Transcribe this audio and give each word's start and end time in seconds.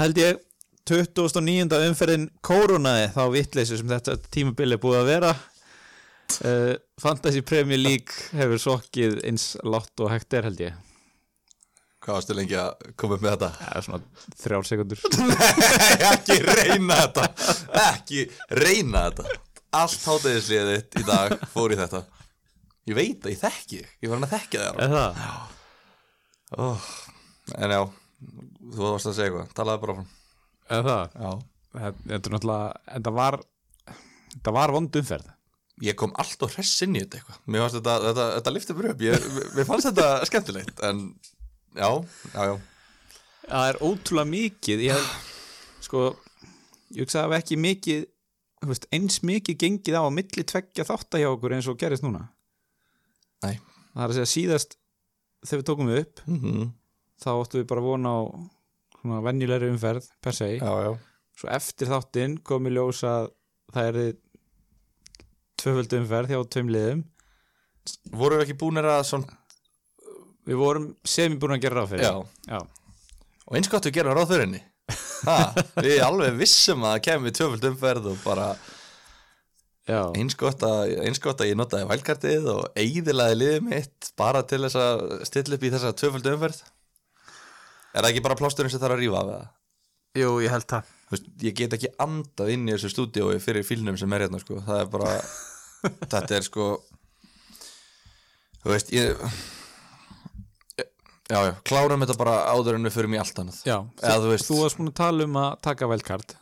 Það 0.00 0.06
held 0.06 0.18
ég 0.22 0.36
29. 0.88 1.78
umferðin 1.90 2.22
kórunaði 2.40 3.08
þá 3.12 3.24
vitleysi 3.34 3.76
sem 3.76 3.90
þetta 3.90 4.14
tímabili 4.32 4.78
er 4.78 4.80
búið 4.80 4.96
að 4.96 5.10
vera 5.10 5.32
uh, 5.34 6.70
Fantasy 7.02 7.42
Premier 7.44 7.82
League 7.82 8.30
hefur 8.32 8.62
sokkið 8.62 9.18
eins 9.28 9.44
látt 9.60 10.00
og 10.00 10.08
hægt 10.08 10.38
er 10.38 10.48
held 10.48 10.62
ég 10.64 10.78
Hvað 12.00 12.16
varstu 12.16 12.38
lengi 12.38 12.56
að 12.56 12.88
koma 12.96 13.18
upp 13.18 13.26
með 13.26 13.34
þetta? 13.34 13.52
Það 13.60 13.76
er 13.76 13.86
svona 13.90 14.32
þrjár 14.40 14.66
sekundur 14.70 15.04
ekki 16.14 16.40
reyna 16.48 16.98
þetta 17.02 17.28
Ekki 17.84 18.26
reyna 18.62 19.06
þetta 19.10 19.38
Allt 19.82 20.08
hátegisliðið 20.08 20.76
þitt 20.78 21.00
í 21.02 21.06
dag 21.12 21.38
fór 21.52 21.76
í 21.76 21.80
þetta 21.82 22.06
Ég 22.88 22.96
veit 22.96 23.28
að 23.28 23.34
ég 23.36 23.44
þekki. 23.44 23.84
Ég 24.00 24.08
var 24.08 24.16
hann 24.16 24.30
að 24.32 24.38
Er 24.80 24.94
það? 24.96 25.24
oh. 26.56 26.92
En 27.60 27.76
já, 27.76 27.82
þú 28.74 28.86
varst 28.86 29.10
að 29.10 29.16
segja 29.18 29.30
eitthvað. 29.30 29.52
Talaði 29.58 29.82
bara 29.84 29.96
frá 29.98 30.16
Er 30.70 30.86
það? 30.86 31.16
Já. 31.16 31.30
Þetta 31.74 32.16
er 32.16 32.34
náttúrulega 32.34 32.80
Þetta 32.86 33.12
var 33.16 33.38
Þetta 34.30 34.54
var 34.54 34.74
vond 34.76 34.98
umferð. 35.00 35.30
Ég 35.80 35.96
kom 35.96 36.12
alltaf 36.20 36.54
hress 36.54 36.84
inn 36.84 36.98
í 36.98 37.02
þetta 37.02 37.18
eitthvað. 37.18 37.38
Mér 37.50 37.64
fannst 37.64 37.78
þetta, 37.78 37.94
þetta, 38.06 38.26
þetta 38.36 38.54
liftið 38.54 38.78
mér 38.78 38.90
upp. 38.92 39.04
Ég, 39.06 39.28
Mér 39.56 39.68
fannst 39.68 39.88
þetta 39.90 40.08
skemmtilegt 40.28 40.82
En 40.86 41.02
já, 41.74 41.90
já, 42.34 42.40
já. 42.50 42.54
Það 43.50 43.68
er 43.72 43.80
ótrúlega 43.88 44.32
mikið. 44.36 44.86
Ég 44.86 44.98
held 44.98 45.84
Sko 45.86 46.08
Ég 46.90 47.04
hugsa 47.04 47.20
að 47.20 47.22
það 47.22 47.28
hafi 47.30 47.40
ekki 47.44 47.60
mikið 47.64 48.08
þú 48.60 48.68
veist, 48.68 48.86
eins 48.92 49.20
mikið 49.24 49.58
gengið 49.62 49.96
á 49.96 50.02
að 50.02 50.14
milli 50.18 50.44
tveggja 50.44 50.84
þátta 50.84 51.20
hjá 51.22 51.28
okkur 51.30 51.54
eins 51.56 51.68
og 51.70 51.78
gerist 51.80 52.04
núna. 52.04 52.26
Nei. 53.44 53.56
Það 53.94 54.02
er 54.02 54.12
að 54.12 54.16
segja 54.18 54.32
síðast 54.34 54.76
þegar 55.46 55.60
við 55.60 55.68
tókum 55.70 55.90
við 55.90 56.00
upp 56.02 56.22
mm 56.26 56.40
-hmm. 56.40 56.66
þá 57.22 57.30
áttum 57.32 57.60
við 57.60 57.68
bara 57.70 57.86
vona 57.86 58.10
á 58.12 58.20
svona 59.00 59.20
venjulegri 59.24 59.70
umferð 59.72 60.08
per 60.22 60.36
se. 60.36 60.52
Já, 60.60 60.72
já. 60.86 60.92
Svo 61.40 61.50
eftir 61.56 61.88
þáttinn 61.90 62.38
kom 62.44 62.68
í 62.68 62.74
ljós 62.74 63.02
að 63.08 63.30
það 63.74 63.90
er 63.90 64.16
tvöföldu 65.60 66.00
umferð 66.02 66.34
hjá 66.34 66.40
tveim 66.52 66.72
liðum. 66.74 67.04
Voru 68.12 68.38
við 68.40 68.46
ekki 68.48 68.58
búinir 68.60 68.88
að 68.90 69.04
svona 69.08 69.38
við 70.48 70.58
vorum 70.60 70.90
sem 71.06 71.32
við 71.32 71.40
búin 71.42 71.56
að 71.56 71.64
gera 71.64 71.80
ráð 71.80 71.94
fyrir. 71.94 72.06
Já. 72.08 72.56
Já. 72.56 72.60
Og 73.50 73.56
eins 73.58 73.70
gott 73.72 73.86
við 73.88 73.96
gerum 73.98 74.16
ráð 74.16 74.32
fyrir 74.34 74.46
henni. 74.46 74.60
Ha, 75.20 75.34
Við 75.84 75.98
alveg 76.02 76.36
vissum 76.40 76.80
að 76.82 76.94
það 76.96 77.02
kemur 77.06 77.34
tvöfald 77.36 77.66
umferð 77.70 78.06
og 78.10 78.20
bara 78.24 78.46
eins 80.16 80.36
gott 80.38 80.62
að, 80.66 80.94
eins 81.04 81.20
gott 81.22 81.40
að 81.42 81.50
ég 81.50 81.58
notaði 81.58 81.88
vælkartið 81.90 82.48
og 82.52 82.78
eigðilaði 82.78 83.36
liðið 83.40 83.64
mitt 83.66 84.10
bara 84.18 84.42
til 84.46 84.60
þess 84.64 84.78
að 84.80 85.02
stilla 85.28 85.56
upp 85.58 85.66
í 85.66 85.72
þessa 85.74 85.92
tvöfald 85.98 86.28
umferð 86.32 86.60
Er 87.94 88.02
það 88.04 88.10
ekki 88.12 88.22
bara 88.26 88.38
plásturinn 88.38 88.70
sem 88.72 88.80
þarf 88.82 88.96
að 88.96 89.02
rífa 89.04 89.20
af 89.24 89.30
það? 89.30 89.46
Jú, 90.20 90.30
ég 90.44 90.50
held 90.54 90.66
það. 90.70 90.90
Ég 91.42 91.54
get 91.58 91.72
ekki 91.74 91.88
andað 92.02 92.52
inn 92.54 92.68
í 92.68 92.74
þessu 92.76 92.90
stúdíói 92.92 93.38
fyrir 93.42 93.66
fílnum 93.66 93.96
sem 93.98 94.12
er 94.14 94.24
hérna 94.26 94.38
sko. 94.42 94.60
það 94.66 94.82
er 94.84 94.90
bara 94.92 95.14
þetta 96.12 96.36
er 96.38 96.44
sko 96.46 96.66
þú 98.60 98.70
veist 98.74 98.92
ég 98.94 99.16
já 101.30 101.38
já, 101.46 101.52
klárum 101.66 102.02
þetta 102.02 102.16
bara 102.18 102.36
áður 102.50 102.78
en 102.78 102.86
við 102.88 102.94
förum 102.96 103.14
í 103.14 103.20
allt 103.22 103.38
annað. 103.42 103.60
Já, 103.66 103.76
Eða, 104.02 104.16
þú, 104.16 104.22
þú 104.26 104.30
veist- 104.34 104.48
þú 104.50 104.58
varst 104.64 104.78
búin 104.80 104.90
að 104.90 104.96
tala 105.02 105.26
um 105.28 105.36
að 105.42 105.50
taka 105.66 105.88
velkart 105.90 106.34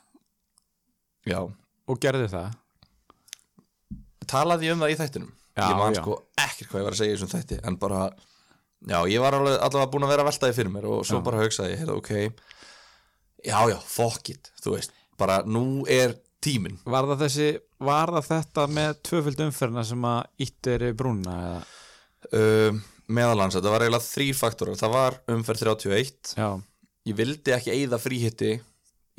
já, 1.29 1.41
og 1.45 2.01
gerði 2.01 2.29
það. 2.33 2.55
Talaði 4.29 4.69
ég 4.69 4.77
um 4.77 4.83
það 4.85 4.93
í 4.95 4.99
þættinum? 5.01 5.33
Já, 5.59 5.65
ég 5.73 5.79
man 5.81 5.97
sko 5.97 6.17
ekkert 6.39 6.71
hvað 6.71 6.81
ég 6.83 6.87
var 6.89 6.95
að 6.97 7.01
segja 7.01 7.13
í 7.13 7.17
þessum 7.19 7.33
þætti 7.35 7.59
en 7.69 7.77
bara, 7.81 8.01
já, 8.87 8.99
ég 9.11 9.19
var 9.21 9.35
alveg, 9.35 9.57
allavega 9.59 9.91
búin 9.91 10.05
að 10.07 10.13
vera 10.15 10.23
að 10.23 10.31
velta 10.31 10.47
því 10.51 10.57
fyrir 10.61 10.71
mér 10.77 10.87
og 10.87 11.01
svo 11.09 11.19
Já. 11.19 11.25
bara 11.27 11.41
hugsaði 11.43 11.73
ég, 11.75 11.81
heyrðu, 11.83 11.97
ok 11.99 12.11
já, 13.49 13.59
já, 13.73 13.79
fuck 13.83 14.31
it, 14.31 14.53
þú 14.63 14.77
veist 14.77 14.93
bara 15.19 15.41
nú 15.47 15.65
er 15.91 16.15
tíminn 16.45 16.79
Var 16.87 17.09
það 17.11 17.25
þessi, 17.27 17.49
var 17.83 18.13
það 18.15 18.29
þetta 18.31 18.67
með 18.77 19.01
tvöföldu 19.09 19.47
umferðina 19.49 19.85
sem 19.89 20.05
að 20.07 20.47
ítt 20.47 20.71
er 20.75 20.87
í 20.89 20.93
brúna 20.99 21.35
eða? 21.49 21.61
um, 22.39 22.81
meðalans, 23.19 23.57
þetta 23.59 23.73
var 23.75 23.85
eiginlega 23.87 24.07
þrýr 24.07 24.39
faktorar 24.39 24.79
það 24.79 24.95
var 24.95 25.19
umferð 25.35 25.65
31 25.67 26.35
Já, 26.39 26.49
ég 27.11 27.19
vildi 27.19 27.55
ekki 27.57 27.75
eigða 27.75 27.99
fríhitti 28.03 28.53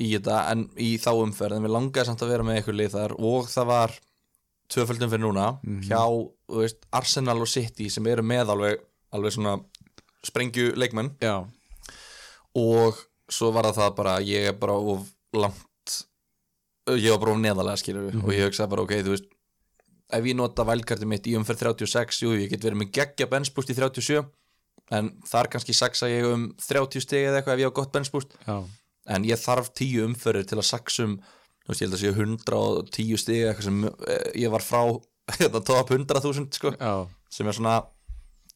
í 0.00 0.12
þetta 0.14 0.38
en 0.54 0.66
í 0.80 0.94
þá 1.02 1.10
umferð 1.20 1.58
en 1.58 1.66
við 1.68 1.74
langaði 1.76 2.08
samt 2.08 2.22
að 2.24 2.32
vera 2.32 2.46
með 2.48 2.60
eitthvað 2.62 2.78
lið 2.80 2.94
þar 2.96 3.14
og 3.20 3.50
það 3.52 3.66
var 3.74 3.96
tvöföldum 4.70 5.10
fyrir 5.12 5.24
núna 5.26 5.46
Mhm. 5.60 5.80
hjá 5.90 6.00
þú 6.06 6.60
veist, 6.62 6.78
Arsenal 6.94 7.40
og 7.42 7.48
City 7.50 7.88
sem 7.92 8.06
eru 8.06 8.22
með 8.22 8.52
alveg, 9.12 9.32
svona 9.34 9.56
sprengju 10.26 10.72
leikmenn. 10.76 11.14
Já, 11.22 11.44
og 12.58 12.98
svo 13.30 13.52
var 13.54 13.68
það 13.72 13.94
bara 13.96 14.16
ég 14.26 14.48
er 14.50 14.56
bara 14.58 14.74
of 14.74 15.06
langt 15.32 15.66
ég 16.90 17.10
var 17.14 17.20
bara 17.22 17.32
of 17.36 17.38
neðalega 17.42 17.78
skilur 17.78 18.08
við 18.08 18.14
Mhm. 18.18 18.24
og 18.24 18.32
ég 18.34 18.48
hugsaði 18.48 18.70
bara 18.70 18.82
ok, 18.82 18.90
þú 19.06 19.12
veist 19.14 19.28
ef 20.12 20.24
ég 20.24 20.34
nota 20.34 20.64
vælkartið 20.64 21.06
mitt 21.06 21.26
í 21.30 21.36
umferð 21.38 21.58
36 21.76 22.20
jú, 22.22 22.32
ég 22.34 22.50
get 22.50 22.60
verið 22.66 22.80
með 22.82 22.90
geggja 22.92 23.26
benchboost 23.30 23.70
í 23.70 23.74
37 23.78 24.24
en 24.90 25.10
þar 25.22 25.46
kannski 25.52 25.72
saksa 25.74 26.08
ég 26.10 26.24
um 26.26 26.48
30 26.58 27.00
stegi 27.00 27.28
eða 27.28 27.38
eitthvað 27.42 27.54
ef 27.54 27.60
ég 27.60 27.70
á 27.70 27.78
gott 27.78 27.92
já. 28.46 28.64
En 29.06 29.24
ég 29.24 29.38
þarf 29.38 29.70
10 29.74 30.02
umferðir 30.08 30.46
til 30.46 30.58
að 30.58 30.66
saksum 30.66 31.14
þú 31.20 31.68
veist, 31.68 31.80
ég 31.80 31.86
held 31.86 31.94
að 31.94 32.02
séu 32.02 32.14
110 32.18 33.16
stegi 33.16 33.44
eitthvað 33.46 33.62
sem 33.64 33.84
eh, 33.84 34.32
ég 34.42 34.50
var 34.50 34.60
frá 34.60 34.82
þetta 35.30 35.64
top 35.70 35.90
100.000 35.90 36.50
sko 36.58 36.72
Já, 36.74 37.06
sem 37.30 37.46
er 37.46 37.52
svona 37.52 37.76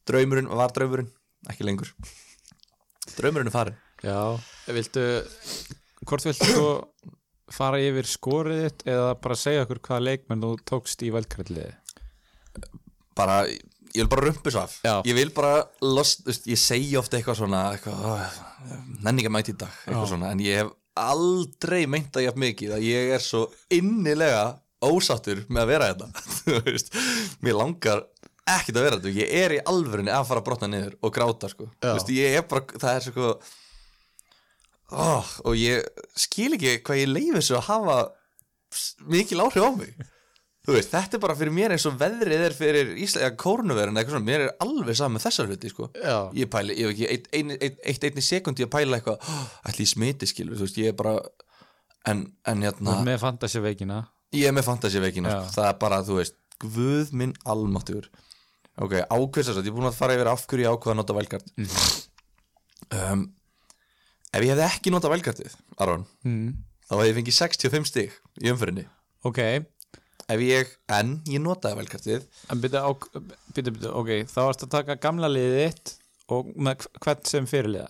draumurinn, 0.09 0.49
var 0.51 0.73
draumurinn, 0.75 1.09
ekki 1.51 1.67
lengur. 1.67 1.91
Draumurinn 3.15 3.51
er 3.51 3.55
farin 3.55 3.79
já. 4.05 4.19
Viltu, 4.75 5.05
hvort 6.05 6.25
viltu 6.25 6.49
svo 6.51 6.69
fara 7.53 7.79
yfir 7.81 8.07
skorið 8.09 8.61
þitt 8.65 8.85
eða 8.89 9.09
bara 9.21 9.37
segja 9.37 9.65
okkur 9.65 9.81
hvaða 9.85 10.05
leikmenn 10.09 10.41
þú 10.41 10.51
tókst 10.65 11.03
í 11.05 11.11
velkartliði 11.13 11.73
bara, 13.15 13.43
ég 13.47 14.03
vil 14.03 14.09
bara 14.11 14.25
rumpus 14.27 14.57
af. 14.59 14.79
Já. 14.83 14.95
ég 15.07 15.15
vil 15.17 15.31
bara 15.35 15.63
lost, 15.85 16.25
þú 16.27 16.51
ég 16.51 16.59
segi 16.59 16.97
ofta 16.99 17.19
eitthvað 17.19 17.39
svona 17.43 17.61
eitthvað, 17.75 18.41
nenninga 19.05 19.31
mæti 19.31 19.55
í 19.55 19.59
dag 19.59 19.71
eitthvað 19.85 20.03
Já. 20.03 20.11
svona, 20.11 20.33
en 20.33 20.43
ég 20.43 20.61
hef 20.63 20.73
aldrei 20.95 21.85
meint 21.91 22.15
að 22.15 22.25
ég 22.25 22.31
hef 22.33 22.39
mikið 22.39 22.75
að 22.77 22.85
ég 22.87 23.15
er 23.17 23.23
svo 23.23 23.45
innilega 23.73 24.45
ósáttur 24.85 25.45
með 25.49 25.61
að 25.63 25.71
vera 25.71 25.89
þetta 25.91 26.25
þú 26.45 26.59
veist, 26.67 26.91
mér 27.45 27.59
langar 27.61 28.03
ekkert 28.45 28.79
að 28.79 28.87
vera 28.87 28.97
þetta, 28.99 29.13
ég 29.17 29.35
er 29.43 29.55
í 29.57 29.61
alvörunni 29.71 30.13
að 30.13 30.25
fara 30.29 30.41
að 30.43 30.47
brotna 30.49 30.71
niður 30.71 30.97
og 31.01 31.13
gráta 31.15 31.51
sko. 31.51 31.69
Veist, 31.83 32.11
ég 32.13 32.39
er 32.39 32.47
bara, 32.49 32.81
það 32.81 32.97
er 32.97 33.05
svo 33.07 33.29
oh, 34.93 35.31
og 35.45 35.55
ég 35.57 36.03
skil 36.19 36.51
ekki 36.57 36.79
hvað 36.85 37.01
ég 37.01 37.13
leiði 37.13 37.39
þessu 37.39 37.57
að 37.59 37.69
hafa 37.71 38.01
mikil 39.09 39.41
áhrif 39.45 39.65
á 39.65 39.71
mig. 39.77 39.95
Þú 40.65 40.73
veist, 40.73 40.89
þetta 40.93 41.17
er 41.17 41.21
bara 41.21 41.35
fyrir 41.37 41.53
mér 41.53 41.75
eins 41.75 41.83
og 41.85 41.97
veðrið 42.01 42.43
er 42.47 42.53
fyrir 42.57 42.87
Íslega 42.97 43.35
kórnuverðin 43.37 43.99
eitthvað 44.01 44.15
svona, 44.15 44.29
mér 44.29 44.45
er 44.47 44.53
alveg 44.65 44.97
saman 44.97 45.19
með 45.19 45.27
þessar 45.27 45.49
hluti 45.51 45.69
sko. 45.69 45.89
Já, 45.93 46.15
ég 46.33 46.49
pæli, 46.49 46.77
ég 46.79 46.89
hef 46.89 46.95
ekki 46.95 47.09
eitt, 47.13 47.27
ein, 47.37 47.53
eitt, 47.59 47.77
eitt 47.85 48.07
einni 48.09 48.23
sekundi 48.25 48.65
að 48.65 48.71
pæla 48.73 48.97
eitthvað, 48.97 49.27
oh, 49.29 49.43
ætli 49.69 49.85
ég 49.85 49.91
smiti 49.93 50.29
skilur, 50.29 50.57
þú 50.57 50.65
veist, 50.65 50.79
ég 50.81 50.89
er 50.89 50.97
bara 50.97 51.19
en, 52.09 52.25
en 52.49 52.65
hérna, 52.65 52.97
með 53.05 53.21
fantasíveikina 53.23 54.01
ég 54.35 54.49
er 54.49 54.55
með 54.55 54.67
fantasíveikina 54.69 55.35
sko. 55.35 55.53
það 55.57 55.69
er 55.69 55.77
bara, 55.81 56.01
þú 56.05 56.19
veist, 56.19 56.37
guð 56.61 57.13
minn 57.17 57.35
almáttugur 57.45 58.09
ok, 58.81 58.93
ákveðsast, 59.07 59.61
ég 59.61 59.71
er 59.71 59.75
búin 59.77 59.89
að 59.89 59.97
fara 59.99 60.15
yfir 60.17 60.29
af 60.31 60.45
hverju 60.49 60.65
ég 60.65 60.73
ákveða 60.75 60.95
að 60.95 60.99
nota 60.99 61.17
velkart 61.17 61.51
um, 62.95 63.25
ef 64.35 64.43
ég 64.43 64.51
hefði 64.51 64.65
ekki 64.67 64.93
nota 64.93 65.11
velkartið, 65.13 65.55
Aron 65.81 66.05
mm. 66.27 66.49
þá 66.89 66.93
hefði 66.97 67.09
ég 67.11 67.19
fengið 67.19 67.37
65 67.39 67.89
stig 67.91 68.17
í 68.43 68.51
umfyrinni 68.53 68.87
Ok, 69.25 69.39
ef 70.29 70.41
ég, 70.45 70.73
en 70.93 71.15
ég 71.31 71.41
notaði 71.41 71.79
velkartið 71.81 72.25
en 72.53 72.61
byrja, 72.63 72.83
byrja, 73.55 73.71
byrja, 73.71 73.93
ok, 74.01 74.11
þá 74.29 74.39
varst 74.43 74.65
að 74.67 74.73
taka 74.75 74.99
gamla 75.01 75.31
liðið 75.31 75.61
þitt 75.63 75.95
og 76.35 76.51
með 76.57 76.83
hv- 76.83 77.01
hvern 77.05 77.25
sem 77.29 77.47
fyrirliða? 77.49 77.89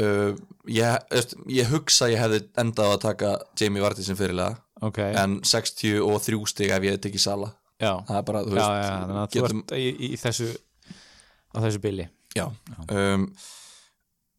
Uh, 0.00 0.32
ég, 0.72 1.02
veist, 1.12 1.34
ég 1.52 1.68
hugsa 1.68 2.08
ég 2.08 2.20
hefði 2.20 2.38
endað 2.62 2.94
að 2.94 3.02
taka 3.02 3.32
Jamie 3.60 3.82
Vardy 3.84 4.04
sem 4.06 4.16
fyrirlega 4.16 4.56
Ok, 4.82 4.98
en 4.98 5.36
63 5.46 6.48
stig 6.48 6.72
ef 6.72 6.82
ég 6.82 6.94
hefði 6.94 7.02
tekið 7.06 7.22
Sala 7.26 7.50
það 7.82 8.16
er 8.20 8.24
bara, 8.30 8.42
þú 8.46 8.54
já, 8.54 8.54
veist 8.56 8.86
já, 8.86 8.94
að 9.02 9.10
þú 9.12 9.40
getum, 9.40 9.62
ert 9.66 9.74
í, 9.78 9.86
í 10.06 10.10
þessu 10.22 10.48
á 11.52 11.56
þessu 11.66 11.80
bili. 11.84 12.06
Já, 12.36 12.46
Um, 12.88 13.26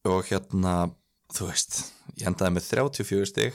og 0.09 0.25
hérna 0.31 0.73
þú 1.33 1.47
veist, 1.51 1.77
ég 2.19 2.27
endaði 2.31 2.55
með 2.57 2.65
34 2.71 3.29
stig. 3.29 3.53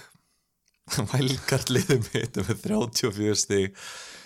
Vælgartliðum 1.13 2.07
mitt 2.15 2.39
með 2.41 2.63
34 2.65 3.35
stig 3.37 3.75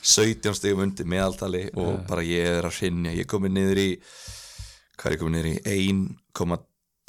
17 0.02 0.54
stigum 0.58 0.84
undir 0.84 1.06
meðaltali 1.10 1.64
og 1.74 1.88
Já. 1.96 2.02
bara 2.06 2.22
ég 2.26 2.46
er 2.60 2.66
að 2.68 2.76
hrinja 2.78 3.12
ég 3.16 3.26
komið 3.30 3.52
niður 3.56 3.80
í 3.82 3.88
hvað 4.98 5.08
er 5.08 5.14
ég 5.16 5.22
komið 5.22 5.34
niður 5.36 5.50
í? 5.50 5.56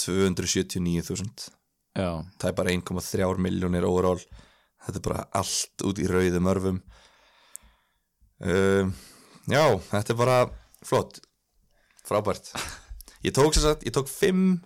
1,279.000 0.03 1.51
Já, 1.93 2.09
það 2.41 2.47
er 2.49 2.55
bara 2.57 2.73
1,3 2.73 3.37
miljónir 3.45 3.85
overall. 3.85 4.21
Þetta 4.83 4.97
er 4.97 5.03
bara 5.05 5.25
allt 5.37 5.83
út 5.85 5.99
í 6.01 6.07
rauðum 6.09 6.47
örfum 6.49 6.79
um, 8.43 8.93
já, 9.49 9.63
þetta 9.91 10.13
er 10.13 10.19
bara 10.19 10.37
flott. 10.85 11.19
Frábært. 12.07 12.51
Ég 13.23 13.31
tók 13.35 13.53
sér 13.55 13.63
sagt, 13.69 13.85
ég 13.87 13.93
tók 13.95 14.09
5 14.11 14.59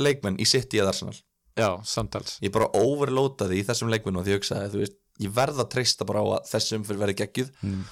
leikmenn 0.00 0.38
í 0.40 0.46
City 0.48 0.80
eða 0.80 0.94
Arsenal. 0.94 1.16
Já, 1.60 1.74
samtals. 1.84 2.38
Ég 2.40 2.52
bara 2.54 2.70
overloadaði 2.78 3.58
í 3.60 3.64
þessum 3.68 3.90
leikmunum 3.92 4.24
því 4.24 4.32
ég 4.32 4.40
hugsaði, 4.40 4.70
þú 4.72 4.80
veist, 4.80 4.94
ég 5.20 5.32
verð 5.36 5.60
að 5.60 5.68
treysta 5.74 6.06
bara 6.08 6.22
á 6.24 6.26
að 6.38 6.46
þessum 6.54 6.86
fyrir 6.88 7.02
verði 7.02 7.18
geggjuð. 7.20 7.50
Mm. 7.66 7.82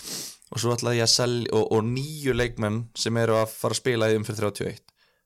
og 0.48 0.60
svo 0.62 0.70
ætlaði 0.72 0.96
ég 0.96 1.04
að 1.04 1.10
selja 1.12 1.50
og, 1.58 1.64
og 1.76 1.82
nýju 1.84 2.32
leikmenn 2.32 2.78
sem 2.96 3.16
eru 3.20 3.34
að 3.36 3.50
fara 3.52 3.74
að 3.76 3.80
spila 3.82 4.06
í 4.08 4.14
um 4.16 4.22
fyrir 4.24 4.46
31 4.48 4.78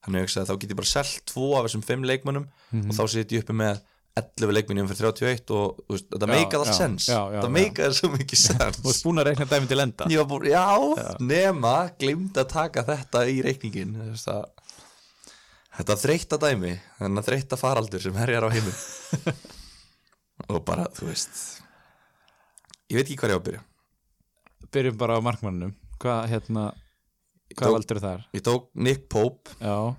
þannig 0.03 0.19
ég 0.19 0.25
hugsaði 0.27 0.43
að 0.43 0.49
þá 0.51 0.57
get 0.65 0.73
ég 0.73 0.79
bara 0.81 0.91
selgt 0.91 1.23
tvo 1.31 1.45
af 1.55 1.69
þessum 1.69 1.85
fimm 1.87 2.03
leikmennum 2.11 2.49
Mhm. 2.73 2.89
og 2.91 2.97
þá 2.99 3.03
set 3.13 3.31
ég 3.37 3.45
uppi 3.45 3.55
með 3.55 3.79
11 4.21 4.53
leikmenn 4.53 4.83
um 4.83 4.89
fyrir 4.91 5.13
31 5.17 5.53
og 5.57 5.79
þú 5.87 5.95
veist, 5.95 6.09
þetta 6.13 6.27
Já, 6.29 6.33
allt 6.59 6.69
já, 6.69 6.75
sens. 6.77 7.07
já, 7.09 7.15
já, 7.17 7.39
þetta 7.39 7.49
já. 7.49 7.55
meikaði 7.57 7.97
svo 7.97 8.11
mikið 8.13 8.39
Þú 8.39 8.43
sens. 8.43 8.91
ert 8.93 9.07
búin 9.07 9.23
að 9.23 9.29
reikna 9.31 9.47
dæmi 9.53 9.71
til 9.71 9.81
enda. 9.87 10.09
Var 10.13 10.27
búin, 10.29 10.49
já, 10.53 10.67
nema 11.33 11.75
glimta 11.99 12.45
að 12.45 12.51
taka 12.53 12.85
þetta 12.91 13.23
í 13.33 13.39
reikningin 13.47 13.95
þú 13.97 14.37
þetta 15.73 15.97
þreytta 16.03 16.39
dæmi, 16.43 16.75
þennan 17.01 17.25
þreytta 17.25 17.57
faraldur 17.57 18.03
sem 18.05 18.17
herjar 18.21 18.45
á 18.45 18.51
heimum 18.53 18.77
og 20.53 20.61
bara, 20.67 20.85
þú 20.93 21.09
veist 21.09 21.63
ég 22.93 22.99
veit 22.99 23.07
ekki 23.07 23.17
hvað 23.23 23.33
ég 23.33 23.37
á 23.37 23.41
að 23.41 23.47
byrja. 23.49 23.63
Byrjum 24.73 24.99
bara 25.01 25.17
á 25.17 25.21
markmannunum 25.25 25.73
Hvað, 26.03 26.23
hérna, 26.33 26.63
hvað 27.57 27.75
valdur 27.79 28.01
þar? 28.03 28.23
ég 28.35 28.43
tók 28.45 28.69
Nick 28.75 29.07
Pope. 29.13 29.53
Já, 29.63 29.95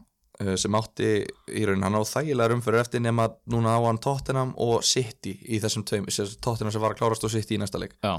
sem 0.60 0.76
átti 0.78 1.10
í 1.52 1.66
raun 1.68 1.84
hann 1.86 1.98
á 1.98 2.02
þægilega 2.08 2.58
umfyrir 2.58 2.84
eftir 2.84 3.04
nema 3.04 3.30
núna 3.50 3.76
á 3.78 3.82
hann 3.86 4.02
Tottenham 4.04 4.54
og 4.62 4.86
City 4.88 5.36
í 5.48 5.60
þessum 5.64 5.86
tveim, 5.88 6.08
Tottenham 6.44 6.74
sem 6.74 6.84
var 6.84 6.96
að 6.96 7.02
klárast 7.02 7.26
og 7.28 7.34
City 7.34 7.58
í 7.58 7.62
næsta 7.62 7.82
leik. 7.82 7.98
Já. 8.04 8.18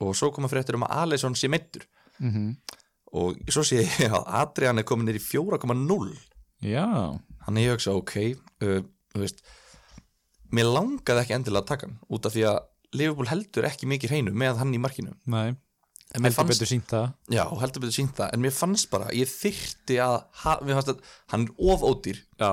Og 0.00 0.14
svo 0.16 0.30
koma 0.32 0.48
fréttir 0.48 0.78
um 0.78 0.86
að 0.86 1.02
Alisson 1.04 1.36
sé 1.36 1.50
meittur 1.52 1.86
mm 2.20 2.54
og 3.10 3.38
svo 3.50 3.64
sé 3.66 3.82
ég 3.82 4.12
að 4.14 4.28
Adrian 4.40 4.78
er 4.78 4.86
komin 4.86 5.08
nýr 5.08 5.18
í 5.18 5.24
4,0 5.24 6.12
Já, 6.62 6.86
hann 7.46 7.56
er 7.58 7.64
ég 7.64 7.74
hugsa 7.74 7.96
ok 7.98 8.14
uh, 8.62 8.82
veist 9.16 9.40
mér 10.54 10.70
langaði 10.70 11.24
ekki 11.24 11.34
endilega 11.34 11.64
að 11.64 11.70
taka 11.72 11.88
hann 11.88 11.96
út 12.06 12.28
af 12.28 12.34
því 12.36 12.44
að 12.50 12.60
Liverpool 12.98 13.30
heldur 13.30 13.66
ekki 13.68 13.88
mikið 13.90 14.14
hreinu 14.14 14.32
með 14.34 14.58
hann 14.58 14.74
í 14.74 14.80
markinu. 14.82 15.14
Nei 15.30 15.54
en 16.10 16.24
Heldur 16.26 16.36
fannst, 16.36 16.58
betur 16.58 16.70
sínt 16.70 16.90
það. 16.90 17.08
Já, 17.30 17.44
heldur 17.60 17.84
betur 17.84 17.94
sínt 17.94 18.14
það. 18.18 18.30
En 18.34 18.42
mér 18.42 18.54
fannst 18.54 18.90
bara, 18.90 19.10
ég 19.14 19.30
þyrti 19.30 19.98
að 20.02 20.16
mér 20.66 20.78
fannst 20.80 20.92
að 20.94 21.02
hann 21.32 21.46
er 21.46 21.66
of 21.74 21.84
ódýr 21.86 22.18
Já, 22.40 22.52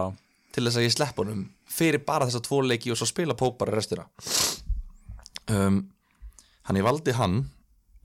til 0.54 0.66
þess 0.68 0.80
að 0.80 0.86
ég 0.86 0.94
slepp 0.94 1.22
honum 1.24 1.46
fyrir 1.78 2.04
bara 2.06 2.28
þessa 2.30 2.44
tvo 2.46 2.62
leiki 2.64 2.94
og 2.94 3.00
svo 3.00 3.08
spila 3.10 3.36
Pope 3.38 3.64
bara 3.64 3.76
restina. 3.76 4.06
Um, 5.52 5.82
hann 6.68 6.80
ég 6.80 6.86
valdi 6.86 7.16
hann 7.18 7.42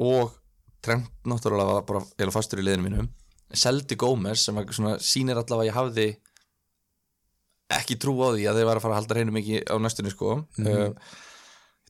og 0.02 0.38
Trent 0.82 1.10
náttúrulega 1.30 1.76
var 1.76 1.84
bara 1.86 2.00
eða 2.18 2.32
fastur 2.34 2.58
í 2.58 2.64
liðinu 2.66 2.88
mínu. 2.88 3.04
Seldi 3.54 3.94
Gómez 4.00 4.42
sem 4.42 4.56
var 4.56 4.66
svona, 4.74 4.96
sýnir 4.98 5.38
allavega 5.38 5.62
að 5.62 5.68
ég 5.68 5.76
hafði 5.76 6.06
ekki 7.76 7.98
trú 8.02 8.16
á 8.18 8.34
því 8.34 8.48
að 8.50 8.58
þeir 8.58 8.66
var 8.68 8.80
að 8.80 8.84
fara 8.84 8.96
að 8.96 9.00
halda 9.00 9.18
reynu 9.18 9.34
mikið 9.36 9.68
á 9.70 9.76
næstunni 9.78 10.10
sko. 10.10 10.40
Mhm. 10.58 10.72
uh, 10.72 11.20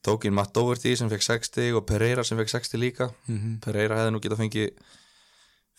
ég 0.03 0.09
tók 0.11 0.25
inn 0.27 0.35
Matt 0.35 0.53
Doherty 0.53 0.97
sem 0.97 1.09
fekk 1.09 1.23
60 1.23 1.77
og 1.79 1.85
Pereira 1.87 2.25
sem 2.25 2.39
fekk 2.39 2.49
60 2.51 2.79
líka. 2.83 3.11
Mhm. 3.31 3.61
Pereira 3.63 3.97
hefði 4.01 4.13
nú 4.17 4.21
getað 4.21 4.41
fengið 4.43 4.71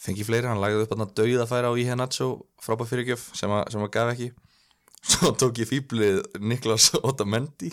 fengið 0.04 0.26
fleiri, 0.28 0.48
hann 0.48 0.60
lagði 0.62 0.84
upp 0.86 0.94
að 0.96 1.14
dauða 1.16 1.48
færa 1.48 1.70
á 1.72 1.74
Iheanacho 1.80 2.46
frábæð 2.64 2.90
fyrirgjöf 2.92 3.36
sem, 3.36 3.50
að- 3.50 3.70
sem 3.72 3.82
að 3.84 3.92
gaf 3.92 4.14
ekki. 4.14 4.32
Svo 5.12 5.32
tók 5.36 5.58
ég 5.60 5.68
fýblið 5.68 6.22
Niklas 6.40 6.92
Otamendi. 7.04 7.72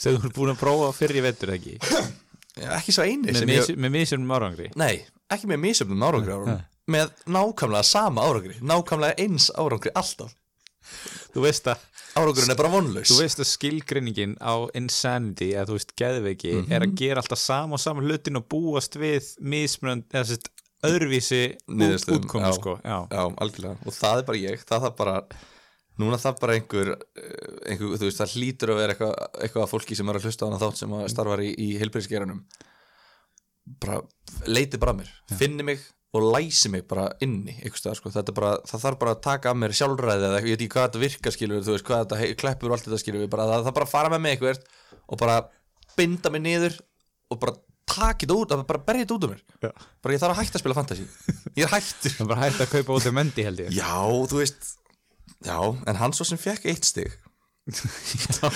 Sem 0.00 0.16
þú 0.16 0.24
ert 0.30 0.34
búin 0.36 0.54
að 0.54 0.60
prófa 0.62 0.92
fyrir 0.96 1.20
í 1.20 1.24
vetur 1.28 1.52
ekki? 1.52 1.76
Já, 2.56 2.70
ekki 2.78 2.92
svo 2.92 3.04
eini 3.04 3.30
Með, 3.76 3.90
misjörnum 3.92 4.32
árangri? 4.32 4.70
Nei, 4.80 5.04
ekki 5.30 5.46
með 5.46 5.60
misjöfnum 5.66 6.02
árangri 6.02 6.38
Nei. 6.48 6.62
með 6.90 7.12
nákvæmlega 7.30 7.84
sama 7.86 8.24
árangri 8.26 8.56
nákvæmlega 8.64 9.20
eins 9.22 9.50
árangri 9.54 9.92
alltaf 9.94 10.32
Þú 11.34 11.44
veist 11.44 11.68
að 11.70 11.86
árangurinn 12.18 12.52
er 12.52 12.58
bara 12.58 12.72
vonlaus. 12.72 13.10
Þú 13.10 13.18
veist 13.22 13.42
að 13.42 13.50
skilgreiningin 13.50 14.36
á 14.42 14.54
insanity 14.78 15.52
eða 15.54 15.68
þú 15.70 15.76
veist 15.78 15.94
geðveiki 16.00 16.54
er 16.66 16.86
að 16.86 16.96
gera 16.98 17.22
alltaf 17.22 17.40
sama 17.42 17.78
og 17.78 17.82
sama 17.82 18.04
hlutin 18.04 18.40
og 18.40 18.48
búast 18.50 18.98
við 18.98 19.34
mismunand 19.40 20.08
eða 20.10 20.32
sérst 20.32 20.50
öðruvísi 20.86 21.42
útkomu 21.68 22.46
já. 22.46 22.52
sko 22.56 22.76
já. 22.80 22.98
Já, 23.10 23.22
algjörlega, 23.36 23.76
og 23.84 23.94
það 23.94 24.20
er 24.22 24.26
bara 24.30 24.40
ég 24.40 24.64
það 24.64 24.86
er 24.88 24.94
bara, 24.96 25.14
núna 26.00 26.18
það 26.20 26.40
bara 26.40 26.56
einhver, 26.56 26.92
eh, 27.20 27.52
einhver 27.72 28.00
þú 28.00 28.08
veist, 28.08 28.20
það 28.22 28.34
hlýtur 28.36 28.72
að 28.72 28.80
vera 28.80 28.96
eitthvað, 28.96 29.14
eitthvað 29.44 29.66
af 29.66 29.74
fólki 29.74 29.98
sem 29.98 30.08
er 30.08 30.18
að 30.18 30.28
hlusta 30.28 30.46
á 30.46 30.48
hana 30.48 30.60
þátt 30.62 30.80
sem 30.80 30.96
að 30.96 31.06
starfar 31.12 31.44
í, 31.44 31.50
í 31.52 31.68
heilbyrðisgeranum 31.82 32.42
bara 33.80 34.00
leiti 34.48 34.80
bara 34.80 34.96
að 34.96 35.02
mér, 35.02 35.12
finni 35.36 35.66
mig 35.68 35.84
og 36.10 36.26
læsi 36.34 36.70
mig 36.72 36.82
bara 36.90 37.06
inni 37.22 37.54
staðar, 37.76 37.98
sko. 38.00 38.10
bara, 38.34 38.52
það 38.66 38.82
þarf 38.84 38.98
bara 38.98 39.14
að 39.14 39.22
taka 39.26 39.52
að 39.52 39.60
mér 39.62 39.74
sjálfræði 39.78 40.26
eða 40.26 40.38
eitthvað, 40.40 40.50
ég 40.50 40.56
veit 40.58 40.64
ekki 40.66 40.74
hvað 40.74 40.86
þetta 40.88 41.02
virkar 41.04 41.36
skilur 41.36 41.64
þú 41.66 41.74
veist, 41.76 41.86
hvað 41.86 42.04
þetta 42.04 42.20
hei- 42.20 42.34
kleppur 42.40 42.70
og 42.70 42.76
allt 42.76 42.88
þetta 42.88 43.00
skilur 43.04 43.28
bara, 43.30 43.46
það, 43.50 43.66
það 43.68 43.76
bara 43.78 43.86
að 43.88 43.92
fara 43.94 44.12
með 44.14 44.22
mig 44.24 44.34
eitthvað 44.36 44.62
og 45.06 45.20
bara 45.22 45.36
binda 45.96 46.32
mig 46.34 46.42
niður 46.48 46.78
og 47.30 47.40
bara 47.44 47.56
taka 47.90 48.26
þetta 48.26 48.38
út, 48.40 48.56
bara 48.66 48.82
berja 48.90 49.04
þetta 49.06 49.16
út 49.18 49.28
um 49.28 49.32
mér. 49.36 49.40
Já. 49.62 49.70
bara 50.02 50.14
ég 50.14 50.22
þarf 50.22 50.34
að 50.34 50.42
hætta 50.42 50.58
að 50.58 50.64
spila 50.64 50.78
fantasy. 50.78 51.06
Ég 51.58 51.64
er 51.66 51.72
hættur. 51.74 52.18
Bara 52.30 52.44
hægt 52.44 52.60
að 52.62 52.70
kaupa 52.74 52.98
út 52.98 53.06
í 53.10 53.12
mendi 53.14 53.42
held 53.46 53.62
ég. 53.64 53.72
Já, 53.74 53.94
þú 54.30 54.38
veist 54.42 54.76
Já, 55.46 55.56
en 55.88 55.96
hann 55.96 56.12
svo 56.12 56.26
sem 56.28 56.38
fekk 56.40 56.66
eitt 56.68 56.84
stig 56.84 57.14
Já, 58.40 58.50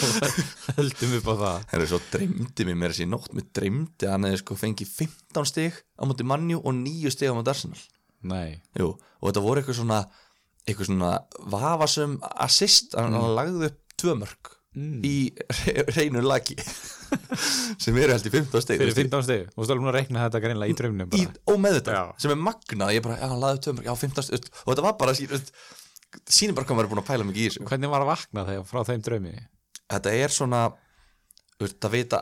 Höldum 0.78 1.14
upp 1.20 1.28
á 1.30 1.34
það. 1.42 1.66
Herru, 1.72 1.88
svo 1.90 2.00
dreymdi 2.12 2.66
mér 2.68 2.78
mér 2.80 2.94
þessi 2.94 3.08
nótt. 3.10 3.30
Mér 3.36 3.46
dreymdi 3.56 4.08
að 4.08 4.14
hann 4.16 4.28
hefði 4.28 4.40
sko 4.42 4.58
fengið 4.60 4.92
15 4.98 5.50
stig 5.50 5.78
á 5.98 6.02
móti 6.08 6.26
mannjú 6.26 6.60
og 6.62 6.76
9 6.80 7.14
stig 7.14 7.32
á 7.32 7.36
móti 7.36 7.52
Arsenal. 7.54 7.80
Nei, 8.24 8.60
Jú, 8.80 8.94
og 9.20 9.28
þetta 9.28 9.44
voru 9.44 9.60
eitthvað 9.60 9.80
svona 9.82 10.02
eitthvað 10.64 10.88
svona 10.88 11.12
vafasum 11.52 12.18
assist, 12.40 12.94
hann 12.96 13.12
mm. 13.12 13.32
lagði 13.36 13.70
upp 13.72 13.80
tvö 14.00 14.18
mörg 14.22 14.54
Mm. 14.74 15.04
í 15.06 15.30
re- 15.38 15.84
hreinu 15.94 16.18
lagi 16.26 16.56
sem 17.82 17.94
eru 17.94 18.10
held 18.10 18.24
í 18.26 18.30
15 18.32 18.62
stig 18.64 18.80
fyrir 18.80 18.90
þú 18.90 18.96
veist, 18.96 19.10
15 19.12 19.22
stig. 19.22 19.44
Þú 19.54 19.66
stóðum 19.68 19.86
að 19.86 19.94
reikna 20.00 20.24
þetta 20.24 20.40
greinlega 20.42 20.72
í 20.72 21.04
bara. 21.12 21.28
Og 21.52 21.60
með 21.62 21.76
þetta, 21.78 21.94
Já. 21.94 22.02
sem 22.24 22.32
er 22.34 22.40
magnað. 22.42 22.90
Ég 22.96 23.04
bara, 23.04 23.18
já, 23.20 23.28
hann 23.30 23.38
lagði 23.44 23.60
upp 23.60 23.64
tvö 23.68 23.74
mörg, 23.76 23.86
já, 23.86 23.94
15 24.02 24.26
stig 24.26 24.48
og 24.64 24.72
þetta 24.72 24.86
var 24.88 24.96
bara, 24.98 25.14
sín, 25.14 25.30
sínir 26.28 26.54
bara 26.56 26.68
hvað 26.68 26.78
maður 26.78 26.88
er 26.88 26.94
búin 26.94 27.02
að 27.02 27.10
pæla 27.10 27.26
mikið 27.28 27.42
í 27.42 27.48
þessu. 27.50 27.66
Hvernig 27.68 27.92
var 27.92 28.04
að 28.04 28.10
vakna 28.12 28.46
þegar 28.48 28.70
frá 28.70 28.86
þeim 28.88 29.04
draumi? 29.04 29.34
þetta 29.90 30.14
er 30.18 30.34
svona 30.34 30.62
það 31.60 31.90
vita 31.94 32.20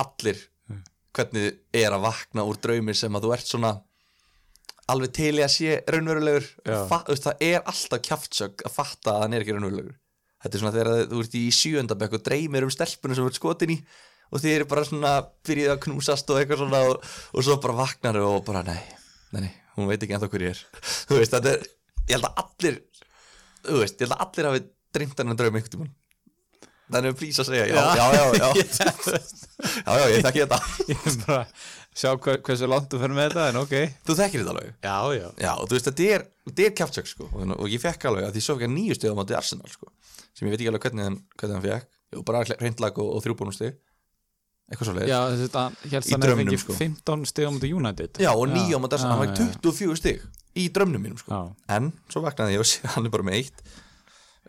allir 0.00 0.38
hvernig 1.12 1.58
er 1.76 1.92
að 1.92 2.06
vakna 2.06 2.44
úr 2.48 2.58
draumi 2.62 2.94
sem 2.96 3.12
að 3.12 3.26
þú 3.26 3.32
ert 3.36 3.50
svona 3.50 3.72
alveg 4.92 5.12
til 5.14 5.34
í 5.36 5.42
að 5.44 5.52
sé 5.52 5.74
raunverulegur. 5.92 6.46
Það 6.64 7.28
er 7.44 7.60
alltaf 7.60 8.00
kjaftsögg 8.06 8.64
að 8.66 8.72
fatta 8.74 9.12
að 9.12 9.24
hann 9.24 9.36
er 9.36 9.44
ekki 9.44 9.56
raunverulegur. 9.56 9.98
Þetta 10.42 10.56
er 10.56 10.62
svona 10.62 10.72
þegar 10.74 11.10
þú 11.12 11.20
ert 11.22 11.36
í 11.38 11.42
sjöndabekk 11.54 12.16
og 12.16 12.24
dreymir 12.26 12.66
um 12.66 12.72
stelpunum 12.72 13.18
sem 13.18 13.26
þú 13.26 13.30
ert 13.30 13.38
skotin 13.38 13.74
í 13.76 13.78
og 14.32 14.40
þið 14.40 14.54
eru 14.56 14.68
bara 14.70 14.86
svona 14.88 15.12
byrjuð 15.44 15.74
að 15.74 15.82
knúsast 15.84 16.32
og 16.32 16.40
eitthvað 16.40 16.62
svona 16.62 16.80
og, 16.88 17.06
og 17.36 17.44
svo 17.44 17.58
bara 17.60 17.76
vaknar 17.82 18.18
og 18.24 18.38
bara 18.46 18.62
nei, 18.64 18.80
nei, 19.36 19.42
nei, 19.44 19.52
hún 19.76 19.90
veit 19.90 20.00
ekki 20.00 20.16
ennþá 20.16 20.30
hver 20.32 20.46
ég 20.48 20.54
er. 20.56 20.62
Þú 21.10 21.18
veist, 21.20 21.36
þetta 21.36 21.52
er, 21.52 21.66
ég 22.08 22.14
held 22.16 22.28
að 22.30 22.40
allir 22.42 22.78
þú 23.66 23.82
veist, 23.82 23.98
ég 23.98 24.06
held 24.06 24.16
að 24.16 24.24
allir 24.26 24.48
hafi 24.50 24.64
dreymt 24.92 25.22
hann 25.22 25.36
draum 25.38 25.58
einhvern 25.58 25.74
tímann. 25.76 25.92
Þannig 26.92 27.14
að 27.14 27.20
plís 27.22 27.38
að 27.40 27.48
segja, 27.48 27.68
já, 27.70 27.76
já, 27.96 28.06
já, 28.12 28.24
já 28.36 28.48
já, 29.86 29.92
já, 29.96 30.06
ég 30.12 30.24
þekki 30.26 30.42
þetta. 30.42 30.58
Ég 30.90 31.06
er 31.08 31.14
bara 31.22 31.38
að 31.38 31.62
sjá 32.02 32.10
hver, 32.16 32.40
hversu 32.44 32.68
langt 32.68 32.90
þú 32.92 33.00
fyrir 33.00 33.16
með 33.16 33.30
þetta 33.30 33.46
en 33.52 33.60
ok. 33.62 33.74
Þú 34.08 34.16
þekkir 34.18 34.42
þetta 34.42 34.52
alveg? 34.52 34.74
Já, 34.84 34.96
já. 35.16 35.26
Já, 35.46 35.52
og 35.54 35.70
þú 35.70 35.76
veist, 35.78 35.88
þetta 35.88 36.08
er, 36.16 36.26
þetta 36.50 36.66
er 36.66 36.74
kjaftsök 36.80 37.08
sko, 37.08 37.28
og, 37.30 37.54
og 37.56 37.72
ég 37.72 37.82
fekk 37.82 38.06
alveg 38.10 38.26
að 38.28 38.36
því 38.36 38.44
svo 38.44 38.58
ekki 38.58 38.68
að 38.68 38.74
nýju 38.74 38.98
stegum 38.98 39.16
á 39.16 39.20
móti 39.22 39.38
Arsenal 39.38 39.72
sko, 39.72 39.88
sem 40.36 40.48
ég 40.48 40.52
veit 40.52 40.58
ekki 40.58 40.68
alveg 40.72 40.84
hvernig 40.88 41.08
hann, 41.08 41.18
hvernig 41.38 41.58
hann 41.58 41.66
fekk, 41.68 41.88
Jú, 42.12 42.20
bara 42.28 42.44
reyndlag 42.44 42.98
og, 43.00 43.08
og 43.16 43.24
þrjúbúnum 43.24 43.56
steg, 43.56 43.78
eitthvað 44.68 44.90
svo 44.90 44.96
leið 44.98 45.08
Já, 45.08 45.18
þetta 45.40 45.64
helst 45.94 46.10
Í 46.10 46.12
hann 46.12 46.24
draumnum, 46.26 46.42
fengið 46.42 46.60
sko. 46.60 46.76
15 46.76 47.24
stig 47.30 47.48
á 47.48 47.50
mútið 47.54 47.76
United. 47.78 48.20
Já, 48.20 48.30
og 48.34 48.44
nýju 48.52 48.76
á 48.76 48.80
Arsenal, 48.84 49.14
hann 49.14 49.22
var 49.22 49.32
24 49.40 49.96
steg 50.02 50.26
í 50.58 50.68
drömnum 50.74 51.02
mínum 51.02 51.20
sko, 51.20 51.42
en 51.72 51.92
svo 52.12 52.22
vaknaði 52.24 52.56
ég 52.56 52.64
og 52.64 52.68
sé 52.72 52.90
hann 52.94 53.08
er 53.08 53.14
bara 53.14 53.26
með 53.28 53.38
eitt. 53.40 53.62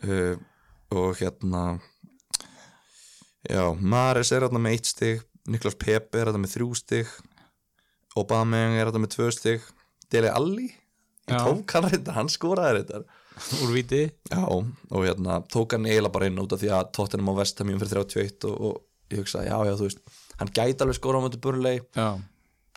Uh, 0.04 0.36
og 0.94 1.18
hérna 1.20 1.64
já, 3.48 3.64
Maris 3.80 4.34
er 4.36 4.46
hérna 4.46 4.62
með 4.62 4.78
eitt 4.78 4.90
steg 4.90 5.22
Niklas 5.50 5.78
Pepe 5.80 6.20
er 6.20 6.28
hérna 6.30 6.42
með 6.44 6.58
þrjú 6.58 6.70
steg 6.76 7.12
Aubameyang 8.20 8.76
er 8.78 8.90
hérna 8.90 9.02
með 9.04 9.14
tvö 9.16 9.30
steg 9.34 9.64
Dele 10.12 10.32
Alli 10.34 10.70
tók 11.30 11.72
hann 11.72 11.88
reyndar, 11.88 12.18
hann 12.18 12.32
skoraði 12.32 12.80
reyndar. 12.80 13.06
Úr 13.64 13.72
viti 13.74 14.04
Já, 14.30 14.44
og 14.44 15.00
hérna 15.00 15.40
tók 15.50 15.78
hann 15.78 15.88
eiginlega 15.88 16.14
bara 16.14 16.30
inn 16.30 16.42
út 16.42 16.54
af 16.54 16.62
því 16.62 16.74
að 16.76 16.92
Tottenham 16.98 17.32
á 17.32 17.40
Vestham 17.40 17.72
fyrir 17.72 18.04
31 18.04 18.50
og, 18.50 18.60
og 18.60 19.14
ég 19.14 19.24
hugsaði, 19.24 19.50
já, 19.50 19.58
já, 19.70 19.74
þú 19.80 19.88
veist 19.88 20.04
hann 20.40 20.54
gæti 20.54 20.84
alveg 20.84 21.00
skora 21.00 21.22
á 21.22 21.24
móti 21.24 21.40
Burnley. 21.42 21.82
Já, 21.96 22.10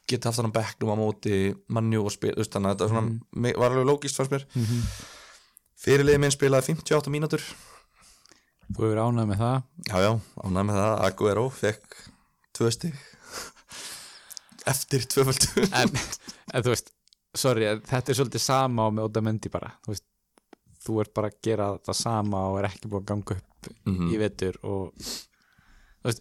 geti 0.06 0.28
haft 0.28 0.38
hann 0.40 0.50
á 0.50 0.56
bekknum 0.56 0.92
á 0.92 0.96
móti 0.98 1.36
Manju 1.72 2.04
og 2.06 2.12
spil, 2.14 2.32
þannig 2.36 2.70
að 2.70 2.74
þetta 2.76 2.88
svona, 2.92 3.04
mm. 3.10 3.46
var 3.58 3.70
alveg 3.74 3.88
lógist 3.88 4.18
fannst 4.20 4.32
mér. 4.34 4.44
Mhm. 4.54 4.82
Fyrirliði 5.86 6.20
minn 6.22 6.32
spilaði 6.34 6.72
58 6.74 7.12
mínútur. 7.12 7.42
Þú 8.72 8.82
hefur 8.86 9.00
ánægð 9.04 9.28
með 9.30 9.42
það? 9.42 9.58
Já, 9.90 9.96
já, 10.02 10.12
ánægð 10.42 10.66
með 10.70 10.78
það, 10.80 10.94
Aguero 11.06 11.44
fekk 11.54 11.98
tvö 12.56 12.70
stig. 12.74 12.96
Eftir 14.72 15.04
tvöföldu 15.06 15.66
en, 15.80 15.92
en 16.54 16.64
þú 16.66 16.72
veist, 16.72 16.90
sorry, 17.36 17.68
þetta 17.86 18.12
er 18.14 18.18
svolítið 18.18 18.42
sama 18.42 18.86
á 18.86 18.90
með 18.96 19.10
Otamendi 19.10 19.52
bara. 19.52 19.70
Þú 19.84 19.92
veist, 19.94 20.06
þú 20.86 20.96
ert 21.02 21.12
bara 21.14 21.30
að 21.30 21.38
gera 21.46 21.68
þetta 21.76 21.94
sama 21.98 22.42
og 22.50 22.58
er 22.60 22.68
ekki 22.70 22.90
búin 22.90 23.04
að 23.04 23.10
ganga 23.12 23.36
upp 23.38 23.52
Mhm. 23.66 24.10
í 24.14 24.18
vetur 24.20 24.54
og 24.62 24.92
þú 25.02 26.06
veist 26.06 26.20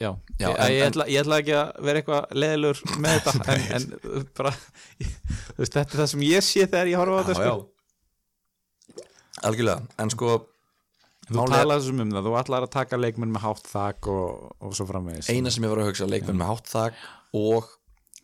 já, 0.00 0.10
Já, 0.40 0.46
ég, 0.48 0.56
en- 0.56 0.72
ég, 0.72 0.84
ætla, 0.90 1.06
ég 1.12 1.20
ætla 1.24 1.38
ekki 1.42 1.56
að 1.60 1.82
vera 1.88 2.00
eitthvað 2.00 2.30
leðilur 2.42 2.80
með 3.04 3.18
þetta 3.26 3.56
en, 3.56 3.66
en 3.76 4.28
bara 4.38 4.52
þú 5.54 5.58
veist, 5.60 5.74
þetta 5.76 5.84
er 5.90 5.98
það 6.02 6.08
sem 6.14 6.24
ég 6.28 6.46
sé 6.46 6.64
þegar 6.66 6.92
ég 6.94 7.00
horfa 7.02 7.18
á 7.20 7.22
þetta 7.28 7.36
sko. 7.40 7.58
algjörlega, 9.50 9.84
en 10.02 10.12
sko 10.12 10.30
þú 11.30 11.44
talaði 11.46 11.76
þessum 11.76 12.00
um 12.04 12.14
það, 12.16 12.24
þú 12.28 12.38
ætlar 12.40 12.66
að 12.66 12.72
taka 12.76 12.98
leikmenn 13.00 13.34
með 13.34 13.44
hátt 13.46 13.68
þak 13.70 14.08
og, 14.10 14.48
og 14.66 14.72
svo 14.76 14.86
framvegis. 14.88 15.28
Eina 15.30 15.52
sem 15.54 15.66
ég 15.66 15.70
var 15.74 15.82
að 15.84 15.90
hugsa, 15.92 16.08
leikmenn 16.10 16.40
með 16.40 16.50
hátt 16.50 16.72
þak 16.72 17.04
og 17.38 17.68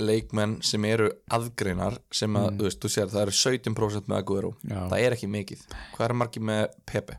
leikmenn 0.03 0.57
sem 0.67 0.85
eru 0.85 1.07
aðgreinar 1.33 2.01
sem 2.13 2.35
að, 2.37 2.49
þú 2.59 2.67
veist, 2.67 2.81
þú 2.83 2.91
sér 2.93 3.13
það 3.13 3.23
eru 3.29 3.37
17% 3.39 4.11
með 4.11 4.19
Aguero, 4.19 4.51
það 4.67 4.97
er 5.07 5.15
ekki 5.17 5.29
mikið. 5.33 5.63
Hvað 5.95 6.09
er 6.09 6.17
margir 6.25 6.45
með 6.51 6.65
Pepe? 6.91 7.17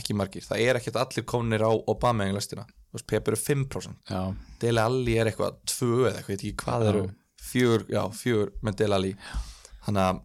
Ekki 0.00 0.14
margir, 0.18 0.42
það 0.46 0.62
er 0.64 0.78
ekkert 0.80 0.96
allir 1.02 1.24
komnir 1.28 1.62
á 1.66 1.70
Obama 1.90 2.24
englastina, 2.28 2.66
Pepe 3.06 3.30
eru 3.32 3.36
5% 3.36 4.10
já, 4.10 4.22
Dele 4.60 4.80
Alli 4.82 5.18
er 5.18 5.26
eitthvað 5.30 5.58
2 5.66 5.88
eða 6.08 6.14
eitthvað, 6.18 6.28
ég 6.28 6.28
veit 6.28 6.44
ekki 6.44 6.54
hvað 6.64 6.84
Já. 6.84 6.88
eru. 6.94 7.02
Fjögur, 7.48 7.84
já, 7.88 8.02
fjögur 8.12 8.50
með 8.66 8.74
Dele 8.80 8.94
Alli. 8.98 9.12
Þannig 9.86 10.02
að, 10.04 10.22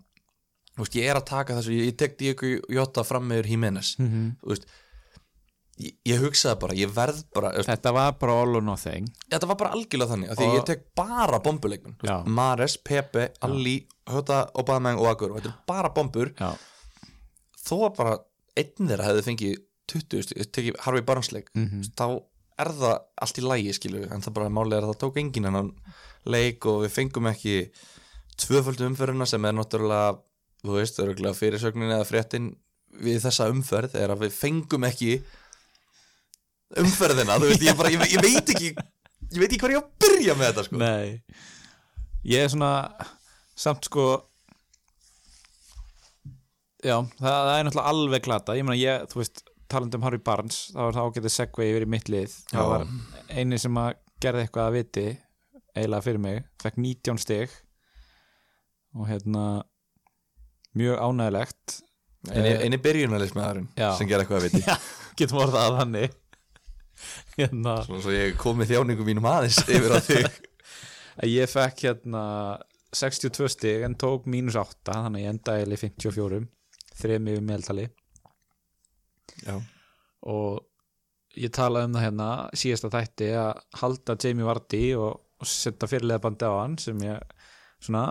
þú 0.76 0.82
veist, 0.84 0.96
ég 0.98 1.10
er 1.12 1.20
að 1.20 1.26
taka 1.30 1.58
þessu, 1.60 1.76
ég, 1.78 1.86
ég 1.92 1.98
tek 2.02 2.18
Diego 2.20 2.50
Jota 2.70 3.04
fram 3.08 3.28
meður 3.30 3.48
Jimenez, 3.52 3.94
Mhm. 4.00 4.32
þú 4.44 4.50
veist 4.54 4.66
ég, 5.80 5.94
ég 6.06 6.20
hugsaði 6.22 6.60
bara, 6.60 6.74
ég 6.78 6.92
verð 6.94 7.24
bara 7.34 7.52
veist, 7.56 7.70
þetta 7.70 7.94
var 7.94 8.12
bara 8.20 8.34
all 8.42 8.56
or 8.56 8.62
nothing. 8.62 9.08
Þetta 9.32 9.48
var 9.48 9.56
bara 9.56 9.72
algjörlega 9.78 10.10
þannig 10.12 10.30
því 10.36 10.48
Og- 10.50 10.56
ég 10.60 10.66
tek 10.66 10.84
bara 10.96 11.40
veist, 11.40 12.28
Mares, 12.28 12.78
Pepe, 12.78 13.30
Alli, 13.42 13.88
Hota, 14.08 14.50
Obama 14.56 14.96
og 15.00 15.08
Agur 15.08 15.30
þetta 15.40 15.46
er 15.54 15.56
bara 15.68 15.90
bombur. 15.90 16.34
Þó 17.64 17.96
bara 17.96 18.18
einn 18.60 18.90
þeirra 18.90 19.08
hefði 19.10 19.26
fengið 19.30 19.56
20, 19.94 20.22
stig, 20.24 20.38
ég 20.40 20.52
tekið 20.56 20.78
Harvey 20.86 21.02
Barnes 21.08 21.32
leik 21.36 21.50
Mhm. 21.56 21.84
þá 21.98 22.06
er 22.64 22.70
það 22.78 23.00
allt 23.26 23.40
í 23.42 23.44
lægi 23.44 23.74
skilu 23.74 24.04
en 24.12 24.22
það 24.22 24.34
bara 24.34 24.46
er 24.78 24.84
að 24.84 24.90
það 24.94 25.00
tók 25.04 25.18
enginn 25.18 25.46
hennan 25.50 25.72
leik 26.26 26.66
og 26.70 26.84
við 26.86 26.92
fengum 26.94 27.28
ekki 27.32 27.56
tvöföldu 28.38 28.86
umferðina 28.88 29.26
sem 29.28 29.46
er 29.46 29.54
náttúrulega 29.58 30.20
þú 30.64 30.78
veist, 30.78 31.00
örgulega 31.00 31.36
fyrirsögnin 31.36 31.92
eða 31.92 32.06
fréttin 32.08 32.56
við 33.02 33.20
þessa 33.26 33.50
umferð 33.52 33.96
er 34.00 34.14
að 34.14 34.22
við 34.28 34.32
fengum 34.38 34.84
ekki 34.88 35.24
umferðina, 36.78 37.38
þú 37.42 37.50
veist, 37.52 37.66
ég, 37.66 37.78
bara, 37.78 37.90
ég, 37.94 38.06
ég 38.14 38.22
veit 38.24 38.54
ekki 38.54 38.70
ég 39.34 39.40
veit 39.42 39.50
ekki 39.52 39.60
hvað 39.62 39.74
ég 39.76 39.82
á 39.82 39.84
að 39.84 39.92
byrja 40.06 40.36
með 40.38 40.48
þetta 40.52 40.64
sko. 40.68 40.78
nei 40.78 41.22
ég 42.24 42.46
er 42.46 42.50
svona 42.54 42.72
samt 43.56 43.86
sko 43.90 44.06
já, 46.84 46.96
það, 47.18 47.34
það 47.34 47.56
er 47.58 47.68
náttúrulega 47.68 47.92
alveg 47.94 48.26
glata. 48.28 48.56
Ég 48.60 48.68
meina 48.68 48.80
ég, 48.80 49.06
þú 49.12 49.22
veist, 49.22 49.44
talandi 49.72 49.98
um 50.00 50.06
Harry 50.06 50.22
Barnes 50.22 50.60
þá 50.74 50.82
er 50.86 50.98
það 50.98 51.10
ágætið 51.10 51.34
segvei 51.34 51.70
yfir 51.72 51.86
í 51.86 51.92
mitt 51.94 52.10
lið. 52.14 52.36
Það 52.52 52.72
var 52.72 52.88
eini 53.34 53.60
sem 53.62 53.80
að 53.82 53.94
gerði 54.24 54.46
eitthvað 54.46 54.70
að 54.70 54.78
viti 54.78 55.06
eiginlega 55.74 56.06
fyrir 56.06 56.24
mig, 56.24 56.42
fekk 56.62 56.82
19 56.84 57.22
stig. 57.24 57.56
Og 58.94 59.08
hérna 59.10 59.46
mjög 60.78 61.00
ánægilegt 61.02 61.80
eini, 62.30 62.52
eini 62.66 62.80
byrjunalismæðurinn 62.82 63.72
Já. 63.78 63.90
sem 63.98 64.10
ger 64.10 64.22
eitthvað 64.22 64.42
að 64.42 64.48
viti. 64.50 64.64
Já, 64.68 64.76
getum 65.20 65.42
orðað 65.44 65.66
að 65.66 65.80
þannig 65.82 66.20
hérna. 67.40 67.78
Svo 67.90 68.14
ég 68.14 68.38
kom 68.40 68.60
með 68.62 68.76
þjáningum 68.76 69.10
mínum 69.10 69.30
aðeins 69.30 69.64
yfir 69.66 69.96
á 69.96 70.00
þig. 70.04 70.30
Ég 71.30 71.46
fekk 71.46 71.84
hérna 71.86 72.22
62 72.94 73.50
stig 73.54 73.84
en 73.86 73.94
tók 74.02 74.26
mínus 74.30 74.56
8 74.58 74.96
þannig 74.96 75.20
að 75.20 75.24
ég 75.24 75.34
endaði 75.34 75.76
í 75.76 75.78
54 75.78 76.40
þrejum 77.00 77.32
yfir 77.34 77.48
meðaltali. 77.48 77.88
Já, 79.44 79.56
og 80.30 80.62
ég 81.40 81.54
talaði 81.54 81.90
um 81.90 81.98
það 81.98 82.06
hérna 82.06 82.28
síðasta 82.60 82.92
þætti 82.94 83.30
að 83.40 83.64
halda 83.82 84.18
Jamie 84.22 84.48
Vardy 84.48 84.84
og, 85.00 85.16
og 85.42 85.50
setja 85.50 85.90
fyrirlega 85.90 86.24
bandi 86.24 86.50
á 86.50 86.54
hann 86.60 86.78
sem 86.82 87.00
ég 87.06 87.34
svona 87.84 88.06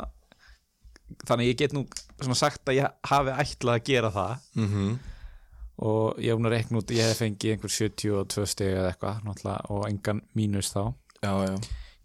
þannig 1.28 1.52
ég 1.52 1.60
get 1.60 1.76
nú 1.76 1.84
svona 2.16 2.38
sagt 2.38 2.70
að 2.70 2.80
ég 2.80 2.96
hafi 3.10 3.36
ætlað 3.44 3.78
að 3.78 3.86
gera 3.88 4.12
það. 4.14 4.46
Mhm. 4.58 4.92
Og 5.82 6.18
ég 6.20 6.30
hef 6.30 6.38
nú 6.38 6.50
reikn 6.52 6.78
út, 6.78 6.90
ég 6.94 7.08
hef 7.08 7.22
fengið 7.22 7.54
einhver 7.54 7.72
72 7.72 8.44
stig 8.46 8.74
eða 8.76 8.92
eitthvað 8.92 9.70
og 9.72 9.86
engan 9.88 10.20
mínus 10.36 10.70
þá. 10.70 10.92
Já, 11.22 11.32
já, 11.48 11.56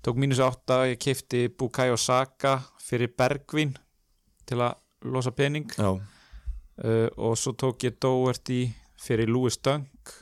tók 0.01 0.17
mínus 0.17 0.39
8, 0.41 0.77
ég 0.93 1.01
kefti 1.03 1.47
Bukayo 1.49 1.97
Saka 1.97 2.61
fyrir 2.81 3.11
Bergvin 3.17 3.75
til 4.47 4.61
að 4.63 4.79
losa 5.03 5.31
pening. 5.35 5.67
Já 5.77 5.99
uh, 6.83 7.09
og 7.17 7.35
svo 7.39 7.55
tók 7.57 7.87
ég 7.87 7.97
Doherty 8.01 8.61
fyrir 9.01 9.29
Louis 9.29 9.57
Dunk 9.63 10.15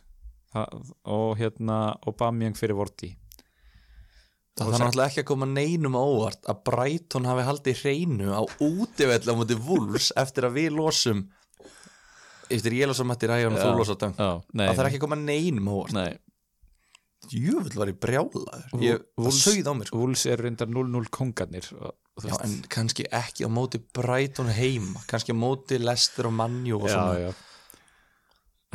og 0.55 1.35
hérna 1.35 1.97
Aubameyang 2.07 2.55
fyrir 2.55 2.77
Vorti 2.77 3.09
Það 4.55 4.69
þarf 4.69 4.79
náttúrulega 4.85 5.11
ekki 5.11 5.19
að 5.19 5.27
koma 5.27 5.47
neinum 5.51 5.97
á 5.99 6.01
óvart 6.01 6.45
að 6.47 6.61
Brighton 6.69 7.25
hafi 7.27 7.43
haldið 7.43 7.81
hreinu 7.81 8.29
á 8.31 8.41
útivell 8.63 9.27
á 9.27 9.35
móti 9.35 9.57
Wolves 9.65 10.13
eftir 10.15 10.47
að 10.47 10.61
við 10.61 10.77
losum 10.77 11.25
eftir 12.47 12.77
ég 12.77 12.87
losa 12.87 13.03
Matti 13.07 13.27
Ræjan 13.27 13.55
og 13.55 13.59
þú 13.59 13.73
losa 13.79 13.97
Dunk. 13.99 14.21
Já, 14.21 14.31
nei, 14.53 14.67
Það 14.69 14.79
þarf 14.79 14.89
ekki 14.89 14.99
að 15.01 15.05
koma 15.05 15.19
neinum 15.19 15.67
á 15.67 15.73
óvart. 15.73 15.95
Nei, 15.97 16.13
Jöfull 17.33 17.79
var 17.79 17.89
ég 17.89 17.99
brjálaður. 18.01 18.65
Það 18.69 19.37
sauð 19.39 19.69
á 19.69 19.73
mér 19.73 19.89
sko. 19.89 20.01
Wolves 20.03 20.25
er 20.29 20.43
reyndar 20.45 20.69
0-0 20.69 21.09
kongarnir. 21.13 21.69
og, 21.79 21.95
Já, 22.23 22.35
en 22.45 22.53
kannski 22.71 23.03
ekki 23.11 23.43
á 23.43 23.49
móti 23.51 23.81
Brighton 23.93 24.47
heima 24.55 25.01
kannski 25.09 25.35
á 25.35 25.37
móti 25.37 25.81
Leicester 25.81 26.29
og 26.29 26.35
Manju 26.37 26.77
og 26.79 26.87
já, 26.87 26.93
svona. 26.93 27.17
já. 27.19 27.31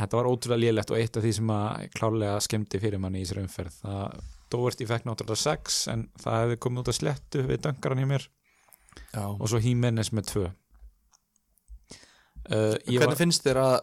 Þetta 0.00 0.18
var 0.18 0.28
ótrúlega 0.28 0.61
lélegt 0.61 0.92
og 0.92 0.99
eitt 1.00 1.16
af 1.16 1.25
því 1.25 1.32
sem 1.38 1.54
að 1.54 1.87
klárlega 1.97 2.42
skemmti 2.44 2.80
fyrir 2.80 3.00
manni 3.00 3.20
í 3.20 3.25
þessari 3.25 3.44
umferð. 3.47 3.80
Það 3.80 4.20
Doherty 4.50 4.87
fekk 4.88 5.06
náttúrulega 5.06 5.40
6 5.40 5.80
en 5.92 6.04
það 6.20 6.38
hefði 6.42 6.61
komið 6.64 6.82
út 6.82 6.92
að 6.92 6.99
slettu 6.99 7.42
við 7.49 7.64
döngaran 7.64 8.02
hjá 8.02 8.09
mér. 8.12 8.28
Já. 9.14 9.25
og 9.26 9.47
svo 9.50 9.61
Jimenez 9.62 10.12
með 10.14 10.30
2 10.30 10.40
uh, 10.44 10.52
Hvernig 12.50 13.04
var, 13.04 13.16
finnst 13.18 13.47
þér 13.47 13.61
að 13.62 13.76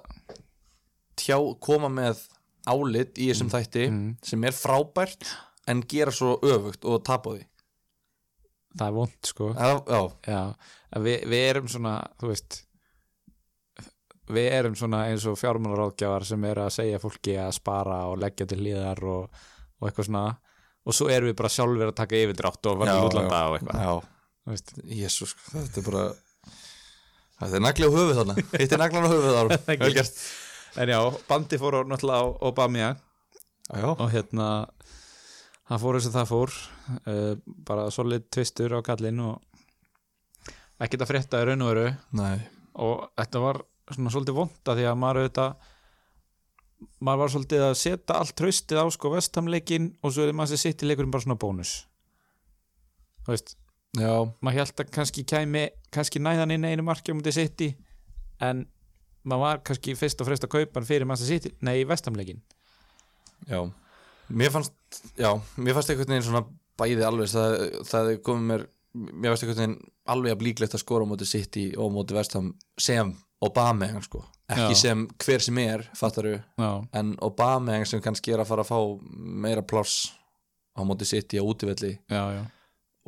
tjá, 1.19 1.37
koma 1.63 1.89
með 1.91 2.23
álit 2.67 3.19
í 3.19 3.29
þessum 3.31 3.51
þætti 3.51 3.85
mm, 3.89 4.09
sem 4.27 4.47
er 4.47 4.55
frábært 4.55 5.29
en 5.67 5.83
gera 5.89 6.13
svo 6.15 6.37
öfugt 6.43 6.87
og 6.87 7.03
tapa 7.07 7.35
því 7.35 7.45
það 8.77 8.88
er 8.88 8.96
vond 8.96 9.29
sko. 9.31 9.51
Við, 11.03 11.19
við 11.27 11.43
erum 11.50 11.69
svona 11.72 11.93
þú 12.22 12.31
veist 12.31 12.62
við 14.27 14.50
erum 14.57 14.75
svona 14.75 15.05
eins 15.07 15.25
og 15.29 15.38
fjármálaráðgjafar 15.39 16.25
sem 16.27 16.46
eru 16.50 16.65
að 16.65 16.75
segja 16.75 17.00
fólki 17.00 17.38
að 17.39 17.53
spara 17.55 18.01
og 18.12 18.19
leggja 18.22 18.48
til 18.50 18.60
hlýðar 18.60 19.03
og, 19.07 19.41
og 19.79 19.89
eitthvað 19.89 20.10
svona. 20.10 20.25
Og 20.88 20.96
svo 20.96 21.10
erum 21.12 21.31
við 21.31 21.38
bara 21.39 21.51
sjálfur 21.51 21.89
að 21.91 21.98
taka 22.00 22.19
yfirdrátt 22.24 22.69
og 22.72 22.81
verða 22.81 23.03
útlanda 23.07 23.41
og 23.51 23.57
eitthvað. 23.57 23.81
Jésús, 24.88 25.36
þetta 25.51 25.81
er 25.81 25.88
bara 25.89 26.05
Þetta 27.38 27.57
er 27.60 27.62
nagli 27.62 27.86
á 27.86 27.91
höfuð 27.93 28.15
þarna. 28.17 28.36
Hitt 28.57 28.72
er 28.74 28.81
naglan 28.81 29.05
á 29.05 29.10
höfuð 29.12 29.36
þarna 29.36 29.57
En 30.81 30.91
já, 30.91 31.00
bandi 31.29 31.57
fór 31.62 31.77
á 31.77 31.81
náttúrulega 31.86 32.31
á 32.38 32.48
já, 33.81 33.89
og 33.91 34.10
hérna 34.13 34.48
það 35.67 35.83
fór 35.83 36.00
eins 36.00 36.09
og 36.09 36.15
það 36.15 36.29
fór 36.31 36.53
uh, 36.97 37.33
bara 37.67 37.88
solid 37.93 38.27
tvistur 38.33 38.77
á 38.77 38.79
kallinn 38.86 39.24
og 39.25 40.53
ekkert 40.83 41.05
að 41.05 41.12
frétta 41.12 41.41
í 41.41 41.47
raun 41.50 41.65
og 41.65 41.74
veru. 41.74 41.88
Nei. 42.17 42.38
Og 42.83 43.07
þetta 43.17 43.43
var 43.43 43.62
svona 43.91 44.13
svolítið 44.13 44.38
vonda 44.38 44.77
því 44.77 44.88
að 44.88 45.00
maður 45.03 45.21
auðvitað 45.24 45.69
maður 47.01 47.21
var 47.24 47.31
svolítið 47.33 47.63
að 47.65 47.77
setja 47.81 48.17
allt 48.21 48.36
traustið 48.38 48.81
á 48.81 48.86
sko 48.93 49.12
vestamleikin 49.15 49.88
og 50.05 50.13
svo 50.13 50.27
er 50.27 50.36
maður 50.38 50.62
sitt 50.62 50.83
í 50.83 50.89
leikurinn 50.89 51.13
bara 51.13 51.25
svona 51.25 51.39
bónus. 51.41 51.79
Þú 53.25 53.33
veist, 53.33 53.55
Já, 53.97 54.27
maður 54.43 54.59
held 54.62 54.81
að 54.83 54.89
kannski 54.93 55.24
kæmi 55.27 55.63
kannski 55.95 56.19
næðan 56.21 56.53
inn 56.53 56.67
einu 56.67 56.83
marki 56.86 57.13
um 57.13 57.21
þetta 57.24 57.33
sitt 57.33 57.63
en 58.43 58.65
maður 59.27 59.43
var 59.43 59.62
kannski 59.65 59.95
fyrst 59.97 60.21
og 60.21 60.29
fremst 60.29 60.45
að 60.45 60.53
kaupa 60.53 60.77
hann 60.77 60.88
fyrir 60.88 61.07
maður 61.09 61.31
sitt 61.31 61.47
nei, 61.65 61.81
vestamleikin 61.88 62.43
já 63.47 63.62
Mér 64.29 64.51
fannst, 64.51 64.74
já, 65.19 65.31
mér 65.57 65.77
fannst 65.77 65.91
einhvern 65.93 66.13
veginn 66.15 66.25
svona 66.27 66.43
bæði 66.77 67.05
alveg 67.07 67.31
það, 67.31 67.55
það 67.88 68.12
komið 68.25 68.50
mér 68.51 68.65
mér 68.98 69.31
fannst 69.31 69.46
einhvern 69.46 69.62
veginn 69.62 69.77
alveg 70.13 70.36
að 70.36 70.41
blíklegt 70.41 70.75
að 70.77 70.84
skora 70.84 71.07
á 71.07 71.10
móti 71.10 71.27
City 71.29 71.67
og 71.77 71.91
á 71.91 71.96
móti 71.96 72.17
Vestham 72.17 72.51
sem 72.79 73.13
Obama 73.43 73.89
sko. 74.01 74.24
ekki 74.50 74.74
Já. 74.74 74.81
sem 74.81 75.07
hver 75.22 75.43
sem 75.43 75.57
er, 75.62 75.84
fattaru 75.96 76.38
já, 76.39 76.69
en 76.98 77.15
Obama 77.22 77.77
sem 77.86 78.01
kannski 78.01 78.34
er 78.34 78.41
að 78.41 78.50
fara 78.50 78.63
að 78.65 78.72
fá 78.72 78.79
meira 79.43 79.62
pláss 79.62 80.13
á 80.77 80.81
móti 80.86 81.05
á 81.38 81.43
útivelli. 81.43 81.98
Já, 82.10 82.24
já. 82.38 82.43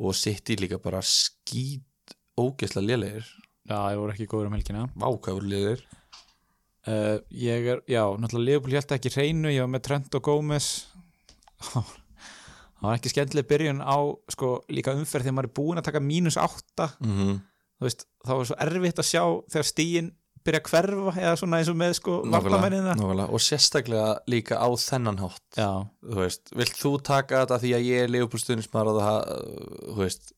Og 0.00 0.14
City 0.16 0.56
líka 0.56 0.78
bara 0.78 1.00
skít 1.02 2.14
ógeðslega 2.38 2.86
lélegir. 2.86 3.26
Já, 3.68 3.76
það 3.76 3.98
voru 4.00 4.14
ekki 4.14 4.26
góður 4.26 4.48
um 4.48 4.56
helgina. 4.56 4.86
Vákafur 4.96 5.44
lélegir. 5.44 5.82
Uh, 6.88 7.20
ég 7.28 7.66
er, 7.68 7.82
já, 7.86 8.02
náttúrulega 8.16 8.56
Leopold 8.56 8.72
held 8.72 8.92
ekki 8.96 9.10
hreinu, 9.12 9.50
ég 9.52 9.60
var 9.60 9.68
með 9.68 9.82
Trent 9.84 10.14
og 10.16 10.22
Gómez 10.24 10.68
það 12.80 12.86
var 12.88 12.96
ekki 12.96 13.12
skemmtileg 13.12 13.48
byrjun 13.50 13.82
á 13.84 13.98
sko 14.32 14.54
líka 14.72 14.94
umferð 14.96 15.28
þegar 15.28 15.36
maður 15.36 15.50
er 15.50 15.56
búin 15.60 15.80
að 15.80 15.88
taka 15.90 16.02
mínus 16.04 16.38
átta. 16.40 16.90
Mm 17.04 17.12
-hmm. 17.18 17.36
veist, 17.84 18.06
þá 18.26 18.32
er 18.36 18.48
svo 18.48 18.58
erfitt 18.66 19.02
að 19.02 19.10
sjá 19.10 19.22
þegar 19.52 19.68
stíin 19.68 20.10
byrja 20.40 20.60
að 20.60 20.68
hverfa 20.72 21.14
eða 21.20 21.36
svona 21.36 21.60
eins 21.60 21.68
og 21.68 21.76
með 21.76 21.94
sko 21.98 22.18
nákvæmlega. 22.24 23.28
og 23.28 23.40
sérstaklega 23.44 24.18
líka 24.26 24.56
á 24.56 24.68
þennan 24.72 25.20
hátt. 25.20 25.48
Já, 25.56 25.86
þú 26.00 26.20
veist, 26.24 26.52
vilt 26.56 26.76
þú 26.80 26.92
taka 27.04 27.42
þetta 27.44 27.58
því 27.60 27.72
að 27.76 27.88
ég 27.88 28.04
er 28.04 28.12
leifupúlstunismar 28.14 28.88
og 28.88 29.00
það, 29.00 29.18
þú 29.90 29.98
veist 30.00 30.32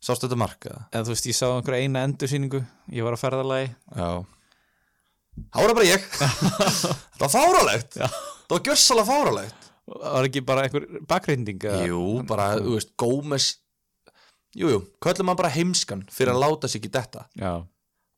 sástu 0.00 0.28
þetta 0.28 0.38
marka? 0.38 0.86
eða? 0.92 1.02
Þú 1.04 1.14
veist, 1.14 1.26
ég 1.26 1.36
sá 1.36 1.46
einhverja 1.50 1.82
eina 1.82 2.04
endursýningu. 2.06 2.62
Ég 2.94 3.02
var 3.02 3.18
að 3.18 3.24
ferðalagi. 3.24 3.74
Já. 3.96 4.10
Það 5.50 5.66
það 5.66 5.74
bara 5.74 5.90
ég. 5.90 6.06
Það 7.18 7.26
var 7.26 7.34
fáralegt. 7.34 7.98
Það 7.98 8.54
var 8.54 8.62
gjörsalega 8.66 9.10
fáralegt 9.10 9.69
var 9.90 10.28
ekki 10.28 10.44
bara 10.46 10.66
einhver 10.66 10.86
bakreinding 11.10 11.66
Jú, 11.88 12.04
bara, 12.28 12.52
þú 12.60 12.76
veist, 12.76 12.94
Gómez 13.00 13.50
Jú, 14.58 14.66
jú, 14.66 14.80
köllum 15.02 15.30
hann 15.30 15.38
bara 15.38 15.52
heimskan 15.54 16.02
fyrir 16.10 16.34
að 16.34 16.42
láta 16.42 16.68
sig 16.68 16.80
ekki 16.80 16.90
detta. 16.96 17.26
Já, 17.38 17.62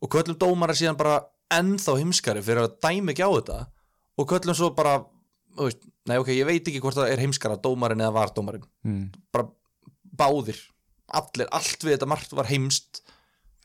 og 0.03 0.11
köllum 0.13 0.39
dómara 0.41 0.77
síðan 0.77 0.97
bara 0.97 1.19
ennþá 1.53 1.99
heimskari 2.01 2.43
fyrir 2.45 2.65
að 2.65 2.79
dæmi 2.81 3.13
ekki 3.13 3.27
á 3.29 3.31
þetta. 3.37 3.59
Og 4.17 4.29
köllum 4.31 4.57
svo 4.57 4.71
bara 4.77 4.97
veist, 5.61 5.85
nei 6.09 6.17
ok, 6.21 6.33
ég 6.33 6.49
veit 6.49 6.65
ekki 6.65 6.81
hvort 6.81 6.97
það 6.97 7.13
er 7.13 7.23
heimskara 7.23 7.61
dómarin 7.61 8.01
eða 8.01 8.17
var 8.17 8.33
dómarin 8.33 8.65
mm. 8.89 9.05
bara 9.35 9.51
báðir, 10.17 10.59
allir, 11.13 11.51
allt 11.53 11.85
við 11.85 11.99
þetta 11.99 12.09
margt 12.09 12.33
var 12.37 12.49
heimst. 12.49 13.05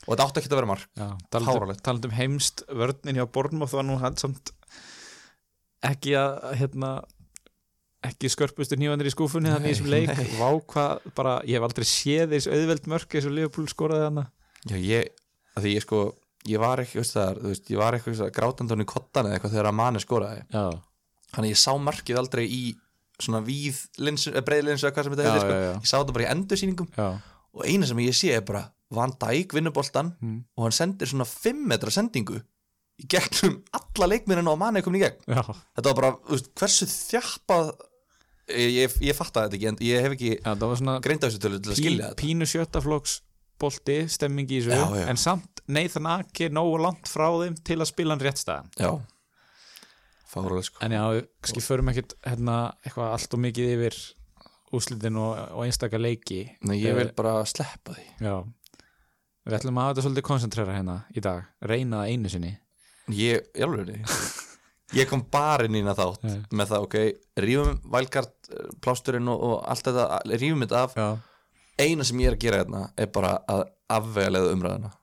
Og 0.04 0.12
þetta 0.12 0.28
átti 0.28 0.42
ekki 0.42 0.52
að 0.52 0.60
vera 0.60 0.72
mark. 0.74 0.88
Já, 0.92 1.08
talandi, 1.32 1.54
Fáránlegt. 1.56 1.84
talandi 1.88 2.10
um 2.10 2.16
heimst 2.18 2.62
vörnin 2.68 3.18
hjá 3.18 3.26
Bornmoth 3.32 3.74
var 3.74 3.88
nú 3.88 3.96
hann 4.02 4.20
samt 4.20 4.52
ekki 5.88 6.12
að 6.20 6.52
hérna 6.60 6.92
ekki 8.06 8.30
skörpustu 8.30 8.78
nývandir 8.78 9.10
í 9.10 9.14
skúfunni 9.14 9.50
þannig 9.50 9.72
í 9.72 9.74
þessum 9.74 9.90
leik. 9.90 10.12
nei. 10.14 10.34
Vá 10.38 10.50
hvað 10.72 11.08
bara, 11.18 11.38
ég 11.48 11.58
hef 11.58 11.66
aldrei 11.66 11.86
séð 11.88 12.34
þess 12.36 12.50
auðveld 12.52 12.90
mörk 12.92 13.16
eins 13.18 13.26
og 13.26 13.34
Liverpool 13.34 13.70
skoraði 13.70 14.06
hana 14.06 14.28
Já, 14.68 14.76
ég, 14.78 15.08
því 15.58 15.72
ég 15.74 15.84
sko 15.84 16.02
ég 16.48 16.60
var 16.62 16.82
ekki, 16.82 16.98
veist 17.00 17.16
það, 17.16 17.40
þú 17.42 17.52
veist, 17.52 17.70
ég 17.72 17.80
var 17.80 17.96
ekki 17.98 18.28
grátandun 18.34 18.84
í 18.84 18.88
kottan 18.88 19.28
eða 19.28 19.38
eitthvað 19.38 19.54
þegar 19.54 19.70
að 19.70 19.78
manni 19.78 20.02
skoraði. 20.02 20.44
Já, 20.54 20.64
þannig 21.34 21.54
ég 21.54 21.60
sá 21.60 21.70
markið 21.88 22.20
aldrei 22.22 22.44
í 22.46 22.62
svona 23.18 23.40
víð 23.46 23.80
linsu, 23.98 24.32
breið 24.46 24.68
linsu 24.68 24.86
eða 24.86 24.94
hvað 24.96 25.08
sem 25.08 25.16
þetta 25.16 25.26
heitir 25.26 25.44
sko. 25.44 25.56
ég 25.58 25.90
sá 25.90 25.96
þetta 25.96 26.16
bara 26.16 26.26
í 26.26 26.30
endursýningum. 26.34 26.90
Já, 26.94 27.08
og 27.58 27.64
eina 27.66 27.88
sem 27.90 28.04
ég 28.04 28.16
sé 28.16 28.32
er 28.36 28.44
bara 28.46 28.68
Van 28.94 29.12
Dijk 29.20 29.52
vinnuboltan 29.56 30.14
mm. 30.16 30.38
og 30.56 30.64
hann 30.64 30.76
sendir 30.76 31.10
svona 31.10 31.26
5 31.28 31.66
metra 31.68 31.92
sendingu 31.92 32.38
í 32.98 33.06
gegnum 33.10 33.58
alla 33.76 34.08
leikminn 34.14 34.48
og 34.48 34.56
manni 34.60 34.82
komin 34.84 35.02
í 35.02 35.04
gegn. 35.04 35.20
Já, 35.26 35.42
þetta 35.44 35.90
var 35.90 35.98
bara, 35.98 36.12
þú 36.28 36.36
veist, 36.36 36.52
hversu 36.58 36.88
þjappað 36.92 37.72
ég, 38.48 38.94
ég, 39.04 39.14
fatta 39.16 39.44
þetta 39.46 39.58
ekki 39.58 39.68
en 39.72 39.78
ég 39.84 40.04
hef 40.06 40.14
ekki 40.16 40.30
svona 40.80 40.98
greint 41.04 41.24
af 41.24 41.30
þessu 41.32 41.42
tölu 41.44 41.60
til 41.62 41.72
að 41.74 41.80
skilja 41.80 42.08
þetta. 42.08 42.18
pínu 42.22 42.48
sjöttaflokks 42.48 43.18
bolti, 43.58 43.98
stemming 44.08 44.50
í 44.54 44.60
þessu 44.62 44.74
Já, 44.76 44.84
já. 45.02 45.06
en 45.10 45.18
samt 45.18 45.62
Nathan 45.68 46.06
Ake 46.06 46.48
nógu 46.54 46.78
langt 46.80 47.08
frá 47.10 47.26
þeim 47.42 47.56
til 47.66 47.78
að 47.82 47.90
spila 47.90 48.14
hann 48.14 48.22
rétt 48.24 48.38
staðan. 48.40 48.70
Já, 48.78 48.92
fáralega 50.30 50.68
sko. 50.68 50.80
En 50.84 50.94
já, 50.94 51.02
kannski 51.42 51.64
förum 51.64 51.90
ekkit 51.92 52.14
hérna, 52.24 52.58
eitthvað 52.84 53.12
allt 53.16 53.34
og 53.36 53.42
mikið 53.44 53.72
yfir 53.74 53.98
úslitin 54.78 55.16
og, 55.20 55.32
og 55.56 55.64
einstaka 55.64 55.98
leiki. 56.00 56.42
Nei, 56.68 56.78
ég 56.82 56.96
vil 56.96 57.08
Eh, 57.08 57.14
bara 57.16 57.40
sleppa 57.48 57.96
því. 57.96 58.06
Já. 58.20 58.36
Við 59.48 59.56
ætlum 59.58 59.78
að 59.80 59.86
hafa 59.86 59.94
þetta 59.94 60.06
svolítið 60.06 60.26
koncentrera 60.28 60.74
hérna 60.76 60.96
í 61.16 61.22
dag. 61.24 61.46
Reyna 61.64 62.02
það 62.02 62.10
einu 62.12 62.32
sinni. 62.32 62.50
Ég, 63.16 63.46
ég 63.56 63.64
alveg 63.64 63.88
ég 64.96 65.08
kom 65.10 65.24
bara 65.32 65.66
inn 65.68 65.76
í 65.76 65.82
hérna 65.82 65.96
þátt 65.98 66.22
Já. 66.24 66.36
með 66.56 66.70
það, 66.72 66.84
ok, 66.86 66.96
rífum 67.44 67.74
vælgart 67.92 68.52
plásturinn 68.84 69.28
og, 69.28 69.42
og 69.48 69.58
allt 69.68 69.84
þetta 69.90 70.38
rífum 70.40 70.64
þetta 70.64 70.84
af, 70.86 70.96
Já, 70.96 71.08
eina 71.84 72.06
sem 72.08 72.22
ég 72.22 72.30
er 72.32 72.38
að 72.38 72.44
gera 72.46 72.62
hérna 72.62 72.82
er 72.96 73.10
bara 73.12 73.34
að 73.48 73.66
afvegalega 73.98 74.54
umræðina 74.56 74.94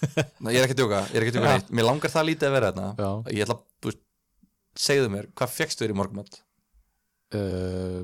Nei, 0.40 0.54
ég 0.54 0.60
er 0.60 0.64
ekki 0.64 0.76
að 0.76 0.80
djóka, 0.80 1.00
ég 1.10 1.16
er 1.18 1.24
ekki 1.26 1.32
að 1.34 1.36
djóka 1.36 1.50
neitt. 1.52 1.72
Mér 1.76 1.84
langar 1.84 2.08
það 2.12 2.24
lítið 2.30 2.46
að 2.48 2.54
vera 2.54 2.68
hérna. 2.70 2.84
Já. 2.96 3.08
Ég 3.36 3.42
ætla 3.44 3.56
að, 3.60 3.96
segðu 4.80 5.10
mér 5.12 5.26
hvað 5.36 5.50
fegstu 5.52 5.84
þér 5.84 5.92
í 5.92 5.96
morgumöld? 5.98 6.38
uh, 7.36 7.98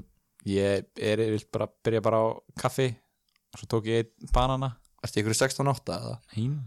Ég 0.47 0.85
er, 1.03 1.23
ég 1.25 1.33
vil 1.35 1.41
bara 1.57 1.67
byrja 1.83 2.03
bara 2.05 2.21
á 2.21 2.27
kaffi 2.61 2.91
svo 3.57 3.67
tók 3.73 3.89
ég 3.89 4.13
banana. 4.37 4.75
Ertu 5.01 5.19
í 5.19 5.25
ykkur 5.25 5.35
16.8 5.41 5.97
eða? 5.97 6.13
Hín 6.37 6.59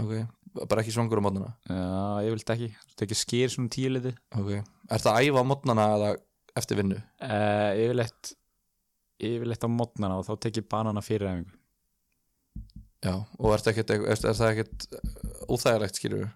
Ok, 0.00 0.12
bara 0.68 0.82
ekki 0.82 0.92
svangur 0.94 1.20
á 1.20 1.24
mótnana? 1.24 1.50
Já, 1.68 2.26
ég 2.26 2.34
vilt 2.36 2.52
ekki. 2.54 2.68
Tek 3.00 3.14
ég 3.14 3.18
skýr 3.22 3.52
svona 3.52 3.72
tíu 3.72 3.88
liti 3.94 4.12
Ok, 4.36 4.50
ertu 4.92 5.10
að 5.12 5.24
æfa 5.28 5.42
á 5.42 5.50
mótnana 5.50 5.86
eða 5.96 6.10
eftir 6.60 6.78
vinnu? 6.82 6.98
uh, 7.24 7.70
Ég 7.78 7.92
vil 7.92 8.04
eitt 8.04 8.32
Ég 9.22 9.36
vil 9.42 9.54
eitt 9.54 9.64
á 9.64 9.70
mótnana 9.70 10.18
og 10.20 10.26
þá 10.26 10.32
tek 10.42 10.56
ég 10.60 10.68
banana 10.68 11.00
fyrir 11.04 11.28
æfingu. 11.30 11.52
Já, 13.02 13.14
og 13.38 13.52
ertu 13.54 13.70
ekkert, 13.72 13.90
er, 13.94 14.02
er 14.14 14.36
það 14.38 14.50
ekkert 14.52 14.86
óþægilegt 15.50 15.98
skilur 15.98 16.28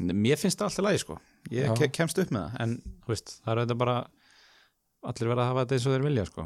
Mér 0.00 0.38
finnst 0.40 0.56
það 0.60 0.70
alltaf 0.70 0.84
lægi 0.86 1.00
sko. 1.02 1.18
Ég 1.52 1.66
Já. 1.68 1.74
ke 1.76 1.88
kemst 1.92 2.18
upp 2.22 2.30
með 2.32 2.46
það 2.48 2.62
En 2.64 2.74
þú 3.04 3.12
veist, 3.12 3.32
það 3.44 3.52
er 3.52 3.60
þetta 3.64 3.76
bara 3.84 3.96
Allir 5.10 5.30
verða 5.32 5.44
að 5.44 5.50
hafa 5.52 5.62
þetta 5.64 5.76
eins 5.78 5.86
og 5.88 5.94
þeir 5.94 6.06
vilja 6.08 6.24
sko. 6.28 6.42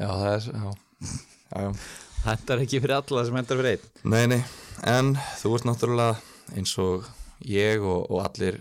Já, 0.00 0.08
það 0.08 0.30
er, 0.34 0.46
já, 0.52 0.70
já, 1.50 1.60
já. 1.64 1.72
Þetta 2.20 2.54
er 2.54 2.62
ekki 2.66 2.80
fyrir 2.82 2.98
alla 2.98 3.24
sem 3.24 3.36
hendar 3.38 3.60
fyrir 3.60 3.76
einn. 3.76 3.90
Nei, 4.12 4.24
nei, 4.28 4.40
en 4.88 5.14
þú 5.40 5.54
ert 5.56 5.66
náttúrulega 5.68 6.18
eins 6.58 6.74
og 6.82 7.06
ég 7.48 7.80
og, 7.80 8.10
og 8.10 8.24
allir 8.26 8.58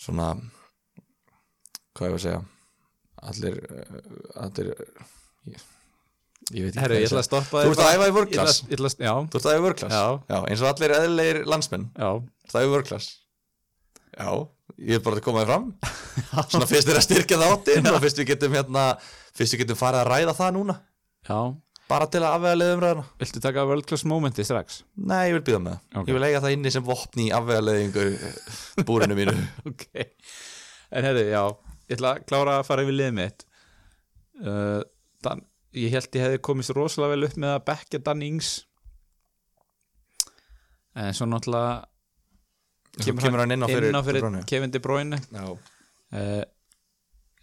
svona 0.00 0.34
hvað 1.96 2.08
ég 2.08 2.14
var 2.14 2.20
að 2.20 2.24
segja 2.24 2.40
allir, 3.26 3.58
uh, 3.66 4.40
allir 4.44 4.70
ég, 4.72 5.66
ég 6.52 6.66
veit 6.66 6.70
ekki 6.70 6.82
Herru, 6.82 6.98
ég 7.00 7.08
ætla 7.08 7.22
að 7.22 7.28
stoppa 7.28 7.66
Þú 7.66 7.74
ert 7.74 7.84
að 7.84 7.92
æfa 7.92 8.08
í 8.08 8.10
Já, 8.36 9.14
Þú 9.26 9.40
ert 9.40 9.46
að 9.46 9.52
æfa 9.52 9.60
í 9.60 9.64
vörklass 9.66 9.96
já, 9.96 10.40
eins 10.40 10.64
og 10.64 10.68
allir 10.72 10.96
eðlilegir 11.00 11.40
landsmenn. 11.48 11.86
Já. 11.96 12.10
Þú 12.16 12.48
ert 12.48 12.56
að 12.56 12.60
æfa 12.60 12.70
í 12.70 12.74
vörklass 12.76 13.12
Já, 14.16 14.30
ég 14.80 14.96
er 14.96 15.04
bara 15.04 15.20
að 15.20 15.24
koma 15.26 15.42
þér 15.42 15.50
fram. 15.50 15.64
Svona 16.52 16.68
fyrst 16.70 16.88
er 16.88 16.96
að 16.96 17.04
styrkja 17.04 17.40
þáttinn 17.42 17.88
og 17.90 17.98
fyrst 18.00 18.20
við 18.22 18.30
getum 18.30 18.56
hérna 18.56 18.84
fyrst 19.36 19.52
við 19.52 19.66
getum 19.66 19.80
farið 19.80 20.00
að 20.00 20.08
ræða 20.12 20.34
það 20.38 20.54
núna. 20.56 20.76
Já, 21.28 21.40
bara 21.90 22.08
til 22.10 22.22
að 22.24 22.36
afvega 22.36 22.58
leiðum 22.58 22.82
ræðina 22.82 23.04
viltu 23.20 23.42
taka 23.44 23.64
World 23.68 23.86
Class 23.88 24.06
momenti 24.08 24.44
strax? 24.46 24.80
Nei, 24.98 25.28
ég 25.30 25.36
vil 25.38 25.44
býða 25.46 25.60
með 25.62 25.74
það. 25.76 25.98
Ok. 26.00 26.08
Ég 26.10 26.16
vil 26.18 26.28
eiga 26.28 26.42
það 26.44 26.54
inni 26.56 26.72
sem 26.74 26.86
vopni 26.86 27.26
í 27.28 27.34
afvega 27.36 27.64
leiðingu 27.66 28.06
búrinu 28.88 29.18
mínu. 29.18 29.34
Ok. 29.70 29.86
En 30.96 31.06
herri, 31.06 31.26
já, 31.32 31.42
ég 31.90 31.96
ætla 31.98 32.14
að 32.14 32.24
klára 32.30 32.56
að 32.60 32.66
fara 32.68 32.86
yfir 32.86 32.94
liðið 33.00 33.16
mitt. 33.18 33.46
Uh, 34.42 34.80
Dan, 35.26 35.42
Ég 35.76 35.92
held 35.92 36.14
ég 36.16 36.22
hefði 36.24 36.38
komist 36.46 36.72
rosalega 36.72 37.12
vel 37.12 37.26
upp 37.26 37.34
með 37.42 37.50
að 37.52 37.64
bekka 37.66 37.98
Dan 38.06 38.22
Ings. 38.24 38.50
En 40.96 41.12
svo 41.16 41.26
náttúrulega 41.28 41.84
Svo 42.96 43.12
kemur 43.12 43.42
hann 43.42 43.52
inn 43.52 43.66
á 43.66 43.68
fyrir, 43.68 43.96
fyrir. 44.06 44.36
Kevin 44.48 44.72
De 44.72 44.80
Bruyne. 44.80 45.18
Já, 45.28 45.50
uh, 45.52 46.44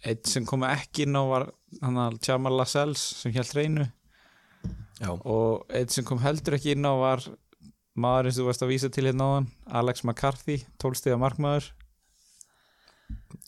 Eitt 0.04 0.28
sem 0.28 0.44
kom 0.44 0.64
ekki 0.66 1.06
inn 1.06 1.16
á 1.16 1.22
var 1.24 1.46
hann 1.80 2.00
að 2.00 2.18
Jamal 2.26 2.58
Lascelles 2.58 3.00
sem 3.22 3.32
held 3.32 3.52
reynu 3.56 3.86
já, 5.00 5.10
og 5.10 5.64
eitt 5.74 5.90
sem 5.94 6.04
kom 6.08 6.18
heldur 6.22 6.56
ekki 6.58 6.72
inn 6.76 6.86
á 6.86 6.94
var 6.98 7.24
maður 7.94 8.26
eins 8.30 8.38
og 8.38 8.44
þú 8.44 8.48
varst 8.50 8.64
að 8.66 8.72
vísa 8.74 8.90
til 8.90 9.04
hérna 9.06 9.26
áðan 9.30 9.48
Alex 9.80 10.04
McCarthy, 10.04 10.56
tólstiga 10.82 11.18
markmaður. 11.20 11.68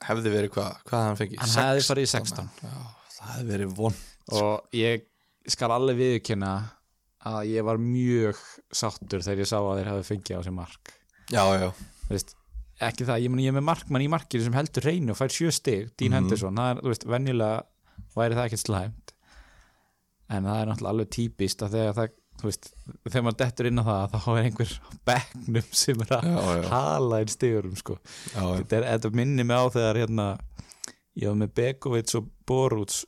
Hefði 0.06 0.30
verið 0.34 0.52
hvað 0.54 0.72
Hvað 0.86 1.00
hefði 1.00 1.08
hann 1.08 1.18
fengið? 1.20 1.38
hann 1.42 1.66
hefði 1.70 1.84
farið 1.88 2.06
í 2.06 2.10
16 2.12 2.48
Já, 2.62 2.72
það 3.16 3.28
hefði 3.32 3.50
verið 3.52 3.74
von 3.78 3.96
og 4.36 4.76
ég 4.76 5.04
skal 5.54 5.70
alveg 5.76 5.98
viðkynna 6.00 6.52
að 7.26 7.38
ég 7.52 7.64
var 7.66 7.78
mjög 7.82 8.40
sáttur 8.74 9.22
þegar 9.24 9.42
ég 9.44 9.48
sá 9.50 9.56
að 9.60 9.78
þeir 9.80 9.90
hafi 9.92 10.04
fengið 10.10 10.38
á 10.38 10.40
sig 10.46 10.54
mark. 10.54 10.92
Já, 11.32 11.42
já, 11.58 11.68
veist, 12.10 12.34
ekki 12.86 13.06
það, 13.08 13.22
ég, 13.24 13.32
meni, 13.32 13.46
ég 13.46 13.54
er 13.54 13.56
með 13.58 13.66
markmann 13.66 14.04
í 14.04 14.10
markinu 14.12 14.44
sem 14.46 14.54
heldur 14.58 14.86
reynu 14.86 15.14
og 15.14 15.18
fær 15.18 15.32
sjö 15.34 15.50
stig 15.54 15.88
Dean 15.98 16.12
Mhm. 16.12 16.18
Henderson, 16.20 16.54
það 16.60 16.70
er, 16.74 16.82
þú 16.84 16.92
veist, 16.92 17.06
venjulega 17.14 17.62
væri 18.18 18.38
það 18.38 18.46
ekkert 18.50 18.64
slæmt 18.66 19.15
en 20.32 20.48
það 20.48 20.60
er 20.60 20.70
náttúrulega 20.70 20.94
alveg 20.94 21.10
típist 21.16 21.62
að 21.62 21.76
þegar 21.76 21.96
það, 21.96 22.14
veist, 22.42 22.70
þegar 23.06 23.26
maður 23.26 23.38
dettur 23.42 23.68
inn 23.70 23.82
á 23.82 23.84
það 23.86 24.16
þá 24.16 24.28
er 24.32 24.40
einhver 24.42 24.72
á 24.76 24.90
bekknum 25.10 25.68
sem 25.82 26.02
er 26.06 26.14
að 26.16 26.28
já, 26.30 26.38
já, 26.46 26.64
hala 26.72 27.20
einn 27.20 27.32
stigurum 27.32 27.76
sko. 27.78 27.98
þetta, 28.32 28.80
er, 28.80 28.88
þetta 28.88 29.12
minni 29.22 29.46
mig 29.46 29.62
á 29.62 29.64
þegar 29.76 30.00
hérna, 30.02 30.26
ég 31.16 31.30
var 31.30 31.38
með 31.44 31.54
Begovic 31.60 32.16
og 32.18 32.32
Boruts 32.48 33.04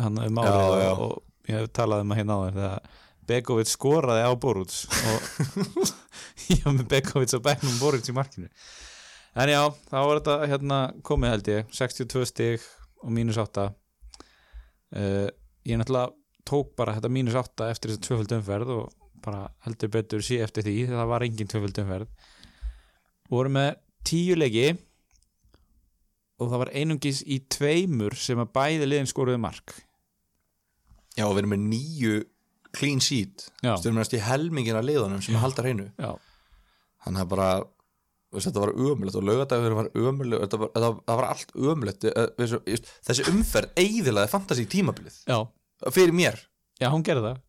hann 0.00 0.18
um 0.18 0.40
árið 0.40 0.88
og, 0.88 1.06
og 1.06 1.50
ég 1.50 1.58
hef 1.58 1.72
talað 1.76 2.04
um 2.04 2.14
að 2.14 2.22
hérna 2.22 2.38
á 2.38 2.42
þeir 2.42 2.58
þegar 2.60 3.00
Begovic 3.32 3.70
skoraði 3.70 4.24
á 4.26 4.32
Boruts 4.40 4.86
og 4.90 5.28
ég 6.52 6.64
var 6.64 6.74
með 6.78 6.88
Begovic 6.90 7.36
og 7.38 7.44
Becknum 7.44 7.76
Boruts 7.80 8.10
í 8.10 8.16
markinu. 8.16 8.48
En 9.38 9.48
já, 9.48 9.60
þá 9.88 9.96
var 9.96 10.18
þetta 10.18 10.34
hérna 10.50 10.78
komið 11.06 11.32
held 11.32 11.52
ég, 11.52 11.70
62 11.72 12.26
stig 12.28 12.66
og 13.00 13.14
mínus 13.14 13.38
8 13.40 13.68
uh, 13.68 15.28
ég 15.64 15.78
náttúrulega 15.78 16.10
tók 16.48 16.72
bara 16.78 16.96
þetta 16.96 17.10
mínus 17.12 17.36
8 17.38 17.68
eftir 17.72 17.92
þessi 17.92 18.04
tvöföld 18.06 18.34
umferð 18.38 18.72
og 18.76 19.10
bara 19.22 19.44
heldur 19.66 19.92
betur 19.94 20.24
sé 20.24 20.40
eftir 20.42 20.66
því 20.66 20.76
þegar 20.88 21.02
það 21.02 21.12
var 21.12 21.26
engin 21.26 21.50
tvöföld 21.52 21.82
umferð. 21.84 22.08
Voru 23.32 23.52
með 23.54 23.70
tíu 24.08 24.34
leiki 24.38 24.66
og 26.42 26.48
það 26.50 26.62
var 26.64 26.72
einungis 26.74 27.22
í 27.22 27.38
tveimur 27.52 28.16
sem 28.18 28.40
að 28.42 28.50
bæði 28.56 28.88
liðin 28.88 29.10
skoruði 29.10 29.40
mark. 29.42 29.76
Já, 31.14 31.26
og 31.28 31.36
við 31.36 31.44
erum 31.44 31.54
með 31.54 31.64
nýju 31.68 32.16
clean 32.72 33.00
sheet. 33.04 33.46
Næst 33.62 34.16
í 34.16 34.22
helmingina 34.24 34.82
liðunum 34.82 35.22
sem 35.22 35.38
halda 35.38 35.62
hreinu. 35.64 35.90
Hann 37.06 37.18
hafði 37.20 37.30
bara 37.34 37.48
þetta 38.32 38.62
var 38.62 38.70
ömulegt 38.72 39.16
og 39.20 39.26
laugadagur 39.28 39.74
var 39.76 39.88
ömulegt 39.92 40.54
það 40.56 41.16
var 41.18 41.26
allt 41.28 41.50
ömulegt 41.52 42.06
þessi, 42.08 43.26
umferð 43.28 43.74
eiðilaði 43.76 44.30
fantasi 44.32 44.64
tímabilið. 44.72 45.18
Já, 45.28 45.44
fyrir 45.90 46.14
mér? 46.16 46.38
Já, 46.80 46.88
hún 46.92 47.04
gerði 47.06 47.26
það. 47.28 47.40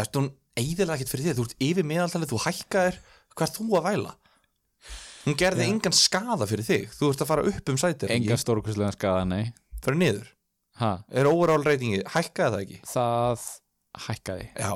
Eftir 0.00 0.20
hún 0.22 0.30
eiðilega 0.60 0.96
ekkert 0.98 1.12
fyrir 1.14 1.26
þig? 1.26 1.36
Þú 1.38 1.46
ert 1.46 1.64
yfir 1.66 1.88
meðaltalið, 1.90 2.32
þú 2.32 2.40
hækkaðir. 2.46 2.98
Hvað 3.38 3.54
þú 3.56 3.66
að 3.78 3.86
væla? 3.88 4.12
Hún 5.24 5.36
gerði 5.36 5.64
Já. 5.66 5.70
engan 5.70 5.96
skada 5.96 6.46
fyrir 6.48 6.66
þig. 6.66 6.86
Þú 6.96 7.10
ert 7.12 7.24
að 7.24 7.30
fara 7.30 7.46
upp 7.50 7.72
um 7.72 7.80
sætir 7.80 8.12
Enga 8.14 8.38
stórkustlega 8.40 8.94
skaða, 8.96 9.24
nei. 9.28 9.52
Fyrir 9.84 9.98
niður, 10.00 10.30
ha, 10.80 10.92
er 11.12 11.28
overall 11.28 11.64
reytingi 11.64 12.00
hækkaði 12.14 12.54
það 12.54 12.62
ekki? 12.64 12.78
Það 12.88 13.44
hækkaði. 14.06 14.46
Já, 14.60 14.72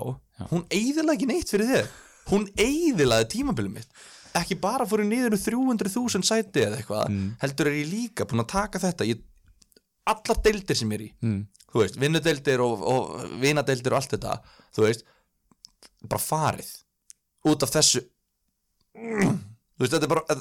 hún 0.51 0.67
eiðilega 0.73 1.17
ekki 1.17 1.29
neitt 1.31 1.53
fyrir 1.55 1.71
þig. 1.71 1.95
Hún 2.31 2.47
eiðilaði 2.61 3.29
tímabilið 3.35 3.75
mitt. 3.79 4.05
Ekki 4.35 4.57
bara 4.59 4.87
fór 4.89 5.05
ég 5.05 5.11
niður 5.13 5.37
um 5.37 5.43
300.000 5.45 6.27
sæti 6.27 6.65
eða 6.65 6.81
eitthvað 6.81 7.11
Mm. 7.13 7.27
Heldur 7.43 7.69
er 7.71 7.77
ég 7.79 7.91
líka 7.93 8.25
búin 8.27 8.43
að 8.43 8.49
taka 8.51 8.81
þetta 8.83 9.07
ég, 9.07 9.21
Allar 10.05 10.41
deildir 10.45 10.77
sem 10.77 10.91
ég 10.91 10.99
er 10.99 11.05
í. 11.07 11.11
Mm. 11.23 11.47
Þú 11.75 11.83
veist, 11.83 11.99
vinnudeildir 11.99 12.63
og, 12.63 12.83
og 12.87 13.29
vinadeildir 13.43 13.95
og 13.95 13.99
allt 13.99 14.15
þetta 14.15 14.39
Þú 14.77 14.87
veist, 14.87 15.05
bara 16.07 16.23
farið 16.23 16.71
Út 17.51 17.67
af 17.67 17.75
þessu 17.75 18.05
mm. 18.95 19.35
Þú 19.75 19.83
veist, 19.85 19.97
þetta 19.97 20.07
er 20.07 20.13
bara 20.15 20.39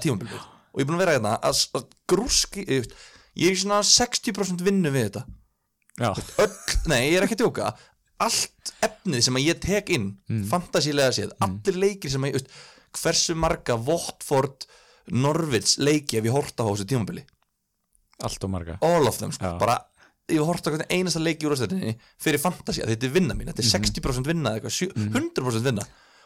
tímabilið 0.00 0.32
mitt 0.32 0.52
Og 0.74 0.80
ég 0.80 0.86
er 0.86 0.88
búin 0.88 0.96
að 0.98 1.02
vera 1.04 1.16
hérna 1.18 1.34
að, 1.38 1.58
að 1.78 1.84
grúski 2.10 2.64
ég, 2.64 2.82
veist, 2.82 2.94
ég 3.38 3.52
er 3.54 3.60
svona 3.60 3.82
60% 3.86 4.64
vinnu 4.66 4.90
við 4.90 5.04
þetta. 5.06 5.20
Já, 6.02 6.08
öll, 6.42 6.54
nei, 6.90 7.02
ég 7.12 7.20
er 7.20 7.26
ekki 7.28 7.36
að 7.36 7.44
tjóka 7.44 7.68
allt 8.24 8.72
efnið 8.82 9.22
sem 9.26 9.38
að 9.38 9.44
ég 9.46 9.60
tek 9.62 9.92
inn 9.94 10.08
Mm. 10.30 10.46
fantasílega 10.50 11.12
séð, 11.14 11.34
allir 11.44 11.76
leikir 11.78 12.10
sem 12.10 12.24
að 12.24 12.32
ég, 12.32 12.40
veist, 12.40 12.50
hversu 12.98 13.34
marga 13.38 13.76
Watford 13.76 14.66
Norvits 15.14 15.76
leiki 15.78 16.18
ef 16.18 16.26
ég 16.26 16.34
horta 16.34 16.64
á 16.66 16.70
þessu 16.72 16.86
tímabili, 16.90 17.22
allt 18.24 18.46
og 18.46 18.50
marga. 18.50 18.78
All 18.82 19.06
of 19.06 19.18
them 19.20 19.30
sko. 19.36 19.52
Bara, 19.60 19.76
ég 20.32 20.40
horta 20.40 20.70
á 20.70 20.72
hvernig 20.72 20.90
einasta 20.94 21.20
leiki 21.20 21.44
úr 21.46 21.52
úrstættinni 21.56 21.94
fyrir 22.22 22.40
fantasía, 22.40 22.86
þetta 22.88 23.04
er 23.08 23.12
vinna 23.12 23.34
mín 23.36 23.50
þetta 23.50 23.60
er 23.60 23.68
Mhm. 23.68 23.92
60% 23.92 24.26
vinna, 24.26 24.50
eða 24.50 24.60
eitthvað, 24.62 24.76
sjö- 24.78 24.94
100% 25.12 25.62
vinna. 25.68 25.84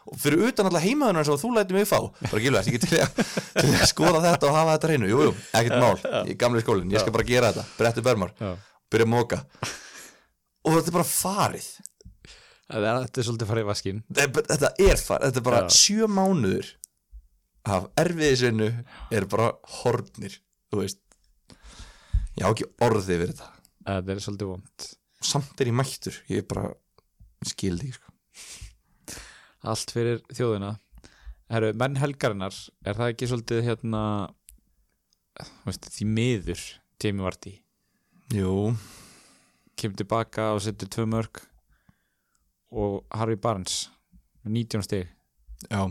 Og 0.09 0.17
fyrir 0.17 0.39
utan 0.47 0.65
alltaf 0.65 0.81
heimaðunar 0.81 1.25
sem 1.25 1.35
þú 1.35 1.49
læti 1.53 1.73
mig 1.75 1.85
fá, 1.85 1.99
bara 2.31 2.41
gilvægt, 2.41 2.67
ég 2.67 2.71
get 2.79 2.81
til 2.87 2.97
að, 2.97 3.19
að 3.59 3.87
skoða 3.91 4.21
þetta 4.23 4.47
og 4.47 4.55
hafa 4.55 4.77
þetta 4.77 4.89
reynu, 4.93 5.09
jú, 5.11 5.19
jú, 5.27 5.33
ekkert 5.53 5.79
mál 5.83 6.25
í 6.31 6.37
gamli 6.39 6.61
skólinn, 6.63 6.89
ég 6.95 6.99
skal 7.03 7.11
bara 7.11 7.23
gera 7.27 7.51
þetta, 7.51 7.65
brettu 7.77 8.01
börmar 8.01 8.31
Já. 8.39 8.55
byrja 8.89 9.05
að 9.05 9.11
móka 9.11 9.43
og 10.65 10.73
þetta 10.79 10.87
er 10.87 10.95
bara 10.97 11.09
farið. 11.09 11.67
Það 12.69 12.85
er, 12.85 12.97
þetta 13.05 13.17
er 13.21 13.27
svolítið 13.27 13.49
farið 13.49 13.65
vaskinn. 13.69 14.01
Þetta 14.13 14.23
er, 14.39 14.47
þetta 14.49 14.71
er 14.87 14.97
farið, 15.03 15.23
þetta 15.27 15.37
er 15.43 15.47
bara 15.49 15.61
Já. 15.61 15.69
sjö 15.75 16.07
mánuður 16.07 16.67
af 17.65 17.87
erfiðisvinnu 17.97 18.69
er 19.11 19.25
bara 19.25 19.51
hornir 19.83 20.39
þú 20.71 20.81
veist. 20.83 20.99
Ég 22.39 22.45
á 22.45 22.49
ekki 22.53 22.67
orðið 22.81 23.13
yfir 23.17 23.33
þetta 23.33 23.49
Það 23.89 24.11
er 24.13 24.21
svolítið 24.23 24.51
vond. 24.51 24.87
Samt 25.29 25.61
er 25.61 25.71
ég 25.71 25.75
mættur, 25.75 26.19
ég 26.29 26.43
er 26.43 26.47
bara 26.47 26.69
skildi 27.47 27.89
sko. 27.95 28.13
Allt 29.69 29.91
fyrir 29.91 30.21
þjóðina. 30.31 30.75
Herru, 31.49 31.71
menn 31.73 31.97
helgarinnar 31.97 32.53
Er 32.85 32.93
það 32.93 33.11
ekki 33.11 33.27
svolítið 33.31 33.63
hérna 33.65 34.01
veist, 35.65 35.87
Því 35.89 36.05
miður 36.05 36.65
Jamie 37.01 37.25
Vardy? 37.25 37.53
Jú, 38.35 38.75
Kemur 39.79 39.97
tilbaka 39.97 40.51
og 40.53 40.61
setur 40.61 40.91
tvö 40.93 41.07
mörg 41.09 41.41
Og 42.69 43.01
Harvey 43.17 43.39
Barnes 43.41 43.87
með 44.45 44.53
19 44.59 44.85
stig. 44.85 45.09
Já. 45.67 45.89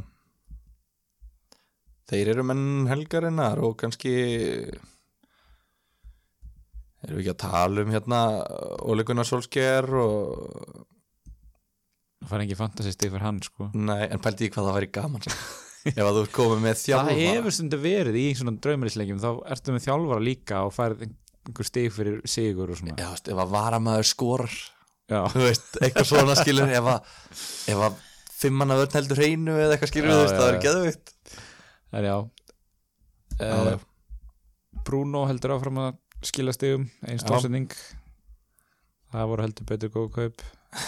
Þeir 2.09 2.31
eru 2.33 2.45
menn 2.47 2.87
helgarinnar 2.89 3.61
og 3.61 3.75
kannski 3.83 4.13
erum 7.07 7.19
við 7.19 7.25
ekki 7.25 7.35
að 7.35 7.43
tala 7.45 7.85
um 7.85 7.93
hérna 7.95 8.21
Ole 8.91 9.07
Gunnar 9.07 9.29
Solskjær 9.29 9.91
og 10.03 10.87
Það 12.19 12.33
fær 12.33 12.43
ekki 12.43 12.57
fantasy 12.59 12.93
stig 12.93 13.13
fyrir 13.13 13.23
hann 13.23 13.37
sko. 13.45 13.69
Nei, 13.79 14.09
en 14.11 14.21
pældi 14.23 14.49
ég 14.49 14.55
hvað 14.57 14.67
það 14.67 14.75
væri 14.77 14.89
gaman 14.97 15.23
samt. 15.23 15.45
ef 15.93 16.01
að 16.03 16.17
þú 16.17 16.23
komið 16.35 16.65
með 16.65 16.81
þjálfara. 16.81 17.13
Það 17.15 17.21
hefur 17.23 17.55
stundu 17.55 17.79
verið 17.81 18.19
í 18.19 18.25
svona 18.37 18.55
draumælisleikjum 18.65 19.21
Þá 19.23 19.29
ertu 19.55 19.75
með 19.77 19.85
þjálfara 19.87 20.25
líka 20.27 20.65
og 20.67 20.75
færð 20.75 21.05
einhver 21.07 21.69
stig 21.69 21.95
fyrir 21.95 22.19
sigur 22.29 22.75
og 22.75 22.81
svona. 22.81 22.97
Já, 22.99 23.07
veist, 23.15 23.31
ef 23.31 23.43
að 23.45 23.55
varamæður 23.55 24.11
skorar 24.11 24.59
eitthvað 25.09 26.05
svona 26.11 26.35
skilur 26.37 26.69
ef 26.69 26.89
að, 26.93 27.13
ef 27.73 27.85
að 27.87 28.01
fimmanna 28.39 28.77
vörn 28.79 28.97
heldur 28.99 29.23
hreinu 29.23 29.55
eða 29.57 29.77
eitthvað 29.77 29.93
skilur, 29.95 30.11
Já, 30.11 30.19
veist, 30.21 30.35
já, 30.35 30.41
það 30.41 30.51
er 30.51 30.59
geðvikt 30.67 31.15
er 31.99 32.09
já. 32.09 32.17
Já, 33.39 33.55
uh. 33.63 33.87
Bruno 34.85 35.25
heldur 35.31 35.55
áfram 35.57 35.81
að 35.87 35.97
skila 36.27 36.53
stigum 36.57 36.89
einn 37.07 37.19
Já. 37.19 37.23
stóðsending 37.25 37.73
Það 39.09 39.29
voru 39.31 39.45
heldur 39.47 39.65
betur 39.71 39.89
góð 39.95 40.09
kaup. 40.13 40.43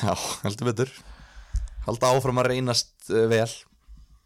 Já, 0.05 0.12
heldur 0.43 0.66
betur. 0.69 0.90
Halda 1.87 2.11
áfram 2.12 2.40
að 2.43 2.51
reynast 2.53 3.07
uh, 3.09 3.23
vel. 3.31 3.49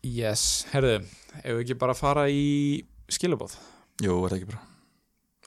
Yes, 0.03 0.64
herðu, 0.73 0.97
ef 1.38 1.45
við 1.47 1.61
ekki 1.62 1.77
bara 1.79 1.95
fara 1.97 2.25
í 2.29 2.83
skilabóð 3.09 3.55
Jú, 4.03 4.17
er 4.27 4.35
það 4.35 4.38
ekki 4.40 4.49
bara. 4.51 4.64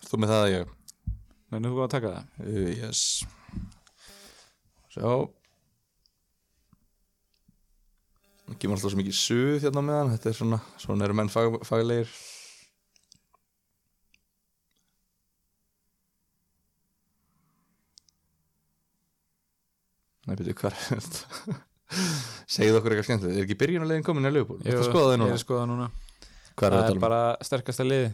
Þú 0.08 0.22
með 0.24 0.32
það 0.32 0.46
að 0.46 0.54
ég 0.54 0.72
Mennu 1.52 1.74
þú 1.74 1.84
að 1.84 1.92
taka 1.98 2.14
það? 2.14 2.32
uh, 2.48 2.72
Yes. 2.78 3.04
Sjá. 4.96 5.12
Kemur 8.58 8.78
alltaf 8.78 8.94
svo 8.94 9.00
mikið 9.02 9.18
suð 9.20 9.66
hérna 9.68 9.84
meðan. 9.84 10.14
Þetta 10.16 10.30
er 10.32 10.38
svona, 10.40 10.60
svona 10.80 11.06
eru 11.06 11.16
menn 11.20 11.30
fag, 11.32 11.60
faglegir 11.68 12.08
Nei, 20.28 20.36
byrju, 20.36 20.56
hver 20.60 20.76
Segðu 22.58 22.82
okkur 22.82 22.94
eitthvað 22.94 23.08
skemmtilegt. 23.08 23.38
Er 23.40 23.46
ekki 23.46 23.56
byrjunulegin 23.62 24.04
komin 24.04 24.28
í 24.28 24.32
Leopold? 24.34 24.60
Þetta 24.60 24.74
Ég 24.74 24.80
er 24.82 24.84
að 24.84 25.42
skoða 25.46 25.68
núna. 25.70 25.88
Hvað 26.58 26.68
er 26.68 26.76
Það 26.76 26.84
þetta 26.84 26.96
er 26.98 27.04
bara 27.06 27.22
sterkasta 27.48 27.86
lið 27.88 28.08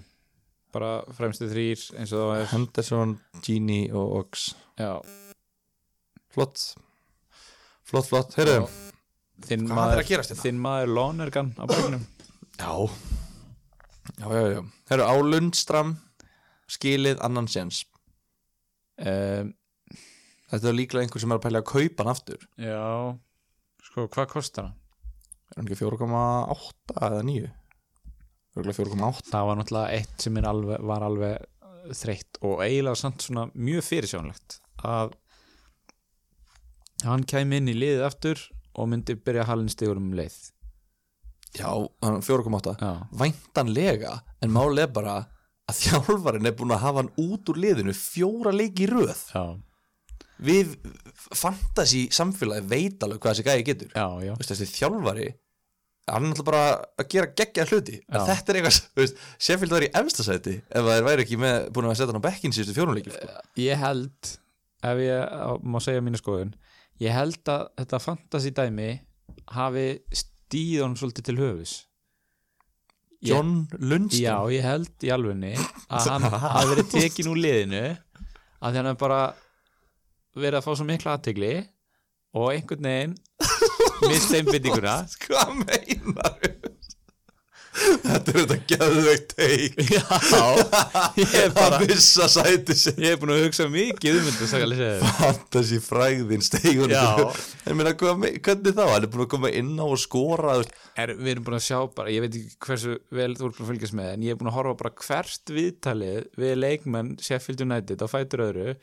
Bara 0.73 0.91
fremstu 1.13 1.47
þrýr 1.52 1.82
eins 2.02 2.13
og 2.17 2.23
það 2.23 2.39
er 2.41 2.47
Henderson, 2.49 3.12
Gini 3.45 3.82
og 3.93 4.15
Ox. 4.23 4.47
Já, 4.82 4.95
Flott. 6.34 6.63
Flott, 7.86 8.08
flott, 8.10 8.34
heyrðu. 8.39 8.63
Þinn 9.43 9.67
Hvað 9.67 9.73
er 9.73 9.78
maður, 9.78 10.08
hérna? 10.10 10.38
þinn 10.39 10.62
maður 10.63 10.93
Lonergan 10.97 11.52
á 11.62 11.63
bæknum 11.69 12.06
Já. 12.58 12.71
Já, 14.17 14.28
já, 14.34 14.41
já. 14.56 14.62
Herru, 14.89 15.06
á 15.10 15.13
Lundstram 15.21 15.93
skilið 16.73 17.21
annan 17.26 17.49
séns. 17.52 17.84
Um, 18.97 19.54
Þetta 20.53 20.69
er 20.69 20.75
líklega 20.77 21.01
einhver 21.07 21.21
sem 21.23 21.31
er 21.33 21.39
að 21.39 21.45
pælja 21.47 21.59
að 21.63 21.69
kaupa 21.71 22.03
hann 22.03 22.11
aftur. 22.11 22.41
Já, 22.61 22.89
sko, 23.87 24.05
hvað 24.13 24.27
kostar 24.35 24.67
hann? 24.67 24.75
Er 25.49 25.57
hann 25.57 25.69
ekki 25.69 25.79
4,8 25.79 26.97
eða 27.07 27.23
9? 27.25 27.47
Örgulega 28.53 28.77
4,8 28.77 29.31
Það 29.31 29.47
var 29.49 29.57
náttúrulega 29.59 29.97
eitt 29.97 30.25
sem 30.25 30.37
alveg, 30.51 30.85
var 30.91 31.05
alveg 31.07 31.41
uh, 31.41 31.89
þreytt 31.97 32.39
og 32.45 32.61
eiginlega 32.61 33.01
samt 33.01 33.25
svona 33.25 33.47
mjög 33.53 33.85
fyrirsjónlegt 33.87 34.59
að 34.85 35.17
hann 37.07 37.25
kæmi 37.33 37.57
inn 37.57 37.73
í 37.73 37.77
liðið 37.77 38.05
aftur 38.05 38.45
og 38.77 38.89
myndi 38.93 39.17
byrja 39.17 39.49
stigur 39.73 39.97
um 39.97 40.13
leið. 40.17 40.37
Já, 41.57 41.69
hann 42.01 42.19
er 42.19 42.25
4,8 42.25 42.77
Já, 42.81 42.93
Væntanlega, 43.17 44.19
en 44.41 44.53
er 44.85 44.93
bara 44.93 45.17
að 45.69 45.81
þjálfarinn 45.81 46.49
er 46.49 46.55
búin 46.57 46.73
að 46.73 46.85
hafa 46.85 47.01
hann 47.01 47.13
út 47.21 47.49
úr 47.49 47.61
liðinu 47.61 47.93
fjóra 47.97 48.53
leiki 48.53 48.87
röð. 48.89 49.17
Já, 49.33 49.57
Við 50.43 50.73
fantasy 51.39 52.08
samfélagi 52.13 52.67
veit 52.67 53.03
alveg 53.06 53.21
hvað 53.23 53.36
þessi 53.38 53.45
gæði 53.47 53.65
getur 53.69 53.93
já, 53.95 54.08
já. 54.27 54.34
Veist, 54.39 54.51
þessi 54.53 54.67
þjálfari 54.73 55.27
hann 56.12 56.25
er 56.25 56.34
náttúrulega 56.34 56.49
bara 56.49 56.63
að 56.99 57.06
gera 57.13 57.29
geggja 57.39 57.63
hluti 57.69 57.93
en 58.01 58.17
Já. 58.19 58.23
þetta 58.27 58.51
er 58.51 58.58
eitthvað, 58.60 59.13
Sheffield 59.39 59.71
var 59.71 59.86
í 59.86 59.91
efstasæti 60.01 60.56
ef 60.67 60.84
það 60.89 61.06
væri 61.08 61.23
ekki 61.23 61.38
með, 61.39 61.69
búin 61.71 61.88
að 61.88 61.93
setja 61.95 62.12
hann 62.12 62.19
á 62.19 62.27
bekkin 62.27 62.51
síðustu 62.58 62.75
fjónuleikir 62.75 63.15
sko. 63.15 63.38
Ég 63.63 63.79
held 63.79 64.32
ef 64.84 64.99
ég 64.99 65.63
má 65.63 65.79
segja 65.86 66.03
mínu 66.03 66.19
skoðun 66.19 66.51
ég 66.99 67.15
held 67.15 67.53
að 67.53 67.63
þetta 67.79 68.01
fantasy 68.03 68.51
dæmi 68.60 68.89
hafi 69.56 69.86
stíðan 70.12 70.97
svolítið 70.99 71.29
til 71.29 71.38
höfus 71.39 71.77
Ég- 73.23 73.32
John 73.32 73.53
Lundström 73.79 74.25
Já, 74.27 74.36
ég 74.51 74.67
held 74.67 75.08
í 75.08 75.13
alvegni 75.15 75.53
að 75.56 76.10
hann 76.12 76.27
hafi 76.43 76.67
verið 76.73 76.91
tekin 76.97 77.32
úr 77.32 77.39
liðinu 77.39 77.86
að 78.60 78.82
hann 78.82 78.91
bara 78.99 79.21
verið 80.38 80.60
að 80.62 80.65
fá 80.67 80.72
svo 80.80 80.88
mikla 80.89 81.17
aðtegli 81.17 81.54
og 82.34 82.50
einhvern 82.56 82.89
veginn 82.89 83.17
mist 84.10 84.34
einbyttinguna 84.34 84.98
Hvað 85.28 85.58
meinar 85.63 86.39
Þetta 87.74 88.30
er 88.30 88.36
þetta 88.38 88.56
geðveikt 88.69 89.32
teik 89.34 89.80
Já, 89.89 90.43
ég 91.17 91.32
er 91.39 91.54
bara 91.56 91.80
að 91.80 91.88
missa 91.89 92.28
sæti 92.30 92.76
sig 92.78 93.00
Ég 93.02 93.15
er 93.15 93.17
búin 93.17 93.32
að 93.34 93.39
hugsa 93.48 93.65
mikið 93.74 94.19
um 94.19 94.28
þetta 94.28 94.89
Fantasí 95.17 95.80
fræðin 95.82 96.46
steigun. 96.46 96.93
Ég 96.93 97.74
meina, 97.80 97.96
hvað 97.98 98.22
me- 98.22 98.34
hvernig 98.46 98.78
þá? 98.78 98.84
Hann 98.91 99.08
er 99.08 99.10
búin 99.15 99.26
að 99.26 99.32
koma 99.34 99.50
inn 99.58 99.74
á 99.82 99.86
og 99.89 99.98
skora 100.04 100.60
er, 100.62 101.15
Við 101.17 101.32
erum 101.34 101.48
búin 101.50 101.58
að 101.58 101.65
sjá 101.65 101.80
bara, 101.98 102.13
ég 102.13 102.22
veit 102.28 102.38
ekki 102.43 102.62
hversu 102.67 102.93
vel 103.10 103.32
þú 103.39 103.50
ert 103.50 103.58
búin 103.58 103.65
að 103.65 103.72
fylgjast 103.74 103.98
með 104.04 104.12
en 104.13 104.28
ég 104.30 104.36
er 104.36 104.41
búin 104.43 104.52
að 104.54 104.58
horfa 104.60 104.76
bara 104.84 104.93
hvert 105.08 105.56
viðtalið 105.58 106.30
við 106.46 106.54
leikmenn 106.62 107.15
Sheffield 107.26 107.65
United 107.65 108.06
á 108.06 108.08
fætur 108.13 108.46
öðru 108.52 108.76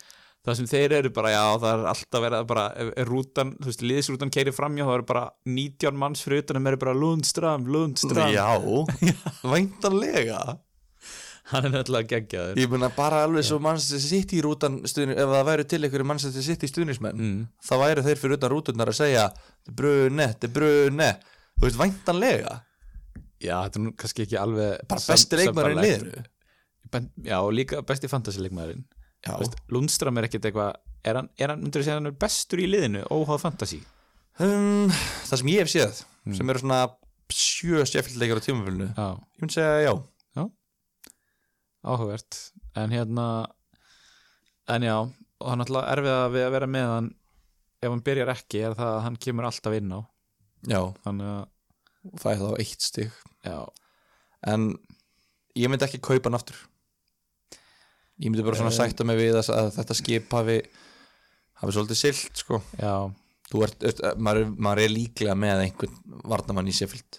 það 0.47 0.57
sem 0.59 0.71
þeir 0.71 0.95
eru 1.01 1.13
bara, 1.15 1.35
já, 1.35 1.43
það 1.61 1.71
er 1.73 1.91
alltaf 1.93 2.25
verið 2.25 2.39
að 2.39 2.49
bara, 2.51 2.65
ef 2.81 3.09
rútan, 3.09 3.53
þú 3.61 3.69
veist, 3.71 3.85
liðsrútan 3.85 4.33
keiri 4.33 4.55
framjá, 4.57 4.87
það 4.87 4.97
eru 4.97 5.07
bara 5.11 5.27
19 5.49 6.01
manns 6.01 6.25
fyrir 6.25 6.45
utan 6.45 6.61
að 6.61 6.73
eru 6.73 6.81
bara 6.87 6.97
Lundstram, 6.97 7.69
Lundstram 7.69 8.33
Já, 8.33 8.49
væntanlega. 9.53 10.41
Hann 11.51 11.67
er 11.67 11.73
náttúrulega 11.75 12.13
geggjaður. 12.13 12.59
Ég 12.63 12.71
meina 12.71 12.91
bara 12.95 13.25
alveg 13.27 13.43
svo 13.47 13.59
Manchester 13.63 14.01
City 14.03 14.39
rútan 14.45 14.79
stuðni, 14.87 15.17
ef 15.19 15.33
það 15.33 15.49
væri 15.49 15.67
til 15.67 15.81
einhverju 15.83 16.07
Manchester 16.07 16.45
City 16.47 16.71
stuðnismenn 16.71 17.19
mm. 17.19 17.41
þá 17.67 17.73
væri 17.83 18.05
þeir 18.07 18.21
fyrir 18.21 18.37
utan 18.39 18.53
rúturnar 18.53 18.93
að 18.93 19.01
segja 19.01 19.25
De 19.67 19.75
Bruyne 19.75 20.29
Þú 21.61 21.67
veist, 21.67 21.81
væntanlega. 21.81 22.55
Já, 23.41 23.57
þetta 23.65 23.81
er 23.81 23.85
nú 23.85 23.95
kannski 23.99 24.25
ekki 24.25 24.39
alveg 24.39 24.87
Bara 24.89 25.05
besti 25.11 25.41
liðinu. 25.41 26.23
Ben, 26.91 27.11
Já, 27.27 27.37
og 27.41 27.53
líka 27.55 27.83
besti 27.87 28.09
fantasy-leikmaðurinn. 28.11 28.87
Já, 28.87 29.00
Veist, 29.27 29.57
Lundstram 29.69 30.17
er 30.19 30.27
ekkert 30.29 30.47
eitthvað 30.49 30.77
er 31.05 31.17
hann, 31.21 31.29
er 31.39 31.49
hann, 31.53 31.61
myndur 31.65 31.83
þú 31.83 31.87
segja 31.89 31.99
hann 31.99 32.09
er 32.09 32.17
bestur 32.23 32.61
í 32.63 32.69
liðinu 32.71 33.03
óháð 33.13 33.43
fantasy? 33.43 33.81
Um, 34.41 34.89
það 35.29 35.37
sem 35.43 35.51
ég 35.53 35.61
hef 35.65 35.73
séð 35.75 36.05
Mm. 36.21 36.35
sem 36.37 36.51
eru 36.53 36.61
svona 36.61 36.79
sjö 37.33 37.81
stjæfildleikar 37.89 38.37
á 38.37 38.45
tímafélinu 38.45 38.87
Já, 38.93 39.07
ég 39.17 39.41
myndi 39.41 39.55
segja 39.55 39.79
já. 39.87 39.93
Áhugavert. 41.81 42.37
En 42.77 42.91
hérna 42.93 43.27
en 44.69 44.83
já, 44.85 44.97
og 45.41 45.49
hann 45.49 45.65
alltaf 45.65 45.87
erfið 45.95 46.13
að 46.13 46.35
við 46.35 46.45
að 46.45 46.53
vera 46.55 46.69
með 46.71 46.89
hann 46.93 47.09
ef 47.81 47.89
hann 47.89 48.03
byrjar 48.05 48.33
ekki 48.35 48.61
er 48.69 48.75
það 48.77 48.91
að 48.99 49.03
hann 49.07 49.17
kemur 49.25 49.49
alltaf 49.49 49.77
inn 49.79 49.95
á. 49.97 50.01
Já, 50.69 50.81
þannig 51.07 51.31
að 51.33 52.21
fæði 52.21 52.43
þá 52.45 52.61
eitt 52.67 52.85
stig. 52.85 53.17
Já, 53.49 53.57
en 54.53 54.67
ég 55.57 55.73
myndi 55.73 55.89
ekki 55.89 56.03
kaupa 56.05 56.29
hann 56.29 56.37
aftur 56.39 56.61
ég 58.21 58.31
myndi 58.31 58.45
bara 58.45 58.57
svona 58.61 58.71
Eh. 58.73 58.79
sætta 58.79 59.05
mig 59.09 59.17
við 59.19 59.35
að, 59.41 59.49
að 59.57 59.71
þetta 59.79 59.97
skip 59.97 60.31
hafi 60.37 60.59
hafi 61.61 61.73
svolítið 61.77 61.99
silt 62.05 62.37
sko. 62.45 62.63
Já, 62.79 63.11
Þú 63.51 63.63
ert, 63.67 63.83
ert, 63.83 64.01
maður, 64.23 64.45
maður 64.63 64.81
er 64.85 64.93
líklega 64.95 65.35
með 65.35 65.61
einhvern 65.65 65.97
varnamann 66.31 66.69
í 66.71 66.73
Sheffield. 66.77 67.19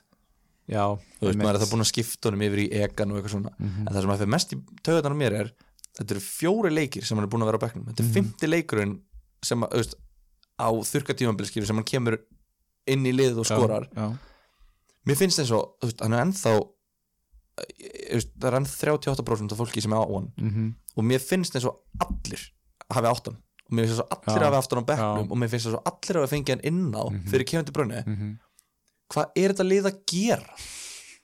Já 0.71 0.85
þú 1.19 1.27
veist, 1.27 1.37
maður 1.41 1.57
er 1.57 1.63
það 1.65 1.71
búin 1.73 1.83
að 1.83 1.89
skipta 1.91 2.29
honum 2.29 2.45
yfir 2.47 2.61
í 2.63 2.67
egan 2.85 3.11
og 3.11 3.17
eitthvað 3.19 3.33
svona. 3.35 3.51
Mhm. 3.59 3.81
en 3.87 3.91
það 3.93 4.01
sem 4.01 4.13
að 4.13 4.21
fyrir 4.21 4.31
mest 4.31 4.53
í 4.53 4.57
taugarnar 4.87 5.11
á 5.11 5.21
mér 5.21 5.33
er 5.41 5.51
þetta 5.99 6.11
eru 6.15 6.21
fjóri 6.23 6.71
leikir 6.71 7.03
sem 7.03 7.17
hann 7.17 7.25
er 7.27 7.29
búin 7.33 7.43
að 7.43 7.49
vera 7.51 7.59
á 7.59 7.63
bekknum. 7.65 7.85
Þetta 7.89 7.99
er 7.99 8.07
Mhm. 8.07 8.13
fymti 8.15 8.47
leikurinn 8.47 8.93
sem 9.43 9.61
að, 9.61 9.71
veist, 9.75 9.95
á 10.61 10.67
þurka 10.71 11.13
tímabilskýru 11.19 11.65
sem 11.67 11.75
hann 11.75 11.83
kemur 11.83 12.17
inn 12.87 13.03
í 13.05 13.11
liðið 13.11 13.39
og 13.39 13.45
skorar. 13.45 13.87
já, 13.93 14.17
mér 15.05 15.17
finnst 15.17 15.39
eins 15.39 15.51
og, 15.51 15.75
hann 15.99 16.13
er 16.13 16.23
ennþá 16.25 16.55
það 18.39 18.47
er 18.49 18.57
enn 18.59 18.65
38% 18.67 19.51
af 19.55 19.57
fólki 19.61 19.81
sem 19.83 19.93
er 19.93 20.01
á 20.03 20.05
hann 20.07 20.31
mm 20.37 20.69
og 20.97 21.05
mér 21.07 21.21
finnst 21.23 21.55
eins 21.55 21.65
og 21.65 21.77
allir 22.03 22.41
hafi 22.91 23.07
átt 23.07 23.27
hann. 23.29 23.37
Og 23.71 23.73
mér 23.77 23.85
finnst 23.87 23.95
eins 23.95 24.03
og 24.03 24.11
allir 24.27 24.43
hafi 24.43 24.57
átt 24.59 24.73
hann 24.75 24.83
á 24.83 24.89
bekknum 24.91 25.31
og 25.31 25.37
mér 25.39 25.49
finnst 25.53 25.67
eins 25.69 25.77
og 25.79 25.85
allir 25.87 26.19
hafi 26.21 26.35
fengið 26.35 26.49
hann 26.55 26.65
inn 26.67 26.91
á 26.91 27.03
Mhm. 27.07 27.27
fyrir 27.31 27.45
kefandi 27.47 27.71
brunni. 27.71 28.01
-hmm. 28.03 28.37
hvað 29.13 29.25
er 29.35 29.49
þetta 29.53 29.67
lið 29.71 29.85
að 29.91 29.97
gera? 30.11 30.55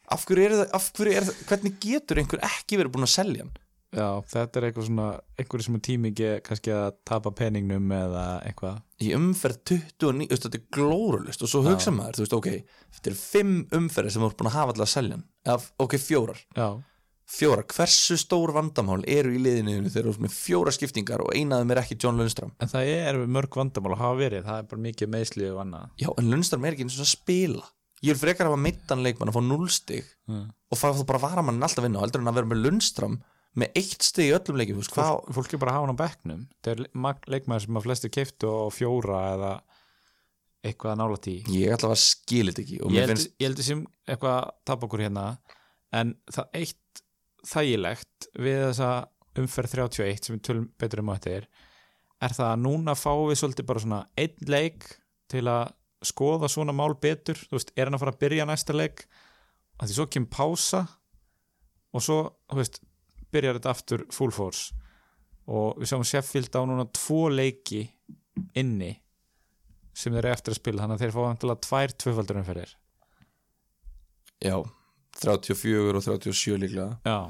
Af 0.09 0.25
hverju 0.25 0.45
er 0.45 0.51
það, 0.55 0.69
af 0.73 0.91
hverju 0.93 1.13
er 1.17 1.23
það 1.27 1.35
hvernig 1.49 1.73
getur 1.83 2.17
einhver 2.17 2.39
ekki 2.39 2.77
verið 2.79 2.91
búin 2.93 3.03
að 3.07 3.15
selja 3.17 3.43
hann 3.43 3.51
já, 3.97 4.07
þetta 4.31 4.59
er 4.59 4.67
eitthvað 4.67 4.89
svona 4.89 5.07
einhverju 5.37 5.67
sem 5.67 5.77
er 5.77 5.85
tími 5.87 6.11
ekki 6.13 6.33
kannski 6.45 6.73
að 6.77 6.89
tapa 7.07 7.33
peningnum 7.35 7.93
eða 7.97 8.25
eitthvað. 8.47 8.83
Í 9.03 9.13
umferð 9.17 9.61
29, 9.73 10.27
þú 10.27 10.33
veist, 10.33 10.45
þetta 10.45 10.59
er 10.61 10.67
glórulist 10.77 11.43
og 11.45 11.51
svo 11.51 11.63
hugsa 11.65 11.93
maður, 11.93 12.19
þú 12.19 12.25
veist, 12.25 12.37
ok 12.37 12.77
þetta 12.97 13.11
er 13.11 13.17
fimm 13.19 13.57
umferðir 13.77 14.13
sem 14.13 14.23
þú 14.23 14.29
ert 14.31 14.37
búin 14.39 14.51
að 14.51 14.57
hafa 14.57 14.73
alltaf 14.73 14.87
að 14.87 14.93
selja 14.93 15.17
eða, 15.47 15.57
ok, 15.83 15.95
fjórar, 16.01 16.41
já, 16.57 16.67
fjórar 17.27 17.65
hversu 17.67 18.17
stór 18.19 18.53
vandamál 18.55 19.01
eru 19.09 19.33
í 19.35 19.41
liðinu 19.43 19.79
þegar 19.91 20.07
þú 20.07 20.13
ert 20.13 20.25
með 20.25 20.35
fjóra 20.37 20.73
skiptingar 20.75 21.23
og 21.25 21.33
einaðum 21.35 21.73
er 21.73 21.81
ekki 21.83 21.97
John 21.99 22.19
Lundstram 22.19 22.53
en 22.63 22.71
það 22.71 22.91
er 22.93 23.19
mörg 23.37 23.57
vandamál 23.59 23.95
að 23.95 24.03
hafa 24.03 24.19
verið 24.21 24.45
það 24.47 24.61
er 24.61 24.69
bara 24.71 24.85
mikið 24.85 25.11
meðsli 25.15 25.49
og 25.51 25.63
annað. 25.65 25.89
Já, 25.99 26.11
en 26.13 26.29
Lundstram 26.31 26.67
er 26.67 26.77
ekki 26.77 26.87
eins 26.87 26.97
og 26.97 27.03
að 27.03 27.11
spila. 27.11 27.65
Ég 28.05 28.13
vil 28.13 28.21
frekar 28.21 28.47
hafa 28.47 28.61
meittan 28.61 29.01
leikmann 29.03 29.31
að 29.31 29.39
fá 29.39 29.43
0 29.43 29.71
stig 29.73 30.07
mm. 30.29 30.45
og 30.71 30.79
fá 30.79 30.87
þá 30.93 31.03
bara 31.09 31.23
varamann 31.23 31.63
alltaf 31.65 31.87
inn 31.87 31.97
á 31.97 32.03
heldur 32.03 32.23
en 32.23 32.31
að 32.31 32.39
vera 32.39 32.51
með 32.53 32.63
Lundstram 32.63 33.17
með 33.57 33.79
eitt 33.81 34.05
stig 34.05 34.29
í 34.29 34.35
öllum 34.37 34.59
leikjum, 34.59 34.81
fólk, 34.85 35.31
fólk 35.33 35.53
er 35.55 35.61
bara 35.61 35.73
að 35.73 35.77
hafa 35.79 35.87
hann 35.87 35.97
á 35.97 36.01
bekknum. 36.03 36.41
Það 36.61 36.73
er 36.73 36.81
le- 36.85 37.33
leikmaður 37.33 37.65
sem 37.65 37.79
að 37.79 37.87
flesti 37.87 38.11
keiftu 38.13 38.51
á 38.53 38.65
fjóra 38.73 39.21
eða 39.33 39.51
eitthvað 40.67 40.93
að 40.93 40.99
nála 41.01 41.19
tí 41.23 41.35
ég 41.53 41.73
ætla 41.75 41.91
að 41.93 42.01
skilja 42.03 42.53
þetta 42.53 42.63
ekki 42.65 42.79
og 42.83 42.91
ég 42.95 43.05
held, 43.05 43.13
finnst, 43.13 43.29
ég 43.39 43.61
sem 43.65 43.83
eitthvað 44.09 44.35
að 44.39 44.49
tapa 44.67 44.87
okkur 44.87 45.03
hérna 45.05 45.25
en 45.95 46.15
það 46.33 46.59
eitt 46.59 47.01
þægilegt 47.47 48.27
við 48.41 48.59
þessa 48.65 48.89
umferð 49.37 49.75
31 49.77 50.27
sem 50.27 50.35
við 50.35 50.43
tölum 50.49 50.67
betur 50.81 51.03
um 51.03 51.11
á 51.13 51.15
þetta 51.17 51.35
er 51.37 51.47
er 52.25 52.33
það 52.33 52.49
að 52.51 52.61
núna 52.65 52.95
fáum 52.97 53.27
við 53.29 53.39
svolítið 53.41 53.67
bara 53.69 53.83
svona 53.83 53.99
einn 54.17 54.49
leik 54.49 54.87
til 55.31 55.45
að 55.51 55.73
skoða 56.07 56.49
svona 56.49 56.73
mál 56.75 56.93
betur. 57.01 57.37
Þú 57.49 57.57
veist, 57.57 57.71
er 57.77 57.89
hann 57.89 57.97
að 57.97 58.03
fara 58.03 58.13
að 58.15 58.21
byrja 58.21 58.45
næsta 58.49 58.75
leik? 58.75 59.03
Að 59.77 59.89
því 59.89 59.97
svo 59.97 60.05
kemur 60.13 60.31
pása 60.33 60.81
og 61.93 62.03
svo, 62.05 62.17
þú 62.49 62.59
veist 62.59 62.79
byrjar 63.37 63.59
þetta 63.59 63.73
aftur 63.73 64.05
full 64.13 64.33
force. 64.35 64.73
Og 65.47 65.77
við 65.79 65.93
sjáum 65.93 66.07
Sheffield 66.07 66.57
á 66.57 66.61
núna 66.67 66.87
tvo 66.91 67.27
leiki 67.31 67.85
inni 68.59 68.91
sem 69.97 70.13
þeir 70.13 70.25
eru 70.25 70.35
eftir 70.35 70.53
að 70.53 70.59
spila 70.59 70.83
þannig 70.83 70.97
að 70.97 71.05
þeir 71.05 71.15
fá 71.15 71.21
vantilega 71.23 71.63
tvær 71.65 71.93
tvöfaldur 72.03 72.41
umferðir. 72.41 72.73
Já 74.43 74.57
34 75.17 75.97
og 75.97 76.03
37 76.03 76.59
líklega. 76.61 76.97
Já, 77.05 77.29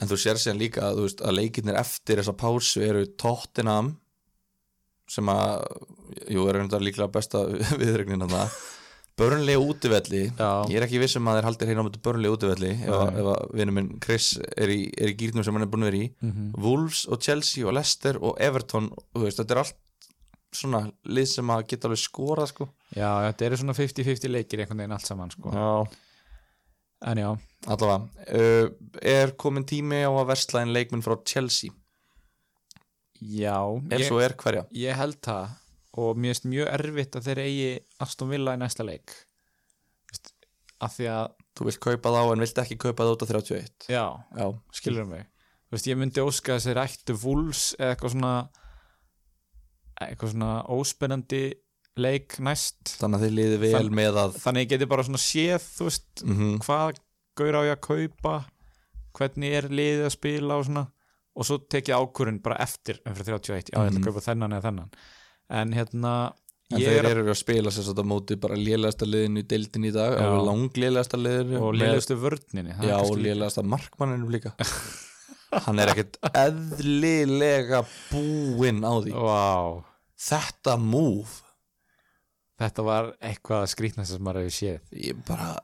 en 0.00 0.10
þú 0.10 0.18
sér 0.18 0.40
síðan 0.40 0.60
líka 0.62 0.84
að, 0.88 1.04
veist, 1.04 1.22
að 1.22 1.38
leikirnir 1.38 1.78
eftir 1.78 2.20
þessa 2.20 2.34
pásu 2.38 2.82
eru 2.84 3.04
Tottenham 3.20 3.94
sem 5.08 5.30
að 5.32 5.64
jú, 6.34 6.44
er 6.50 6.60
líklega 6.82 7.10
besta 7.12 7.44
viðregnin 7.80 8.26
að 8.26 8.34
það 8.34 8.58
börnlega 9.18 9.60
útivelli 9.62 10.22
já, 10.30 10.50
ég 10.70 10.76
er 10.78 10.86
ekki 10.86 11.00
viss 11.02 11.16
um 11.18 11.26
að 11.30 11.38
þeir 11.40 11.48
haldir 11.48 11.70
hérna 11.72 11.84
á 11.84 11.90
börnlega 12.06 12.36
útivelli 12.38 12.70
ef, 12.76 12.88
að- 12.94 13.10
Nei. 13.12 13.20
ef 13.22 13.28
að 13.34 13.52
vinur 13.60 13.76
minn 13.78 13.90
Chris 14.04 14.28
er 14.56 14.72
í, 14.74 14.80
er 14.96 15.12
í 15.12 15.16
gýrnum 15.18 15.44
sem 15.46 15.54
hann 15.58 15.66
er 15.66 15.70
búin 15.72 15.84
að 15.86 15.90
vera 15.92 16.02
í. 16.04 16.08
Mm 16.22 16.48
Wolves 16.64 17.04
og 17.10 17.20
Chelsea 17.26 17.66
og 17.66 17.74
Leicester 17.76 18.18
og 18.22 18.38
Everton 18.40 18.90
þú 19.14 19.24
veist, 19.26 19.40
þetta 19.42 19.56
er 19.56 19.62
allt 19.64 19.76
svona 20.58 20.82
lið 21.04 21.26
sem 21.28 21.50
að 21.52 21.66
geta 21.68 21.88
alveg 21.90 22.00
skorað 22.00 22.46
sko. 22.54 22.68
Já, 22.96 23.10
þetta 23.28 23.44
eru 23.50 23.56
svona 23.60 23.74
50-50 23.76 24.30
leikir 24.32 24.62
einhvern 24.62 24.78
veginn 24.80 24.94
allt 24.96 25.06
saman 25.10 25.30
sko. 25.34 25.50
já. 25.52 25.98
En 27.08 27.18
já, 27.20 27.28
allavega 27.70 28.08
uh, 28.34 28.70
er 29.02 29.30
komin 29.38 29.62
tími 29.68 30.00
á 30.02 30.10
að 30.10 30.24
versla 30.32 30.62
en 30.64 30.72
leikminn 30.74 31.04
frá 31.04 31.14
Chelsea? 31.22 31.70
Já 33.20 33.54
ef 33.90 34.00
ég, 34.00 34.06
svo 34.08 34.18
er 34.22 34.34
hverja? 34.38 34.64
ég 34.78 34.94
held 34.98 35.18
það 35.22 35.48
og 35.96 36.16
mér 36.16 36.34
finnst 36.34 36.44
mjög 36.50 36.68
erfitt 36.74 37.16
að 37.16 37.24
þeir 37.30 37.38
eigi 37.46 37.70
Aston 38.04 38.28
Villa 38.30 38.54
í 38.54 38.60
næsta 38.60 38.84
leik. 38.84 39.14
Af 40.80 40.94
því 40.94 41.06
að, 41.10 41.32
þú 41.58 41.64
vilt 41.66 41.80
kaupa 41.82 42.10
þá 42.14 42.20
en 42.32 42.40
vilt 42.44 42.58
ekki 42.62 42.76
kaupa 42.78 43.02
það 43.06 43.14
út 43.16 43.22
af 43.24 43.30
31 43.34 43.88
já, 43.90 44.04
já, 44.38 44.46
skilur 44.78 45.08
mig. 45.10 45.24
Veist, 45.72 45.88
ég 45.90 45.98
myndi 45.98 46.22
óska 46.22 46.54
að 46.54 46.68
þeir 46.68 46.78
ættu 46.84 47.16
Wolves 47.24 47.64
eða 47.78 47.94
eitthvað 47.96 48.12
svona 48.14 48.34
eitthvað 49.98 50.30
svona 50.36 50.50
óspennandi 50.70 51.40
leik 51.98 52.36
næst. 52.46 52.92
Þannig 53.00 53.18
að 53.18 53.24
þið 53.26 53.34
liði 53.40 53.58
vel 53.64 53.72
Þann- 53.74 53.96
með 53.98 54.20
að 54.22 54.36
þannig 54.44 54.64
ég 54.64 54.70
geti 54.76 54.88
bara 54.92 55.06
svona 55.08 55.18
séð 55.24 55.66
veist, 55.82 56.22
mm 56.22 56.60
hvað 56.62 57.00
gaur 57.38 57.58
á 57.58 57.62
ég 57.66 57.74
að 57.74 57.82
kaupa 57.88 58.36
hvernig 59.18 59.56
er 59.58 59.68
liðið 59.72 60.06
að 60.06 60.14
spila 60.14 60.60
og 60.60 60.68
svona. 60.68 60.86
Og 61.38 61.46
svo 61.46 61.58
tek 61.70 61.90
ég 61.90 61.98
ákvörun 61.98 62.38
bara 62.42 62.56
eftir 62.62 63.00
umfyrir 63.06 63.34
31, 63.38 63.70
já 63.70 63.78
ég 63.78 63.90
ætla 63.90 63.98
Mhm. 63.98 64.02
að 64.02 64.06
kaupa 64.12 64.22
þennan 64.30 64.52
eða 64.54 64.66
þennan 64.70 64.90
en 65.48 65.72
hérna 65.76 66.14
en 66.68 66.82
þeir 66.82 66.98
er 67.00 67.10
eru 67.14 67.32
að 67.32 67.38
spila 67.40 67.72
sér 67.72 67.86
svo 67.86 68.04
móti 68.04 68.36
bara 68.40 68.56
lélegasta 68.58 69.08
liðinu 69.08 69.40
í 69.40 69.48
deildin 69.48 69.88
í 69.88 69.92
dag 69.94 70.18
og 70.20 70.42
langlélegasta 70.48 71.20
liðinu 71.20 71.60
og 71.62 71.78
það 71.78 71.94
er 71.94 72.88
já 72.90 72.96
og 72.98 73.14
lélegasta 73.16 73.64
markmanninu 73.64 74.32
líka. 74.32 74.52
Hann 75.64 75.80
er 75.80 75.94
ekkert 75.94 76.18
eðlilega 76.36 77.80
búinn 78.10 78.82
á 78.84 78.92
því. 79.00 79.14
Vá, 79.16 79.84
þetta 80.28 80.76
move. 80.82 81.38
Þetta 82.58 82.84
var 82.84 83.12
eitthvað 83.24 83.64
skrítnast 83.72 84.12
sem 84.12 84.24
maður 84.24 84.44
hefur 84.44 84.56
séð. 84.58 84.92
Ég 84.92 85.20
bara 85.24 85.54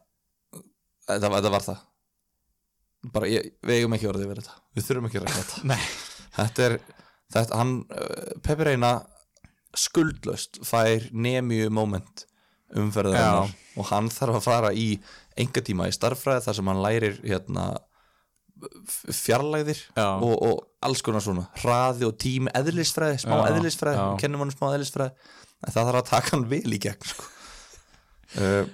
þetta, 1.04 1.28
þetta 1.36 1.52
var 1.52 1.66
það. 1.66 1.82
Bara 3.14 3.28
ég, 3.28 3.50
við 3.60 3.82
eigum 3.82 3.96
ekki 3.98 4.08
orðið 4.08 4.30
verið 4.30 4.46
þetta. 4.46 4.62
Við 4.72 4.86
þurfum 4.88 5.08
ekki 5.10 5.20
að 5.20 5.26
ræða 5.28 5.42
þetta. 5.42 5.80
Þetta 6.34 6.62
er 6.64 6.72
þetta, 7.30 7.58
hann, 7.60 7.74
uh, 7.94 8.30
Peppi 8.42 8.64
Reina 8.66 8.88
skuldlaust 9.80 10.60
fær 10.66 11.08
nemiu 11.12 11.70
moment 11.74 12.26
umferðarinnar 12.74 13.52
og 13.78 13.88
hann 13.90 14.08
þarf 14.10 14.38
að 14.40 14.46
fara 14.46 14.70
í 14.74 14.88
enga 15.38 15.62
tíma 15.66 15.88
í 15.90 15.94
starffræði 15.94 16.44
þar 16.46 16.56
sem 16.58 16.70
hann 16.70 16.82
lærir 16.82 17.16
hérna 17.22 17.64
f- 18.86 19.14
fjarlægðir 19.24 19.80
Já. 19.96 20.06
og, 20.22 20.34
og 20.46 20.60
alls 20.86 21.02
konar 21.06 21.22
svona 21.24 21.46
hraði 21.62 22.06
og 22.08 22.16
tími 22.22 22.52
eðlisfræði, 22.54 23.18
smá 23.24 23.36
Já, 23.40 23.48
eðlisfræði 23.54 23.98
já. 24.00 24.06
kennum 24.22 24.44
hann 24.44 24.54
smá 24.54 24.68
eðlisfræði 24.76 25.10
en 25.64 25.72
það 25.74 25.88
þarf 25.90 26.00
að 26.02 26.08
taka 26.12 26.34
hann 26.36 26.46
vel 26.50 26.76
í 26.76 26.80
gegn 26.84 27.08
sko. 27.10 27.26
uh, 28.42 28.64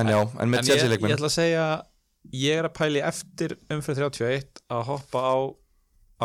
en 0.00 0.12
já, 0.12 0.18
en 0.40 0.52
með 0.52 0.58
En 0.62 0.72
ég, 0.72 0.96
ég 0.96 1.14
ætla 1.16 1.30
að 1.30 1.36
segja 1.36 1.66
ég 2.36 2.58
er 2.60 2.68
að 2.68 2.74
pæli 2.80 3.02
eftir 3.06 3.54
umfyrir 3.72 4.08
31 4.10 4.64
að 4.72 4.84
hoppa 4.90 5.22
á 5.22 5.36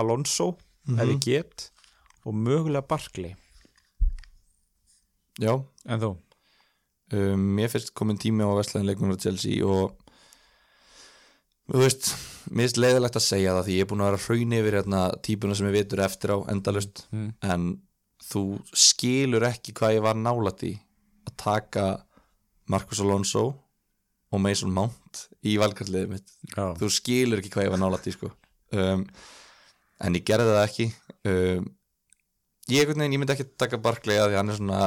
Alonso 0.01 0.53
ef 0.55 0.59
Mhm. 0.91 1.09
ég 1.13 1.19
get 1.21 1.67
og 2.25 2.33
mögulega 2.33 2.81
Barkley 2.89 3.35
já, 5.39 5.53
en 5.85 5.99
þú? 6.03 6.11
um, 7.13 7.47
mér 7.57 7.69
finnst 7.71 7.93
komin 7.95 8.17
tími 8.19 8.43
á 8.43 8.51
Vestlæðin 8.57 8.89
leikmenn 8.91 9.15
á 9.15 9.21
Chelsea 9.21 9.63
og 9.67 9.95
þú 11.71 11.81
veist 11.85 12.11
mér 12.51 12.65
finnst 12.67 12.79
leiðilegt 12.81 13.17
að 13.19 13.25
segja 13.27 13.53
það 13.55 13.65
því 13.69 13.75
ég 13.77 13.85
er 13.85 13.89
búin 13.91 14.03
að 14.03 14.09
vera 14.11 14.23
hraun 14.25 14.55
yfir 14.57 14.77
hérna 14.79 15.01
típuna 15.23 15.55
sem 15.57 15.67
ég 15.69 15.75
vitur 15.77 16.03
eftir 16.07 16.33
á 16.35 16.37
endalust 16.51 17.05
Mm. 17.11 17.33
en 17.41 17.81
þú 18.21 18.41
skilur 18.75 19.43
ekki 19.47 19.73
hvað 19.73 19.95
ég 19.97 20.03
var 20.05 20.15
nálætt 20.19 20.63
í 20.67 20.73
að 21.27 21.35
taka 21.37 21.85
Marcus 22.69 22.99
Alonso 23.03 23.43
og 24.31 24.39
Mason 24.39 24.71
Mount 24.71 25.25
í 25.43 25.57
valkartliðið 25.59 26.09
mitt 26.13 26.29
Já. 26.55 26.73
þú 26.79 26.89
skilur 26.91 27.39
ekki 27.41 27.49
hvað 27.51 27.65
ég 27.67 27.73
var 27.73 27.81
nálætt 27.81 28.07
í 28.07 28.13
sko. 28.15 28.31
um, 28.73 29.05
en 30.01 30.15
ég 30.15 30.23
gerði 30.25 30.53
það 30.53 30.67
ekki 30.67 30.87
um, 31.27 31.65
ég, 32.69 32.87
veginn, 32.87 33.09
ég 33.09 33.21
myndi 33.21 33.33
ekki 33.35 33.47
taka 33.57 33.79
Barkley 33.81 34.19
að 34.21 34.31
því 34.31 34.39
hann 34.41 34.53
er 34.53 34.59
svona 34.59 34.81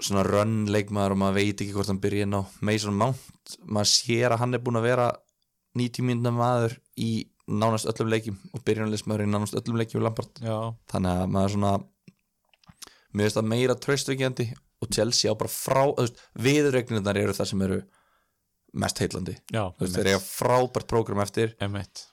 svona 0.00 0.24
run 0.24 0.58
leikmaður 0.72 1.14
og 1.16 1.20
maður 1.20 1.38
veit 1.40 1.62
ekki 1.62 1.74
hvort 1.74 1.90
hann 1.90 2.02
byrja 2.02 2.26
inn 2.26 2.36
á 2.36 2.42
Mason 2.64 2.96
Mount. 2.96 3.56
Maður 3.64 3.90
sér 3.92 4.34
að 4.34 4.42
hann 4.44 4.56
er 4.56 4.62
búin 4.64 4.80
að 4.80 4.88
vera 4.88 5.08
90 5.76 6.06
mínúna 6.08 6.32
maður 6.32 6.78
í 6.96 7.10
nánast 7.46 7.88
öllum 7.90 8.10
leikjum 8.10 8.38
og 8.56 8.64
byrjunarleismaður 8.66 9.26
í 9.26 9.28
nánast 9.30 9.58
öllum 9.58 9.78
leikjum 9.80 10.00
í 10.00 10.06
Lampard. 10.06 10.40
Já. 10.40 10.56
þannig 10.92 11.12
að 11.12 11.34
maður 11.36 11.54
svona 11.54 11.74
mér 13.12 13.28
finnst 13.28 13.38
það 13.38 13.52
meira 13.52 13.78
tröstveikjandi 13.84 14.48
og 14.82 14.90
Chelsea 14.92 15.32
á 15.32 15.34
bara 15.38 15.52
frá 15.52 15.84
viðurregninnar 16.46 17.20
eru 17.20 17.36
það 17.36 17.52
sem 17.52 17.62
eru 17.68 17.78
mest 18.76 19.00
veist, 19.78 19.94
þeir 19.94 20.12
eiga 20.12 20.20
frábært 20.24 20.90
prógram 20.90 21.22
eftir. 21.24 21.54
Emmett 21.62 22.08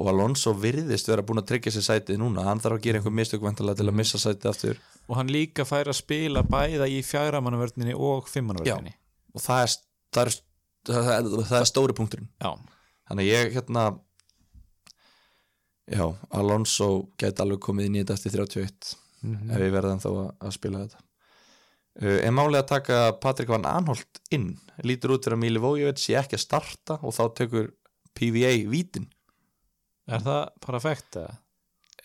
og 0.00 0.08
Alonso 0.08 0.54
virðist 0.56 1.08
vera 1.10 1.22
búin 1.26 1.42
að 1.42 1.48
tryggja 1.52 1.72
sér 1.74 1.84
sætið 1.88 2.18
núna. 2.22 2.46
Hann 2.48 2.60
þarf 2.64 2.78
að 2.78 2.84
gera 2.86 2.98
einhver 3.00 3.12
mistök 3.14 3.42
vantarlega 3.44 3.80
til 3.82 3.88
að 3.90 3.98
missa 3.98 4.18
sætið 4.22 4.48
aftur. 4.50 4.78
Og 5.08 5.16
hann 5.18 5.28
líka 5.32 5.66
fær 5.68 5.90
að 5.92 5.98
spila 6.00 6.42
bæða 6.48 6.88
í 6.88 7.02
fjæramannavörninni 7.04 7.94
og 7.94 8.30
fimmannavörninni. 8.32 8.94
Og 9.36 9.44
það 9.44 9.66
er, 9.66 9.74
það 10.16 10.22
er, 10.30 10.38
það 10.88 11.12
er, 11.16 11.28
það 11.50 11.58
er 11.60 11.68
stóri 11.70 11.96
punkturinn. 11.98 12.30
Já. 12.42 12.52
þannig 13.10 13.28
ég 13.28 13.52
hérna 13.58 13.84
já, 15.92 16.06
Alonso 16.32 16.88
gæti 17.20 17.42
alveg 17.44 17.60
komið 17.64 17.88
í 17.90 18.02
þetta 18.02 18.16
eftir 18.18 18.36
31 18.40 18.92
Mhm. 19.22 19.50
ef 19.54 19.60
ég 19.62 19.70
verði 19.70 19.98
þá 20.02 20.08
að, 20.10 20.30
að 20.42 20.52
spila 20.56 20.78
þetta. 20.82 21.00
Uh, 22.02 22.18
er 22.24 22.32
málið 22.34 22.58
að 22.62 22.70
taka 22.72 22.96
Patrik 23.20 23.50
Van 23.52 23.66
Anholt 23.68 24.18
inn? 24.32 24.56
Lítur 24.82 25.12
út 25.14 25.22
fyrir 25.26 25.36
að 25.36 25.42
Míli 25.44 25.60
Vójevit 25.62 26.00
sé 26.00 26.16
ekki 26.18 26.38
að 26.38 26.42
starta 26.46 26.96
og 27.04 27.12
þá 27.14 27.22
tekur 27.36 27.68
PVA 28.16 28.54
vítin 28.72 29.06
Er 30.10 30.22
það 30.24 30.40
perfekt 30.66 31.18
eða? 31.20 31.34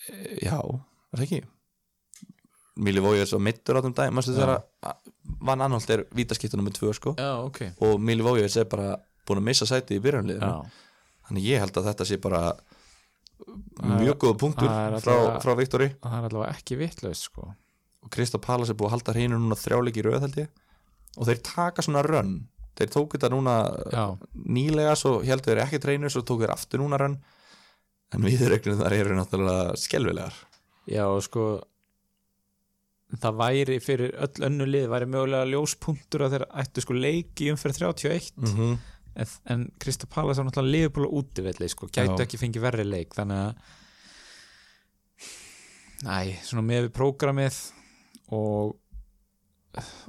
Eh, 0.08 0.38
já, 0.46 0.58
er 0.62 1.18
það 1.18 1.24
ekki? 1.26 1.40
Míli 2.78 3.02
Vójevit 3.02 3.32
svo 3.32 3.40
mittur 3.42 3.80
á 3.80 3.82
þeim 3.82 3.96
dag 3.98 4.12
maður 4.14 4.36
Já. 4.36 4.38
þegar 4.38 4.52
að 4.86 5.14
Van 5.48 5.62
Anholt 5.66 5.90
er 5.94 6.04
vítaskiptunum 6.16 6.68
með 6.68 6.76
tvö 6.78 6.92
sko. 6.94 7.14
Já, 7.18 7.32
ok. 7.42 7.62
Og 7.82 7.96
Míli 8.00 8.22
Vójevit 8.26 8.58
er 8.62 8.68
bara 8.70 8.92
búin 9.28 9.42
að 9.42 9.48
missa 9.50 9.66
sæti 9.70 9.98
í 9.98 10.04
byrjanliðinu 10.04 10.52
þannig 11.28 11.48
ég 11.50 11.60
held 11.64 11.80
að 11.82 11.88
þetta 11.90 12.06
sé 12.08 12.18
bara 12.22 12.42
Það 13.78 13.92
er- 13.92 14.02
mjög 14.02 14.18
góða 14.22 14.38
punktur 14.42 14.70
það 14.70 14.94
er 14.98 15.04
frá, 15.04 15.16
frá 15.44 15.54
Viktori 15.58 15.88
það 16.02 16.14
er 16.18 16.28
allavega 16.30 16.54
ekki 16.58 16.78
vitlaust 16.80 17.28
sko. 17.28 17.50
Og 18.06 18.10
Krista 18.14 18.38
Pallas 18.42 18.70
er 18.70 18.78
búið 18.78 18.88
að 18.92 18.96
halda 18.96 19.14
hreinu 19.18 19.40
núna 19.42 19.58
þrjáleiki 19.58 20.04
röð 20.06 20.22
held 20.26 20.38
ég. 20.38 20.48
Og 21.18 21.26
þeir 21.28 21.42
taka 21.44 21.82
svona 21.86 22.04
rönn. 22.06 22.38
Þeir 22.78 22.90
tóku 22.94 23.18
þetta 23.18 23.30
núna 23.34 23.56
Já, 23.92 24.06
nýlega 24.46 24.94
svo 24.96 25.18
heldur 25.26 25.56
þeir 25.58 25.64
ekki 25.66 25.80
treinu 25.82 26.10
svo 26.14 26.22
tóku 26.22 26.46
þeir 26.46 26.54
aftur 26.54 26.80
núna 26.84 26.98
rönn 27.02 27.18
en 28.16 28.24
viðregnum 28.24 28.80
þar 28.82 28.96
eru 28.98 29.18
náttúrulega 29.18 29.74
skelvilegar 29.80 30.36
já 30.88 31.04
sko 31.26 31.48
það 33.16 33.40
væri 33.40 33.80
fyrir 33.84 34.14
öll 34.20 34.46
önnu 34.50 34.68
lið 34.68 34.90
væri 34.92 35.10
mögulega 35.10 35.50
ljóspunktur 35.52 36.26
að 36.26 36.36
þeir 36.36 36.46
ættu 36.64 36.84
sko 36.84 36.98
leiki 36.98 37.52
um 37.54 37.60
fyrir 37.60 37.80
31 37.80 38.32
mm 38.36 38.54
-hmm. 38.54 38.78
en, 39.16 39.28
en 39.54 39.66
Krista 39.80 40.08
Pallas 40.08 40.40
er 40.40 40.48
náttúrulega 40.48 40.76
liðbúla 40.76 41.12
útivelli 41.20 41.70
sko, 41.70 41.88
gætu 41.88 42.20
Já. 42.20 42.24
ekki 42.26 42.42
fengið 42.42 42.66
verri 42.68 42.84
leik 42.84 43.16
þannig 43.16 43.38
að 43.44 43.56
næ, 46.04 46.36
svona 46.44 46.62
með 46.64 46.88
við 46.88 46.94
prógramið 47.00 47.58
og 48.32 48.76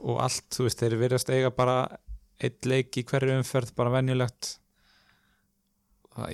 og 0.00 0.20
allt, 0.24 0.46
þú 0.54 0.64
veist, 0.64 0.80
þeir 0.80 0.96
verðast 0.96 1.30
eiga 1.30 1.50
bara 1.50 1.98
eitt 2.40 2.64
leik 2.64 2.96
í 2.96 3.04
hverju 3.04 3.37
umferð 3.37 3.74
bara 3.76 3.90
venjulegt 3.98 4.58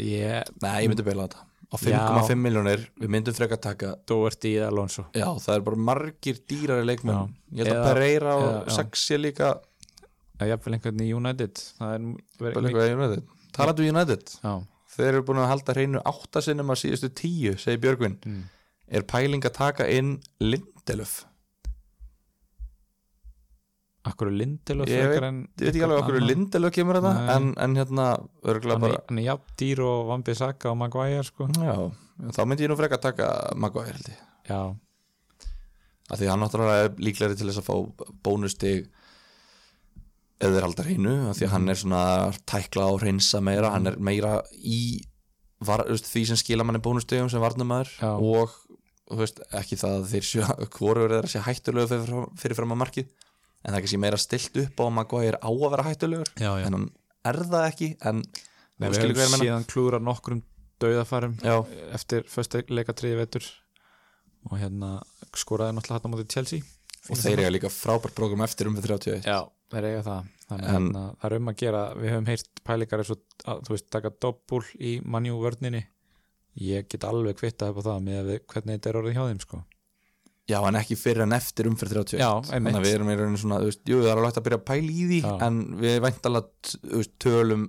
ég 0.00 0.44
Nei, 0.62 0.84
ég 0.84 0.88
myndi 0.88 1.04
beila 1.06 1.26
þetta 1.26 1.53
á 1.72 1.76
Já. 1.80 2.00
5,5 2.24 2.36
miljónir 2.40 2.82
við 3.00 3.12
myndum 3.14 3.36
frekar 3.36 3.60
taka 3.62 3.94
Doherty 4.08 4.54
í 4.56 4.62
Alonso 4.66 5.06
já, 5.14 5.26
það 5.40 5.54
er 5.56 5.64
bara 5.68 5.80
margir 5.88 6.40
dýrari 6.50 6.86
leikmenn 6.88 7.16
Já. 7.16 7.24
ég 7.52 7.64
held 7.64 7.72
að 7.72 7.80
Eða- 7.80 7.88
Pereira 7.92 8.36
og 8.36 8.44
eða- 8.48 8.64
já. 8.66 8.76
Saxi 8.78 9.18
líka 9.20 9.50
eða 10.38 10.48
jafnvel 10.52 10.74
einhvern 10.78 11.04
í 11.04 11.10
United 11.14 11.54
það 11.78 11.94
er 11.94 12.00
verið 12.40 12.70
eitthvað 12.70 12.88
í 13.80 13.88
United 13.88 14.34
já, 14.42 14.54
þeir 14.96 15.08
eru 15.12 15.22
búin 15.22 15.42
að 15.44 15.52
halda 15.52 15.74
hreinu 15.76 16.02
átta 16.04 16.42
sinnum 16.42 16.70
að 16.74 16.80
síðustu 16.82 17.12
tíu, 17.14 17.54
segir 17.58 17.80
Björgvin 17.84 18.18
mm. 18.24 18.42
er 18.88 19.02
pæling 19.02 19.44
að 19.44 19.56
taka 19.60 19.88
inn 19.88 20.18
Lindelöf 20.40 21.24
akkur 24.04 24.30
er 24.30 24.36
Lindelof 24.38 24.90
Ég 24.90 25.00
ég 25.00 25.12
veit 25.14 25.68
ekki 25.70 25.84
alveg 25.86 26.02
okkur 26.02 26.18
Lindelöf 26.22 26.74
kemur 26.76 27.00
þetta 27.00 27.36
en, 27.36 27.50
en 27.64 27.76
hérna 27.78 28.08
örgulega 28.44 28.82
bara 28.82 28.98
er, 28.98 29.04
hann 29.08 29.20
er 29.22 29.28
jafn 29.30 29.54
dýr 29.60 29.84
og 29.86 30.08
Van 30.10 30.24
Bissaka 30.26 30.72
og 30.72 30.80
Maguire 30.80 31.24
sko. 31.26 31.48
Já, 31.56 31.76
þá 32.36 32.42
myndi 32.48 32.66
ég 32.66 32.72
nú 32.72 32.78
frekar 32.80 33.00
taka 33.02 33.30
Maguire 33.56 33.94
held 33.94 34.10
ég. 34.12 34.20
Já, 34.50 34.60
af 36.10 36.20
því 36.20 36.28
hann 36.28 36.44
náttúrulega 36.44 36.90
er 36.90 37.00
líklegri 37.00 37.38
til 37.40 37.48
þess 37.48 37.62
að 37.62 37.68
fá 37.70 38.12
bónustig 38.26 38.84
eða 40.42 40.58
þeir 40.58 40.66
halda 40.66 40.84
hreinu 40.84 41.16
því 41.32 41.46
að 41.46 41.54
hann 41.54 41.72
er 41.72 41.80
svona 41.80 42.04
að 42.26 42.38
tækla 42.50 42.90
og 42.92 43.00
hreinsa 43.00 43.40
meira 43.44 43.72
hann 43.72 43.88
er 43.88 43.96
meira 43.96 44.36
í 44.60 45.00
var, 45.64 45.86
veist, 45.88 46.10
því 46.10 46.26
sem 46.28 46.40
skila 46.40 46.66
manni 46.66 46.82
bónustigum 46.84 47.30
sem 47.32 47.40
varnumæður 47.40 47.92
Já. 47.96 48.10
og 48.12 48.52
veist, 49.20 49.40
ekki 49.56 49.78
það 49.80 49.96
að 50.00 50.08
þeir 50.12 50.28
sjö 50.28 50.48
hvoru 50.76 51.06
er 51.06 51.16
að 51.22 51.30
sé 51.32 51.44
hættulegu 51.44 51.88
fyrir, 51.94 52.26
fyrir 52.40 52.58
fram 52.58 52.74
að 52.74 52.82
markið 52.82 53.23
en 53.64 53.72
það 53.72 53.78
er 53.78 53.84
kannski 53.86 54.00
meira 54.02 54.20
stilt 54.20 54.58
upp 54.60 54.80
á 54.80 54.84
að 54.84 54.94
Maguire 54.98 55.40
á 55.40 55.48
að 55.48 55.70
vera 55.72 55.86
hættulegur. 55.88 56.32
Já, 56.36 56.50
já. 56.60 56.66
en 56.68 56.76
hann 56.76 56.88
er 57.24 57.40
það 57.48 57.68
ekki 57.70 57.90
en 58.04 58.22
Nei, 58.74 58.90
við 58.90 59.14
meina. 59.16 59.40
síðan 59.40 59.66
klúra 59.70 60.00
nokkrum 60.02 60.42
dauðafarum 60.82 61.36
já, 61.40 61.56
eftir 61.96 62.26
fyrsta 62.28 62.62
leikatriði 62.68 63.20
vetur. 63.22 63.48
Og 64.50 64.58
hérna 64.60 64.98
skoraði 65.38 65.78
náttúrulega 65.78 66.04
á 66.04 66.12
móti 66.12 66.26
Chelsea. 66.34 66.66
Og 67.08 67.20
þeir 67.20 67.44
eiga 67.44 67.52
líka 67.52 67.70
frábært 67.72 68.16
prógram 68.16 68.44
eftir 68.44 68.68
um 68.68 68.76
við 68.76 68.90
31 68.90 69.28
já, 69.28 69.38
þeir 69.72 69.88
eiga 69.90 70.04
það. 70.04 70.30
Þannig 70.44 70.68
að 70.68 70.74
hérna, 70.74 71.02
það 71.20 71.26
er 71.30 71.36
um 71.38 71.50
að 71.50 71.58
gera 71.62 71.82
við 71.96 72.12
höfum 72.12 72.28
heyrt 72.28 72.62
pælingar 72.68 73.00
eins 73.00 73.12
og 73.14 73.20
að, 73.48 73.60
þú 73.64 73.74
veist, 73.74 73.86
taka 73.92 74.10
doppul 74.20 74.62
í 74.76 74.94
mannjú 75.00 75.38
vörninni. 75.40 75.84
Ég 76.60 76.88
get 76.92 77.06
alveg 77.08 77.38
kvittað 77.40 77.72
upp 77.72 77.80
á 77.80 77.86
það 77.88 78.02
með 78.04 78.18
að 78.20 78.42
hvernig 78.52 78.76
þetta 78.76 78.90
er 78.90 78.98
orðið 79.00 79.16
hjá 79.16 79.24
þeim 79.30 79.40
sko. 79.44 79.60
Já, 80.48 80.58
en 80.68 80.76
ekki 80.76 80.96
fyrir 81.00 81.22
en 81.24 81.32
eftir 81.32 81.64
umferð 81.70 81.94
31 82.04 82.20
Já, 82.20 82.28
Þannig 82.44 82.54
einmitt. 82.58 82.76
að 82.76 82.84
við 82.84 82.94
erum 82.98 83.08
í 83.08 83.14
rauninu 83.16 83.38
svona, 83.40 83.60
þú 83.62 83.68
veist, 83.70 83.80
jú, 83.88 84.00
það 84.02 84.10
er 84.10 84.18
alveg 84.18 84.28
hægt 84.28 84.40
að 84.40 84.44
byrja 84.48 84.58
að 84.60 84.66
pæla 84.68 84.90
í 84.92 85.04
því 85.08 85.20
Já. 85.24 85.32
En 85.46 85.60
við 85.80 85.96
væntalega, 86.04 86.74
þú 86.84 86.98
veist, 87.00 87.14
tölum 87.24 87.62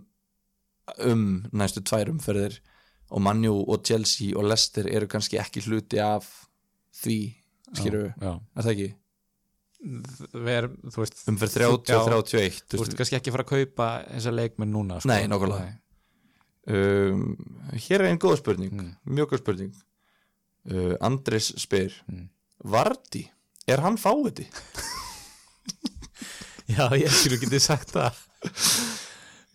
um 1.10 1.24
næstu 1.56 1.82
tvær 1.88 2.12
umferðir 2.12 2.58
Og 3.16 3.22
Manju 3.22 3.54
og 3.70 3.84
Chelsea 3.86 4.36
og 4.36 4.44
Leicester 4.50 4.88
eru 4.90 5.08
kannski 5.08 5.38
ekki 5.40 5.62
hluti 5.70 6.00
af 6.02 6.26
því, 7.00 7.18
skilur 7.78 8.02
við 8.10 8.14
já, 8.26 8.34
Er 8.58 8.66
það 8.66 8.72
ekki? 8.76 8.90
við 9.86 10.52
erum, 10.58 10.76
þú 10.90 11.02
veist 11.04 11.20
Umferð 11.30 11.56
30 11.56 11.72
og 11.72 11.88
Já. 11.88 12.00
31 12.10 12.62
þú 12.74 12.80
veist 12.82 12.96
kannski 13.00 13.18
ekki 13.20 13.32
fara 13.36 13.46
að 13.46 13.52
kaupa 13.56 13.90
þessa 14.10 14.32
leikmenn 14.36 14.72
núna 14.74 15.00
sko. 15.00 15.10
Nei, 15.12 15.28
nákvæmlega. 15.30 15.74
um, 16.68 17.26
Hér 17.74 18.02
er 18.02 18.08
einn 18.12 18.20
góð 18.20 18.40
spurning, 18.42 18.72
Mm. 18.74 18.96
mjög 19.16 19.30
góð 19.32 19.44
spurning 19.44 19.74
uh, 20.72 20.96
Andris 21.02 21.54
spyr 21.62 21.94
Mm. 22.10 22.28
Vardi, 22.64 23.26
er 23.68 23.82
hann 23.84 23.98
fáiði? 23.98 24.48
Já, 26.66 26.88
ég 26.98 27.12
skilur 27.14 27.42
getið 27.44 27.62
sagt 27.62 27.92
það 27.94 28.22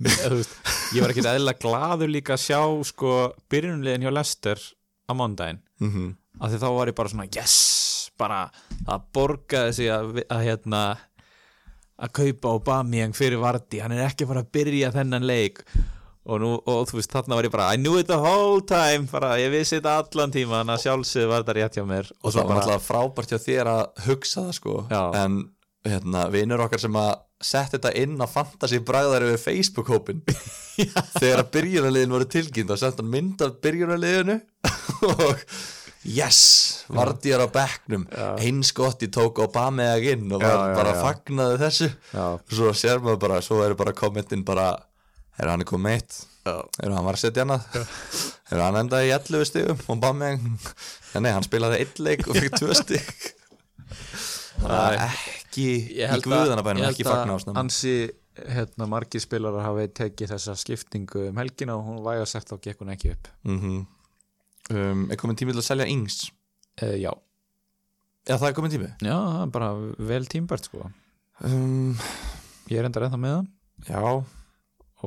Eða, 0.01 0.29
þú 0.31 0.37
veist, 0.39 0.53
Ég 0.95 1.03
var 1.03 1.13
ekkit 1.13 1.29
eðlilega 1.29 1.61
gladur 1.61 2.11
líka 2.11 2.37
að 2.37 2.45
sjá 2.45 2.61
sko 2.87 3.11
byrjunliðin 3.51 4.07
hjá 4.07 4.13
Lester 4.15 4.63
á 5.11 5.13
mándaginn 5.15 5.61
Mm 5.81 5.91
-hmm. 5.91 6.09
af 6.41 6.51
því 6.51 6.59
þá 6.61 6.69
var 6.77 6.89
ég 6.89 6.95
bara 6.95 7.09
svona 7.09 7.29
yes, 7.35 8.11
bara 8.19 8.51
það 8.87 9.05
borgaði 9.15 9.73
sig 9.73 9.89
að, 9.89 10.25
að 10.29 10.45
hérna 10.45 10.99
að 11.99 12.13
kaupa 12.13 12.49
Aubameyang 12.49 13.15
fyrir 13.17 13.41
Vardy 13.41 13.81
hann 13.81 13.93
er 13.93 14.07
ekki 14.07 14.25
að 14.25 14.29
fara 14.29 14.41
að 14.41 14.53
byrja 14.53 14.93
þennan 14.93 15.27
leik 15.27 15.65
og, 16.27 16.37
nú, 16.43 16.51
og 16.69 16.83
þú 16.91 16.99
veist, 16.99 17.13
þarna 17.15 17.39
var 17.39 17.49
ég 17.49 17.55
bara 17.55 17.69
I 17.75 17.79
knew 17.81 17.97
it 18.01 18.11
the 18.11 18.19
whole 18.21 18.61
time, 18.67 19.09
bara, 19.13 19.33
ég 19.41 19.51
vissi 19.55 19.79
þetta 19.79 19.97
allan 20.03 20.35
tíma 20.35 20.61
þannig 20.61 20.77
að 20.77 20.85
sjálfsögðu 20.85 21.31
var 21.33 21.43
þetta 21.47 21.57
rétt 21.61 21.79
hjá 21.81 21.87
mér. 21.89 22.13
Og 22.25 22.35
það 22.37 22.51
var 22.51 22.61
alltaf 22.65 22.87
frábært 22.91 23.33
hjá 23.35 23.41
þér 23.47 23.73
að 23.73 23.83
hugsa 24.11 24.45
það 24.49 24.55
sko. 24.61 24.77
Já. 24.91 25.03
en 25.25 25.41
hérna, 25.89 26.27
vinur 26.29 26.61
okkar 26.67 26.83
sem 26.83 26.97
að 27.01 27.13
setja 27.41 27.79
þetta 27.79 27.95
inn 27.97 28.19
á 28.21 28.29
fantasy 28.29 28.79
bræðari 28.85 29.31
við 29.31 29.39
Facebook-hópin 29.47 30.19
þegar 31.21 31.41
að 31.41 31.53
byrjunarliðin 31.55 32.13
voru 32.13 32.27
tilkynnt 32.29 32.73
og 32.75 32.81
sett 32.83 33.01
hann 33.01 33.09
mynd 33.15 33.41
af 33.47 33.55
byrjunarliðinu. 33.65 34.37
Og 35.09 35.41
yes, 36.05 36.85
Vardí 36.93 37.33
er 37.33 37.41
á 37.45 37.49
bekknum. 37.53 38.05
Eins 38.41 38.75
gott 38.77 39.01
ég 39.05 39.13
tók 39.15 39.41
Obameyag 39.45 40.05
inn 40.15 40.29
og 40.37 40.45
Já, 40.45 40.53
bara 40.77 40.93
já. 40.97 41.01
fagnaði 41.07 41.59
þessu. 41.65 41.89
Já. 42.13 42.27
svo 42.53 42.73
sér 42.77 43.01
maður 43.01 43.21
bara, 43.25 43.41
svo 43.45 43.61
eru 43.65 43.77
bara 43.81 43.97
kommentin 43.97 44.45
bara, 44.45 44.69
er 45.41 45.51
hann 45.53 45.65
er 45.65 45.69
komið 45.69 45.97
eitt? 45.99 46.21
Já. 46.47 46.55
er 46.83 46.95
hann 46.95 47.05
var 47.05 47.19
að 47.19 47.25
setja 47.25 47.45
annað 47.45 47.67
er 48.51 48.63
hann 48.65 48.81
endaði 48.81 49.11
í 49.11 49.13
11 49.17 49.49
stigum 49.51 49.83
og 49.85 49.93
Obameyag, 49.97 50.47
ja, 51.13 51.23
nei, 51.23 51.33
hann 51.37 51.47
spilaði 51.47 51.83
eitt 51.83 52.01
leik 52.01 52.25
og 52.29 52.39
fikk 52.39 52.57
tvö 52.61 52.77
stig. 52.79 53.05
Það 54.61 54.95
er 54.95 55.03
ekki 55.05 55.69
í 55.97 56.09
guðanabænum, 56.25 56.85
ekki 56.91 57.07
fagna 57.07 57.39
ásnum 57.39 57.57
ansi 57.57 57.95
hérna, 58.37 58.87
margir 58.91 59.23
spilarar 59.23 59.65
hafi 59.65 59.87
tekið 59.97 60.35
þessa 60.35 60.57
skiptingu 60.59 61.31
um 61.31 61.41
helgina 61.41 61.77
og 61.79 61.87
hún 61.87 62.03
væga 62.05 62.27
sagt 62.29 62.53
þá 62.53 62.61
gekk 62.67 62.85
hún 62.85 62.93
ekki 62.95 63.15
upp. 63.15 63.31
Mm 63.49 63.87
um, 64.71 65.07
er 65.11 65.19
komin 65.21 65.39
tími 65.39 65.55
til 65.55 65.63
að 65.63 65.69
selja 65.69 65.89
yngs 65.91 66.19
uh, 66.83 66.97
já. 66.99 67.11
já, 68.29 68.35
það 68.35 68.49
er 68.51 68.57
komin 68.59 68.75
tími. 68.75 68.91
Já, 69.05 69.17
bara 69.53 69.73
vel 70.11 70.29
tímbært 70.31 70.69
sko. 70.71 70.91
Um, 71.47 71.97
ég 72.71 72.81
er 72.81 72.89
enda 72.89 73.03
ennþá 73.07 73.21
með 73.21 73.37
hann. 73.39 73.49
Já, 73.89 74.03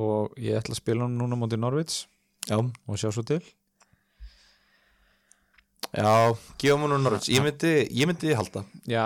og 0.00 0.34
ég 0.40 0.58
ætla 0.58 0.74
að 0.74 0.80
spila 0.82 1.06
hann 1.06 1.18
núna 1.20 1.38
mútið 1.38 1.62
Norvits 1.62 2.04
já. 2.48 2.58
Og 2.58 2.98
sjá 3.00 3.10
svo 3.14 3.24
til. 3.26 3.40
Já, 5.94 6.34
gefa 6.58 6.78
mér 6.80 6.94
nú 6.94 7.00
Norvits 7.04 7.30
ég 7.30 7.44
myndi, 7.44 7.74
ég 7.94 8.08
myndi 8.10 8.34
halda. 8.34 8.64
Já 8.90 9.04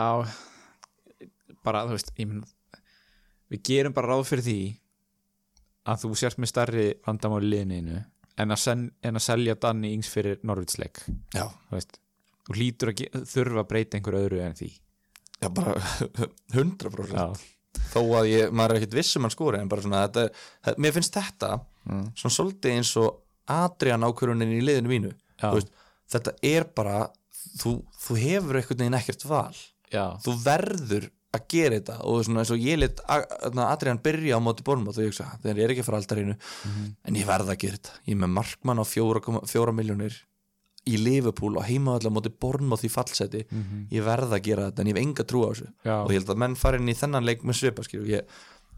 bara 1.65 1.85
þú 1.89 1.97
veist 1.97 2.13
mynd, 2.19 2.45
við 3.53 3.65
gerum 3.69 3.97
bara 3.97 4.15
ráð 4.15 4.27
fyrir 4.31 4.47
því 4.47 4.61
að 5.89 6.05
þú 6.05 6.11
sért 6.21 6.41
með 6.41 6.53
starri 6.53 6.87
vandamál 7.07 7.43
í 7.45 7.51
liðinu 7.53 8.01
en 8.39 8.55
að, 8.55 8.61
sen, 8.63 8.85
en 9.03 9.19
að 9.19 9.25
selja 9.25 9.57
Danny 9.61 9.93
Ings 9.97 10.11
fyrir 10.13 10.41
Norvitsleik 10.47 11.01
já, 11.35 11.47
þú 11.69 12.57
hlýtur 12.57 12.93
að 12.93 13.25
þurfa 13.29 13.65
að 13.65 13.71
breyta 13.73 13.99
einhver 13.99 14.19
öðru 14.23 14.43
en 14.45 14.57
því. 14.59 14.71
Já 15.39 15.49
bara 15.55 15.75
100% 16.57 17.13
já, 17.15 17.27
þó 17.93 18.01
að 18.21 18.31
ég, 18.31 18.53
maður 18.53 18.75
er 18.75 18.81
ekkert 18.83 18.99
viss 18.99 19.19
um 19.19 19.27
hann 19.27 19.35
skori 19.35 19.61
en 19.61 19.71
bara 19.71 19.85
svona, 19.85 20.05
þetta, 20.07 20.75
mér 20.81 20.95
finnst 20.97 21.19
þetta 21.19 21.51
mm. 21.59 22.07
svona 22.19 22.37
svolítið 22.37 22.77
eins 22.77 22.95
og 23.01 23.23
Adrian 23.49 24.07
ákvörunin 24.07 24.57
í 24.59 24.63
liðinu 24.65 24.93
mínu. 24.93 25.13
Veist, 25.41 25.71
þetta 26.13 26.35
er 26.45 26.67
bara 26.77 27.07
þú, 27.61 27.79
þú 28.05 28.19
hefur 28.23 28.61
einhvern 28.61 28.83
veginn 28.83 28.99
ekkert 28.99 29.25
val. 29.29 29.55
Já, 29.89 30.05
þú 30.25 30.35
verður 30.45 31.09
að 31.37 31.45
gera 31.53 31.77
þetta 31.77 31.97
og 32.09 32.23
svona 32.25 32.43
eins 32.43 32.53
og 32.55 32.63
ég 32.65 32.79
lit 32.81 33.01
Adrian 33.09 34.01
byrja 34.05 34.37
á 34.37 34.41
móti 34.41 34.65
bornum 34.65 34.89
og 34.91 34.97
þú 34.97 35.09
hugsa, 35.09 35.29
þegar 35.43 35.61
ég 35.61 35.67
er 35.67 35.75
ekki 35.75 35.85
að 35.85 35.89
fara 35.91 36.01
aldarinu 36.01 36.37
en 37.05 37.19
ég 37.19 37.29
verð 37.29 37.53
að 37.53 37.61
gera 37.65 37.79
þetta. 37.79 37.97
Ég 38.09 38.17
er 38.17 38.23
með 38.23 38.35
markmann 38.39 38.81
á 38.81 38.85
fjóra, 38.89 39.23
fjóra 39.49 39.75
miljónir 39.77 40.17
í 40.89 40.99
Liverpool 41.03 41.59
og 41.61 41.67
heimaðallega 41.69 42.15
móti 42.17 42.33
bornum 42.43 42.73
í 42.79 42.91
fallseti 42.93 43.45
Mhm. 43.51 43.89
ég 43.93 44.05
verð 44.07 44.33
að 44.37 44.43
gera 44.49 44.69
þetta 44.71 44.81
en 44.85 44.87
ég 44.93 44.97
hef 44.97 45.03
enga 45.07 45.25
trú 45.29 45.43
á 45.45 45.49
þessu. 45.53 45.69
Já, 45.85 45.97
og 46.05 46.11
ég 46.11 46.19
held 46.21 46.33
að 46.35 46.41
menn 46.45 46.55
fara 46.57 46.79
inn 46.81 46.89
í 46.89 46.97
þennan 46.97 47.25
leik 47.29 47.43
með 47.45 47.59
svipa 47.61 47.83
ég, 47.93 48.23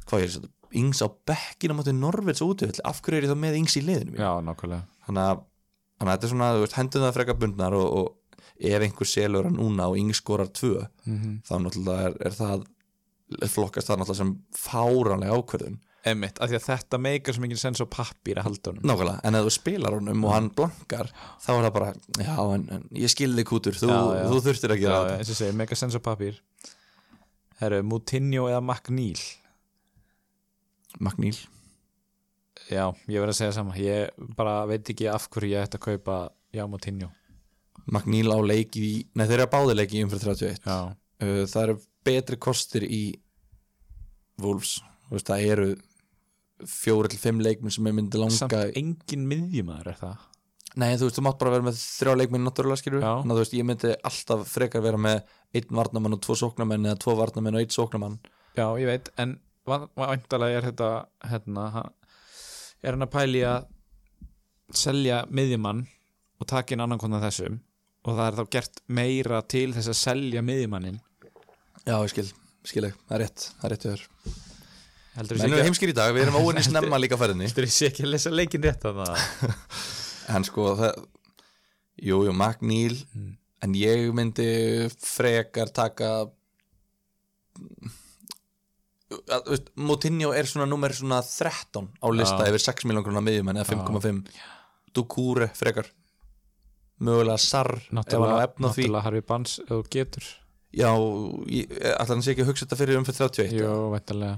hvað 0.07 0.23
er 0.23 0.29
þetta 0.37 0.51
Ings 0.73 1.01
á 1.03 1.09
bekkina 1.27 1.75
móti 1.75 1.93
Norvits 1.93 2.41
útivill 2.47 2.79
af 2.85 3.01
hverju 3.03 3.17
er 3.19 3.25
ég 3.27 3.31
þá 3.33 3.39
með 3.43 3.57
Ings 3.59 3.77
í 3.77 3.83
liðinu 3.83 4.19
nákvæmlega. 4.47 4.85
Þannig 5.07 5.25
að, 5.31 5.41
að 6.01 6.11
þetta 6.13 6.25
er 6.29 6.31
svona 6.31 6.51
þú 6.55 6.61
veist, 6.63 6.77
hendum 6.79 7.03
það 7.03 7.17
frekar 7.19 7.39
bundnar 7.41 7.75
og, 7.75 7.89
og 7.99 8.17
ef 8.61 8.83
einhver 8.87 9.09
selur 9.09 9.45
hann 9.49 9.57
núna 9.59 9.89
og 9.91 9.99
Ings 9.99 10.21
skorar 10.23 10.47
tvö 10.55 10.87
mm 11.07 11.41
þá 11.43 11.55
náttúrulega 11.65 12.05
er, 12.07 12.15
er 12.27 12.31
það 12.39 12.67
flokkast 13.51 13.89
það 13.91 13.99
náttúrulega 14.01 14.21
sem 14.21 14.33
fáranlega 14.59 15.37
ákverðun 15.39 15.79
Einmitt, 16.01 16.39
af 16.41 16.49
því 16.49 16.57
að 16.57 16.65
þetta 16.65 16.99
meikar 17.05 17.37
svo 17.37 17.43
mikið 17.45 17.59
sens 17.61 17.81
á 17.85 17.87
pappír 17.93 18.39
að 18.41 18.47
halda 18.49 18.71
honum. 18.73 18.85
Nákvæmlega, 18.89 19.21
en 19.29 19.37
ef 19.37 19.45
þú 19.45 19.51
spilar 19.53 19.97
honum 19.99 20.23
og 20.25 20.33
hann 20.33 20.47
blankar 20.57 21.11
þá 21.45 21.49
er 21.53 21.65
það 21.67 21.73
bara, 21.77 21.91
já 22.25 22.37
en, 22.55 22.65
en 22.77 22.87
ég 23.03 23.13
skilði 23.13 23.45
kútur, 23.51 23.77
þú, 23.77 23.91
Já, 23.93 23.99
já. 24.17 24.23
þú 24.31 24.39
þurftir 24.47 24.73
að 24.75 24.81
Já, 24.81 24.85
gera 24.87 25.19
eins 25.19 25.33
og 25.35 25.39
segi, 25.43 25.57
meikar 25.61 25.81
sens 25.83 25.99
á 25.99 26.01
pappír. 26.07 26.39
Herru, 27.61 27.83
Moutinho 27.85 28.47
eða 28.49 28.63
þetta 28.65 29.21
Magníl, 31.05 31.37
Já, 32.71 32.85
ég 33.11 33.19
verð 33.21 33.33
að 33.35 33.39
segja 33.41 33.55
sama. 33.57 33.77
Ég 33.79 34.11
bara 34.39 34.61
veit 34.71 34.89
ekki 34.93 35.09
af 35.11 35.29
hverju 35.33 35.53
ég 35.53 35.65
ætti 35.67 35.79
að 35.81 35.85
kaupa 35.91 36.17
Já, 36.55 36.65
Moutinho. 36.71 37.11
Magníl 37.91 38.31
á 38.33 38.39
leiki 38.41 38.81
í, 38.87 38.95
nei 39.19 39.27
þeir 39.27 39.41
eru 39.41 39.47
að 39.49 39.53
báði 39.55 39.77
leiki 39.79 39.99
í 40.01 40.03
umfyrir 40.07 40.33
31 40.33 40.65
Já, 40.65 40.79
uh, 40.95 41.45
það 41.51 41.63
eru 41.67 41.77
betri 42.07 42.37
kostir 42.41 42.85
í 42.89 43.03
Wolves, 44.41 44.77
þú 45.09 45.17
veist, 45.19 45.29
það 45.31 45.47
eru 45.53 45.69
fjóri 46.69 47.11
til 47.13 47.21
fimm 47.23 47.41
leikminn 47.45 47.75
sem 47.75 47.89
ég 47.89 47.97
myndi 47.97 48.21
langa 48.21 48.37
samt 48.37 48.77
engin 48.79 49.27
miðjumæður 49.31 49.93
er 49.93 49.99
það? 50.01 50.27
Nei, 50.79 50.93
þú 50.95 51.09
veist, 51.09 51.17
þú 51.19 51.25
mátt 51.27 51.39
bara 51.41 51.53
vera 51.57 51.67
með 51.67 51.79
þrjá 51.81 52.13
leikminn 52.21 52.45
náttúrulega 52.47 52.79
skilur, 52.79 53.03
Já. 53.03 53.15
þannig 53.19 53.33
að 53.33 53.39
þú 53.41 53.45
veist, 53.45 53.55
ég 53.59 53.67
myndi 53.67 53.95
alltaf 54.11 54.45
frekar 54.53 54.85
vera 54.85 55.01
með 55.03 55.33
einn 55.59 55.79
varnamann 55.81 56.15
og 56.15 56.21
tvo 56.23 56.37
sóknarmenn 56.39 56.87
eða 56.87 57.01
tvo 57.03 57.17
varnamenn 57.19 57.59
og 57.59 57.65
einn 57.65 57.75
sóknarmann. 57.75 58.21
Já, 58.55 58.67
ég 58.79 58.87
veit, 58.87 59.11
en 59.19 59.35
væntalega 59.67 60.61
er 60.61 60.69
þetta 60.69 60.91
hérna, 61.33 61.65
er 62.85 62.95
hann 62.95 63.07
að 63.07 63.13
pæli 63.17 63.43
að 63.47 63.67
selja 64.77 65.25
miðjumann 65.31 65.83
og 66.41 66.49
taka 66.49 66.75
inn 66.75 66.85
annan 66.85 67.01
konar 67.03 67.25
þessum 67.25 67.59
og 68.07 68.15
það 68.17 68.27
er 68.27 68.39
þá 68.39 68.53
gert 68.57 68.83
meira 68.89 69.41
til 69.51 69.71
þess 69.77 69.93
að 69.93 69.99
selja 70.01 70.45
miðjumannin 70.47 71.01
Já, 71.85 71.97
ég 71.97 72.13
skil, 72.13 72.29
skil 72.69 72.87
ekki, 72.89 73.03
það 73.09 73.17
er 73.17 73.23
rétt, 73.25 73.49
það 73.59 73.67
er 73.69 73.75
rétt 73.75 74.50
við 75.29 75.65
heimskir 75.67 75.93
í 75.93 75.97
dag, 75.97 76.15
við 76.17 76.27
erum 76.27 76.39
óinni 76.45 76.63
snemma 76.65 77.01
líka 77.01 77.19
Heldur 77.21 77.67
ég 77.69 77.75
sé 77.75 77.91
ekki 77.91 78.07
að 78.07 78.13
lesa 78.15 78.33
leikin 78.35 78.65
rétt 78.65 78.87
að 78.89 79.03
það 79.03 79.17
En 80.37 80.47
sko, 80.47 80.73
það 80.79 81.05
Jú, 82.01 82.25
jú, 82.25 82.33
Magníl 82.33 82.97
Mm. 83.11 83.37
En 83.61 83.75
ég 83.77 84.07
myndi 84.17 84.45
frekar 85.05 85.69
taka 85.77 86.31
þú 89.11 89.51
veist, 89.51 89.71
Moutinho 89.77 90.31
er 90.33 90.49
svona 90.49 90.69
nummer 90.71 90.95
svona 90.97 91.19
13 91.27 91.91
á 92.01 92.07
lista 92.15 92.47
Já. 92.47 92.49
yfir 92.55 92.65
6 92.71 92.87
miljón 92.89 93.05
krónar 93.05 93.25
miðjumenn 93.27 93.61
eða 93.61 93.69
5,5 93.69 94.23
Dukure 94.97 95.51
frekar. 95.55 95.91
Mögulega 97.01 97.37
Sarr 97.39 97.77
Náttúrulega, 97.93 99.03
Harfi 99.05 99.23
Bans 99.29 99.59
þú 99.69 99.83
getur. 99.93 100.25
Já, 100.73 100.91
alltaf 100.95 102.15
hann 102.15 102.23
sé 102.23 102.33
ekki 102.35 102.45
að 102.45 102.51
hugsa 102.53 102.65
þetta 102.67 102.79
fyrir 102.79 102.99
umfyrir 103.01 103.19
31 103.19 103.57
Jó, 103.59 103.73
væntalega 103.91 104.37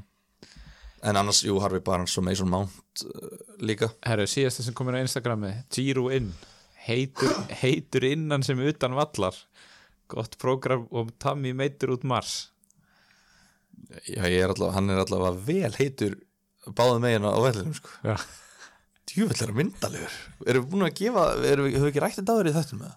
En 1.02 1.18
annars, 1.18 1.40
jú, 1.42 1.56
Harfi 1.62 1.80
Barnes 1.82 2.14
og 2.20 2.24
Mason 2.28 2.50
Mount 2.50 3.02
uh, 3.08 3.38
líka 3.62 3.88
Herru, 4.06 4.26
síðasta 4.30 4.62
sem 4.62 4.74
komur 4.78 4.94
á 4.94 5.02
Instagrami 5.02 5.52
Giro 5.74 6.08
inn 6.14 6.30
heitur, 6.86 7.32
heitur 7.62 8.06
innan 8.06 8.44
sem 8.46 8.60
utan 8.62 8.94
vallar 8.98 9.34
gott 10.12 10.36
prógram 10.42 10.84
og 10.92 11.10
Tammy 11.22 11.54
meitur 11.56 11.94
út 11.96 12.04
Mars 12.06 12.52
Já, 14.06 14.22
ég 14.30 14.38
er 14.44 14.52
alltaf, 14.52 14.70
hann 14.76 14.92
er 14.92 15.00
alltaf 15.02 15.42
vel 15.46 15.72
heitur 15.80 16.14
báðum 16.78 17.02
megin 17.02 17.26
á 17.26 17.34
vellinum 17.42 17.74
sko. 17.74 17.90
Já. 18.06 18.14
Djúvill 19.10 19.42
er 19.42 19.50
að 19.50 19.56
myndalegur 19.58 20.14
Erum 20.46 20.62
við 20.64 20.68
búin 20.72 20.86
að 20.86 20.94
gefa, 21.00 21.24
erum 21.50 21.66
við, 21.66 21.74
höfum 21.74 21.88
við 21.88 21.90
ekki 21.90 22.02
rætt 22.04 22.18
þetta 22.20 22.36
áður 22.36 22.48
í 22.48 22.54
þettum 22.54 22.82
með 22.84 22.92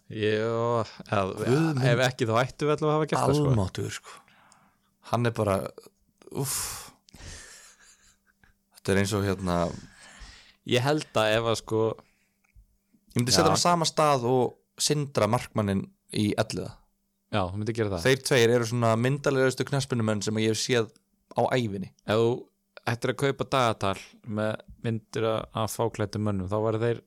Guð 1.41 1.66
minn. 1.66 1.82
ef 1.89 2.03
ekki 2.06 2.28
þá 2.30 2.36
ættu 2.43 2.68
við 2.70 2.76
allavega 2.76 2.91
að 2.91 2.95
hafa 2.95 3.10
gert 3.10 3.24
það 3.24 3.39
sko. 3.39 3.49
Almáttugur 3.51 3.95
sko 3.97 4.18
Hann 5.10 5.30
er 5.30 5.34
bara, 5.38 5.58
uff 6.45 6.85
Þetta 8.86 8.94
er 8.94 9.02
eins 9.02 9.14
og 9.18 9.24
hérna 9.26 9.56
Ég 10.70 10.84
held 10.86 11.18
að 11.18 11.32
ef 11.40 11.48
að 11.50 11.56
sko 11.64 11.80
Ég 13.16 13.18
myndi 13.18 13.34
Já. 13.34 13.40
setja 13.40 13.48
hann 13.50 13.58
á 13.58 13.66
sama 13.66 13.88
stað 13.90 14.26
og 14.30 14.58
sindra 14.78 15.26
markmannin 15.32 15.86
í 16.14 16.34
elliða. 16.38 16.74
Já, 17.34 17.42
þú 17.48 17.60
myndi 17.62 17.74
gera 17.74 17.94
það. 17.96 18.04
Þeir 18.06 18.24
tveir 18.28 18.54
eru 18.58 18.68
svona 18.70 18.92
myndalegustu 19.00 19.66
knaspinumenn 19.66 20.22
sem 20.22 20.38
ég 20.44 20.52
hef 20.52 20.60
séð 20.60 20.92
á 21.34 21.42
ævinni. 21.56 21.90
Ef 22.06 22.20
þú 22.20 22.28
ættir 22.92 23.14
að 23.14 23.20
kaupa 23.24 23.48
dagatal 23.56 23.98
með 24.28 24.52
myndir 24.86 25.28
af 25.32 25.74
fáklættum 25.74 26.28
mönnum 26.28 26.52
þá 26.52 26.58
var 26.68 26.78
þeir 26.84 27.00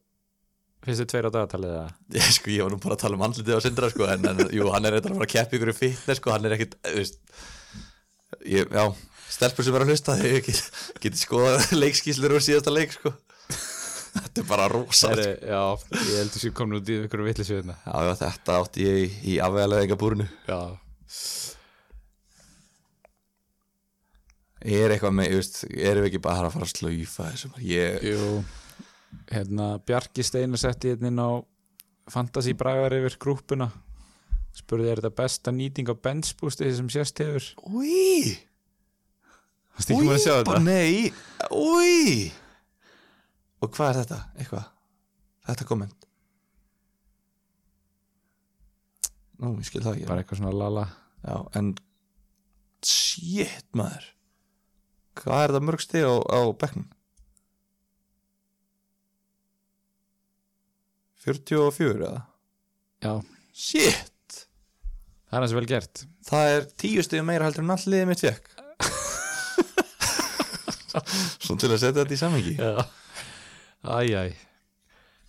finnst 0.85 1.03
þið 1.05 1.11
tveir 1.13 1.29
á 1.29 1.35
dagatalið 1.37 1.77
eða? 1.77 1.93
Ég, 2.19 2.33
sko, 2.39 2.53
ég 2.55 2.65
var 2.65 2.75
nú 2.75 2.81
bara 2.83 2.97
að 2.97 3.05
tala 3.05 3.19
um 3.21 3.25
andlitið 3.29 3.61
á 3.61 3.65
Sindra 3.67 3.93
sko, 3.93 4.09
en, 4.09 4.27
en 4.33 4.43
jú, 4.55 4.73
hann 4.73 4.89
er 4.89 4.97
eitthvað 4.97 5.13
að 5.15 5.21
fara 5.21 5.29
að 5.29 5.35
keppa 5.37 5.59
ykkur 5.59 5.73
í 5.73 5.77
fitness 5.77 6.23
sko, 6.23 6.33
hann 6.35 6.49
er 6.49 6.57
ekkit 6.57 6.77
veist, 6.97 7.21
ég, 8.49 8.73
já, 8.73 8.85
stelpur 9.29 9.67
sem 9.67 9.77
er 9.77 9.85
að 9.85 9.93
hlusta 9.93 10.17
þau 10.19 10.43
get, 10.47 10.61
geti 11.05 11.23
skoða 11.23 11.63
leikskíslur 11.83 12.37
úr 12.39 12.45
síðasta 12.45 12.75
leik 12.75 12.95
sko. 12.97 13.15
þetta 14.19 14.43
er 14.43 14.49
bara 14.49 14.69
rosa 14.73 15.13
Heri, 15.13 15.31
sko. 15.31 15.49
Já, 15.49 15.63
ég 16.11 16.21
held 16.21 16.37
að 16.37 16.43
sér 16.45 16.55
komin 16.61 16.81
út 16.81 16.93
í 16.93 17.01
ykkur 17.05 17.25
vitlisjöðuna 17.29 17.79
já, 17.85 17.97
já, 18.09 18.13
þetta 18.25 18.61
átti 18.63 18.87
ég 18.89 19.19
í, 19.23 19.41
afvegalega 19.45 19.99
búrinu 20.01 20.29
Já, 20.49 20.61
er 24.69 24.95
eitthvað 24.95 25.15
með, 25.15 25.31
þú 25.31 25.43
veist, 25.43 25.61
erum 25.71 26.03
við 26.05 26.11
ekki 26.11 26.25
bara 26.25 26.49
að 26.49 26.57
fara 26.57 26.67
að 26.67 26.73
slaufa 26.75 27.29
þessum 27.31 27.61
ég, 27.63 28.03
Jú, 28.09 28.33
hérna 29.31 29.77
Bjarki 29.87 30.25
Steinar 30.27 30.61
setti 30.61 30.93
hérna 30.93 31.13
inn 31.13 31.23
á 31.23 31.31
Fantasí 32.09 32.55
Bragar 32.57 32.95
yfir 32.97 33.19
grúppuna. 33.21 33.69
Spurði 34.57 34.89
er 34.91 35.03
þetta 35.03 35.17
besta 35.21 35.53
nýting 35.53 35.91
á 35.93 35.95
benchboosti 35.95 36.71
sem 36.75 36.89
sést 36.93 37.21
hefur? 37.21 37.51
Úi 37.69 38.48
Það 39.79 39.87
stíkkum 39.87 40.09
að 40.11 40.17
sjá 40.25 40.33
þetta? 40.35 40.61
nei, 40.67 41.13
úi. 41.55 42.33
Og 43.63 43.71
hvað 43.77 43.91
er 43.93 43.99
þetta, 44.01 44.17
eitthvað? 44.35 44.65
Þetta 45.47 45.67
komment. 45.69 46.07
Nú, 49.39 49.53
ég 49.55 49.69
skil 49.69 49.85
það 49.85 50.01
ekki. 50.01 50.09
Bara 50.11 50.25
eitthvað 50.25 50.41
svona 50.41 50.57
lala. 50.59 50.85
Já, 51.23 51.37
en 51.61 51.71
shit 52.83 53.71
maður. 53.79 54.11
Hvað 55.23 55.45
er 55.45 55.55
það 55.55 55.67
mörg 55.71 55.87
stig 55.87 56.11
á, 56.11 56.15
á 56.27 56.41
bekknum? 56.59 56.91
44 61.23 62.03
eða? 62.03 62.23
Já, 63.07 63.15
shit. 63.55 64.39
Það 65.29 65.39
er 65.39 65.45
hans 65.45 65.55
vel 65.55 65.67
gert. 65.71 66.07
Það 66.27 66.55
er 66.57 66.71
tíu 66.83 67.07
stegum 67.07 67.31
meira 67.31 67.47
heldur 67.47 67.63
en 67.63 67.77
all 67.79 67.85
liðið 67.87 68.11
mitt 68.11 68.27
fekk 68.27 68.58
Svona 71.07 71.63
til 71.65 71.73
að 71.73 71.81
setja 71.83 72.03
þetta 72.03 72.17
í 72.17 72.21
samhengi. 72.21 72.55
Já. 72.59 72.87
Æjæj 73.99 74.37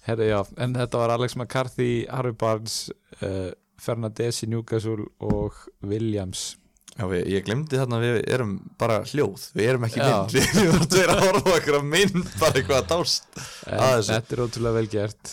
Herra, 0.09 0.25
já, 0.25 0.39
en 0.63 0.73
þetta 0.73 1.01
var 1.01 1.11
Alex 1.13 1.35
McCarthy, 1.37 1.91
Harvey 2.09 2.33
Barnes 2.33 2.77
uh, 3.21 3.51
Fernandesi, 3.79 4.47
Newcastle 4.49 5.05
og 5.21 5.59
Williams. 5.85 6.55
Já, 6.95 7.05
við, 7.07 7.27
ég 7.31 7.45
glemdi 7.47 7.77
þarna 7.79 7.99
að 7.99 8.05
við 8.05 8.17
erum 8.33 8.55
bara 8.79 8.97
hljóð. 9.07 9.45
Við 9.55 9.69
erum 9.71 9.85
ekki 9.87 10.01
mynd. 10.01 10.33
Við 10.35 10.57
erum 10.65 10.87
tveir 10.91 11.13
að 11.13 11.21
horfa 11.23 11.53
á 11.53 11.55
einhverja 11.55 11.83
mynd 11.85 12.17
Bara 12.41 12.59
eitthvað 12.59 12.79
að 12.79 12.89
dást 12.89 13.39
Að 13.71 14.01
þetta 14.09 14.35
er 14.35 14.41
ótrúlega 14.43 14.75
vel 14.75 14.89
gert. 14.91 15.31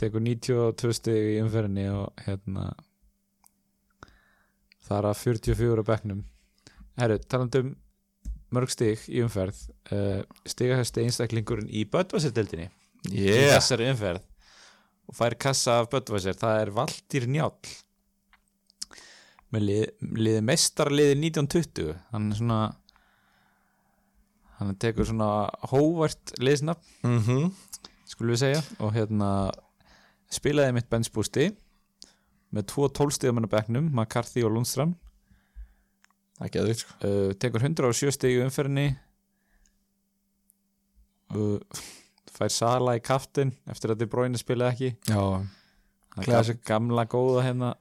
Tekur 0.00 0.24
92 0.24 0.96
stig 0.98 1.30
í 1.36 1.38
umferðinni 1.44 1.86
og 1.92 2.24
hérna 2.24 2.66
það 4.84 4.96
er 4.98 5.08
að 5.12 5.20
44 5.22 5.84
á 5.86 5.90
bekknum. 5.92 6.24
Herru, 6.98 7.20
talandi 7.30 7.62
um 7.62 7.70
mörg 8.54 8.72
stig 8.72 9.02
í 9.10 9.22
umferð 9.24 9.58
uh, 9.94 10.22
stigahæsti 10.48 11.04
einstaklingurinn 11.04 11.70
í 11.70 11.84
Böttvæsir-deldinni 11.90 12.68
í 13.12 13.26
yeah. 13.26 13.54
þessari 13.56 13.90
umferð 13.92 14.22
og 15.10 15.18
fær 15.18 15.36
kassa 15.46 15.80
af 15.82 15.90
Böttvæsir 15.92 16.38
það 16.40 16.60
er 16.62 16.72
Valtýr 16.78 17.28
Njáll 17.30 17.74
með 19.54 19.68
lið, 19.68 19.84
liði 20.16 20.46
mestarliði 20.48 21.18
1920 21.20 21.92
hann 22.14 22.30
er 22.30 22.40
svona 22.40 22.62
hann 24.58 24.74
tekur 24.80 25.06
svona 25.08 25.30
hóvart 25.72 26.34
liðsnafn 26.40 27.06
mm 27.06 27.52
skulum 28.14 28.34
við 28.34 28.42
segja 28.44 28.62
og 28.84 28.92
hérna 28.94 29.28
spilaði 30.30 30.74
mitt 30.76 30.90
benchbústi 30.92 31.48
með 32.54 32.66
tvo 32.70 32.88
bekknum, 33.50 33.90
McCarthy 33.90 34.44
og 34.44 34.52
Lundström 34.54 34.94
Það 36.38 36.46
er 36.46 36.52
geðvikt 36.56 36.82
sko. 36.82 36.96
Uh, 37.06 37.32
tekur 37.40 37.66
107 37.66 38.14
stíð 38.16 38.36
í 38.36 38.42
umferðinni. 38.44 38.86
Uh, 41.34 41.82
fær 42.34 42.52
Sala 42.52 42.96
í 42.98 43.02
kaftin 43.04 43.54
eftir 43.70 43.94
að 43.94 44.02
De 44.02 44.10
Bruyne 44.10 44.38
spilaði 44.40 44.74
ekki. 44.74 45.14
Já, 45.14 45.22
það 46.18 46.36
er 46.40 46.60
gamla 46.66 47.06
góða 47.10 47.46
hérna. 47.46 47.72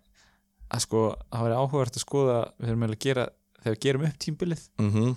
Að 0.73 0.85
sko, 0.87 1.03
það 1.29 1.47
væri 1.47 1.59
áhugavert 1.59 1.97
að 1.99 2.05
skoða 2.05 2.37
við 2.57 2.69
þurfum 2.69 2.83
eiginlega 2.85 2.97
að 2.97 3.05
gera, 3.07 3.25
þegar 3.59 3.75
við 3.75 3.83
gerum 3.85 4.05
upp 4.07 4.19
tímbilið 4.23 4.65
mm 4.81 5.13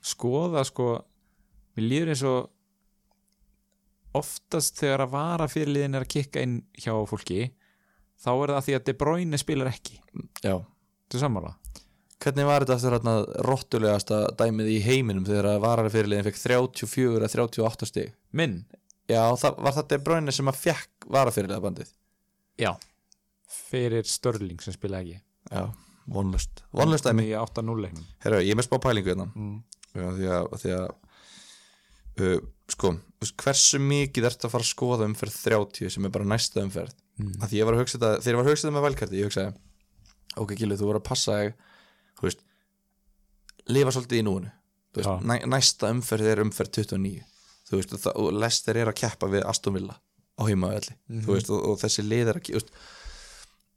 skoða 0.00 0.64
sko 0.64 0.88
mér 1.76 1.86
líður 1.86 2.12
eins 2.14 2.24
og 2.28 2.48
oftast 4.20 4.80
þegar 4.80 5.04
að 5.04 5.12
vara 5.14 5.48
fyrirliðin 5.50 5.98
er 5.98 6.06
að 6.06 6.12
kikka 6.16 6.44
inn 6.44 6.56
hjá 6.74 6.94
fólki 7.08 7.50
þá 8.20 8.30
er 8.32 8.54
það 8.54 8.64
því 8.66 8.76
að 8.76 8.86
De 8.88 8.94
Bruyne 9.00 9.40
spilar 9.40 9.70
ekki. 9.70 10.00
Já. 10.44 10.56
Er 11.10 11.22
sammála 11.22 11.54
Hvernig 12.20 12.46
var 12.48 12.64
þetta 12.64 12.76
eftir 12.76 12.94
hérna 12.96 13.14
rottulegasta 13.46 14.18
dæmið 14.36 14.74
í 14.74 14.80
heiminum 14.84 15.24
þegar 15.24 15.54
að 15.54 15.62
varari 15.64 15.92
fyrirliðin 15.94 16.26
fekk 16.28 16.42
34 16.42 17.16
eða 17.16 17.30
38 17.32 17.88
stig? 17.88 18.12
Minn, 18.36 18.60
Já, 19.10 19.22
það, 19.40 19.56
var 19.64 19.86
De 19.90 19.98
Bruyne 19.98 20.34
sem 20.34 20.50
að 20.50 20.58
fekk 20.60 21.08
varafyrirlega 21.10 21.64
bandið 21.64 21.88
já. 22.60 22.74
Fyrir 23.70 24.06
Störling 24.06 24.60
sem 24.62 24.74
spilaði 24.74 25.16
ekki. 25.16 25.22
Já, 25.50 25.64
vonlust 26.10 26.62
Vonlust 26.76 27.06
dæmi. 27.06 27.26
Í 27.30 27.36
8-0 27.38 27.76
leiknum. 27.82 28.06
Herra, 28.22 28.42
ég 28.44 28.54
er 28.54 28.58
með 28.60 28.68
spá 28.68 28.76
pælingu 28.84 29.10
hérna. 29.10 29.26
Mm. 29.34 29.56
Því 29.90 30.28
að, 30.36 30.50
því 30.62 30.74
að 30.76 30.84
uh, 32.20 32.36
sko, 32.70 32.92
hversu 33.42 33.80
mikið 33.82 34.28
ertu 34.30 34.46
að 34.46 34.54
fara 34.54 34.66
að 34.66 34.70
skoða 34.70 35.08
umferð 35.10 35.40
30 35.48 35.94
sem 35.96 36.06
er 36.06 36.14
bara 36.14 36.28
næsta 36.30 36.62
umferð? 36.62 36.94
Mm. 37.20 37.34
að 37.42 37.50
því 37.50 37.58
ég 37.58 37.66
var 37.68 37.76
að 37.76 37.82
hugsa 37.82 37.98
þetta, 37.98 38.22
þegar 38.22 38.32
ég 38.32 38.38
var 38.38 38.46
að 38.46 38.54
hugsa 38.54 38.64
þetta 38.64 38.76
með 38.76 38.84
valkarti 38.86 39.18
ég 39.18 39.26
hugsaði, 39.28 39.50
ok 40.40 40.52
Gilvi, 40.56 40.76
þú 40.80 40.86
voru 40.88 41.00
að 41.02 41.08
passa 41.10 41.34
þig, 41.36 41.66
þú 42.20 42.28
veist 42.28 42.46
lifa 43.70 43.92
svolítið 43.94 44.20
í 44.20 44.26
núinu. 44.26 44.52
Veist, 44.96 45.26
næ, 45.26 45.36
næsta 45.46 45.90
umferð 45.94 46.30
er 46.32 46.42
umferð 46.42 46.80
29 46.80 47.20
þú 47.70 47.78
veist, 47.78 47.92
það, 48.02 48.16
og 48.18 48.38
Lester 48.42 48.80
er 48.80 48.90
að 48.90 48.98
keppa 48.98 49.28
við 49.30 49.44
Aston 49.46 49.76
Villa 49.76 49.94
á 49.94 50.42
heimavelli. 50.48 50.96
Mhm. 51.08 51.22
þú 51.26 51.36
veist, 51.36 51.52
og, 51.54 51.68
og 51.70 51.78
þessi 51.82 52.06
lið 52.06 52.32
er 52.32 52.40
að, 52.40 52.50
veist, 52.56 52.72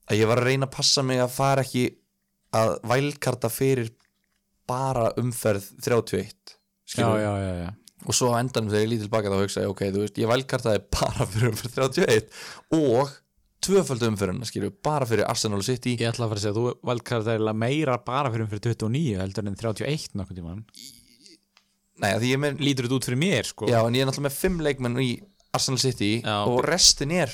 að 0.10 0.20
ég 0.24 0.32
var 0.32 0.41
að 0.41 0.50
reyna 0.50 0.70
að 0.70 0.76
passa 0.78 1.04
mig 1.06 1.22
að 1.22 1.36
fara 1.36 1.66
ekki 1.66 1.86
að 2.54 2.74
vælkarta 2.89 3.50
fyrir 3.50 3.94
bara 4.70 5.10
umferð 5.20 5.66
31 5.84 6.58
já, 6.94 7.08
já, 7.20 7.32
já, 7.41 7.54
já. 7.64 7.72
Og 8.04 8.16
svo 8.16 8.34
á 8.36 8.39
endanum 8.41 8.72
þegar 8.72 8.84
ég 8.84 8.89
lítið 8.91 9.06
tilbaka 9.08 9.32
þá 9.32 9.38
hugsa 9.39 9.64
ég 9.64 9.72
ok, 9.72 9.84
þú 9.96 10.02
veist, 10.04 10.18
ég 10.20 10.32
vælkartaði 10.32 10.82
bara 10.91 11.28
fyrir 11.34 11.54
umferð 11.54 11.78
31 11.80 12.28
og 12.80 13.14
tvöföldu 13.64 14.09
umferðina, 14.11 14.47
skilju, 14.47 14.72
bara 14.86 15.07
fyrir 15.09 15.28
Arsenal 15.30 15.61
og 15.61 15.68
City. 15.68 15.95
Ég 15.99 16.11
ætla 16.11 16.28
að 16.28 16.34
fara 16.34 16.41
að 16.41 16.45
segja 16.45 16.57
þú 16.57 16.66
valkar 16.89 17.24
það 17.28 17.53
meira 17.57 17.97
bara 18.03 18.32
fyrir 18.34 18.49
fyrir 18.51 18.66
29 18.74 19.22
heldur 19.22 19.47
en 19.47 19.59
31 19.59 20.20
nokkuð 20.20 20.39
tímann. 20.39 20.66
Nei, 22.03 22.09
því 22.18 22.34
ég 22.34 22.41
með, 22.41 22.61
Lítur 22.66 22.88
þetta 22.88 22.97
út 22.97 23.07
fyrir 23.07 23.22
mér 23.22 23.47
sko. 23.47 23.70
Já, 23.70 23.80
en 23.86 23.95
ég 23.95 24.03
er 24.03 24.09
náttúrulega 24.09 24.30
með 24.30 24.38
fimm 24.39 24.61
leikmenn 24.66 25.01
í 25.03 25.11
Arsenal 25.53 25.82
City 25.82 26.14
Já. 26.24 26.38
og 26.49 26.64
restin 26.66 27.14
er 27.14 27.34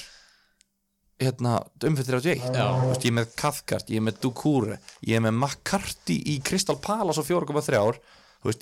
hérna, 1.19 1.57
umferð 1.87 2.13
31 2.19 2.43
Já. 2.55 2.65
Þú 2.81 2.89
veist, 2.91 3.05
ég 3.05 3.11
er 3.13 3.17
með 3.19 3.31
Cathcart, 3.39 3.91
ég 3.91 4.01
er 4.01 4.05
með 4.07 4.19
Dukure 4.23 4.79
ég 5.07 5.15
er 5.15 5.23
með 5.23 5.35
McCarthy 5.37 6.19
í 6.33 6.39
Crystal 6.43 6.79
Palace 6.83 7.21
og 7.21 7.27
4,3 7.27 7.79
ár 7.79 7.99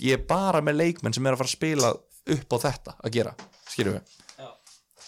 ég 0.01 0.13
er 0.17 0.23
bara 0.29 0.61
með 0.65 0.79
leikmenn 0.83 1.13
sem 1.13 1.25
er 1.25 1.35
að 1.35 1.43
fara 1.43 1.51
að 1.51 1.57
spila 1.57 1.91
upp 2.37 2.53
á 2.53 2.57
þetta 2.65 2.95
að 2.97 3.13
gera, 3.17 3.33
skilju 3.71 3.97
við 3.97 4.15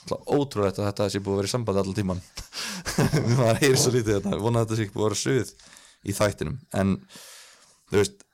ótrúlegt 0.10 0.80
að 0.80 0.88
þetta 0.90 1.10
sé 1.10 1.22
búið 1.24 1.34
að 1.34 1.42
vera 1.42 1.50
í 1.50 1.54
sambandi 1.54 1.82
allan 1.84 1.98
tíman 1.98 2.22
maður 3.40 3.62
heyri 3.64 3.80
svo 3.80 3.94
lítið 3.94 4.16
þetta. 4.18 4.40
Vona 4.42 4.62
að 4.62 4.66
þetta 4.66 4.78
sé 4.78 4.86
ekki 4.88 4.96
búið 4.96 5.06
að 5.06 5.10
vera 5.10 5.22
suð 5.24 5.54
í 6.04 6.16
þættinum. 6.20 6.60
En 6.80 6.96
þú 7.90 8.00
veist 8.00 8.26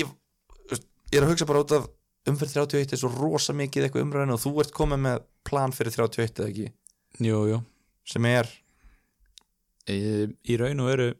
ég, 0.00 0.10
ég 0.74 1.18
er 1.20 1.26
að 1.26 1.32
hugsa 1.32 1.48
bara 1.48 1.62
út 1.64 1.76
af 1.76 1.88
umferð 2.26 2.58
31 2.58 2.96
er 2.96 3.00
svo 3.00 3.12
rosa 3.14 3.54
mikið 3.56 3.86
eitthvað 3.86 4.06
umræðinu 4.06 4.36
og 4.36 4.42
þú 4.42 4.54
ert 4.64 4.74
komið 4.74 5.02
með 5.06 5.26
plan 5.46 5.74
fyrir 5.74 5.94
31 5.94 6.42
eða 6.42 6.50
ekki? 6.50 6.70
Jú, 7.22 7.42
jú. 7.52 7.60
Sem 8.06 8.26
er? 8.28 8.50
Í, 9.86 9.98
í 10.50 10.58
raun 10.58 10.82
og 10.82 10.90
veru 10.90 11.12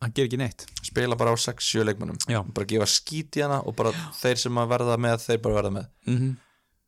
hann 0.00 0.12
ger 0.16 0.28
ekki 0.28 0.40
neitt. 0.40 0.64
Spila 0.84 1.16
bara 1.18 1.32
á 1.32 1.36
6-7 1.40 1.84
leikmannum 1.86 2.18
Já. 2.28 2.40
bara 2.44 2.68
gefa 2.68 2.88
skít 2.88 3.38
í 3.38 3.44
hana 3.44 3.60
og 3.64 3.76
bara 3.76 3.92
þeir 4.16 4.40
sem 4.40 4.60
að 4.60 4.72
verða 4.72 4.98
með 5.00 5.22
þeir 5.24 5.40
bara 5.44 5.58
verða 5.60 5.72
með. 5.78 5.88
Mm 6.06 6.18
-hmm. 6.18 6.34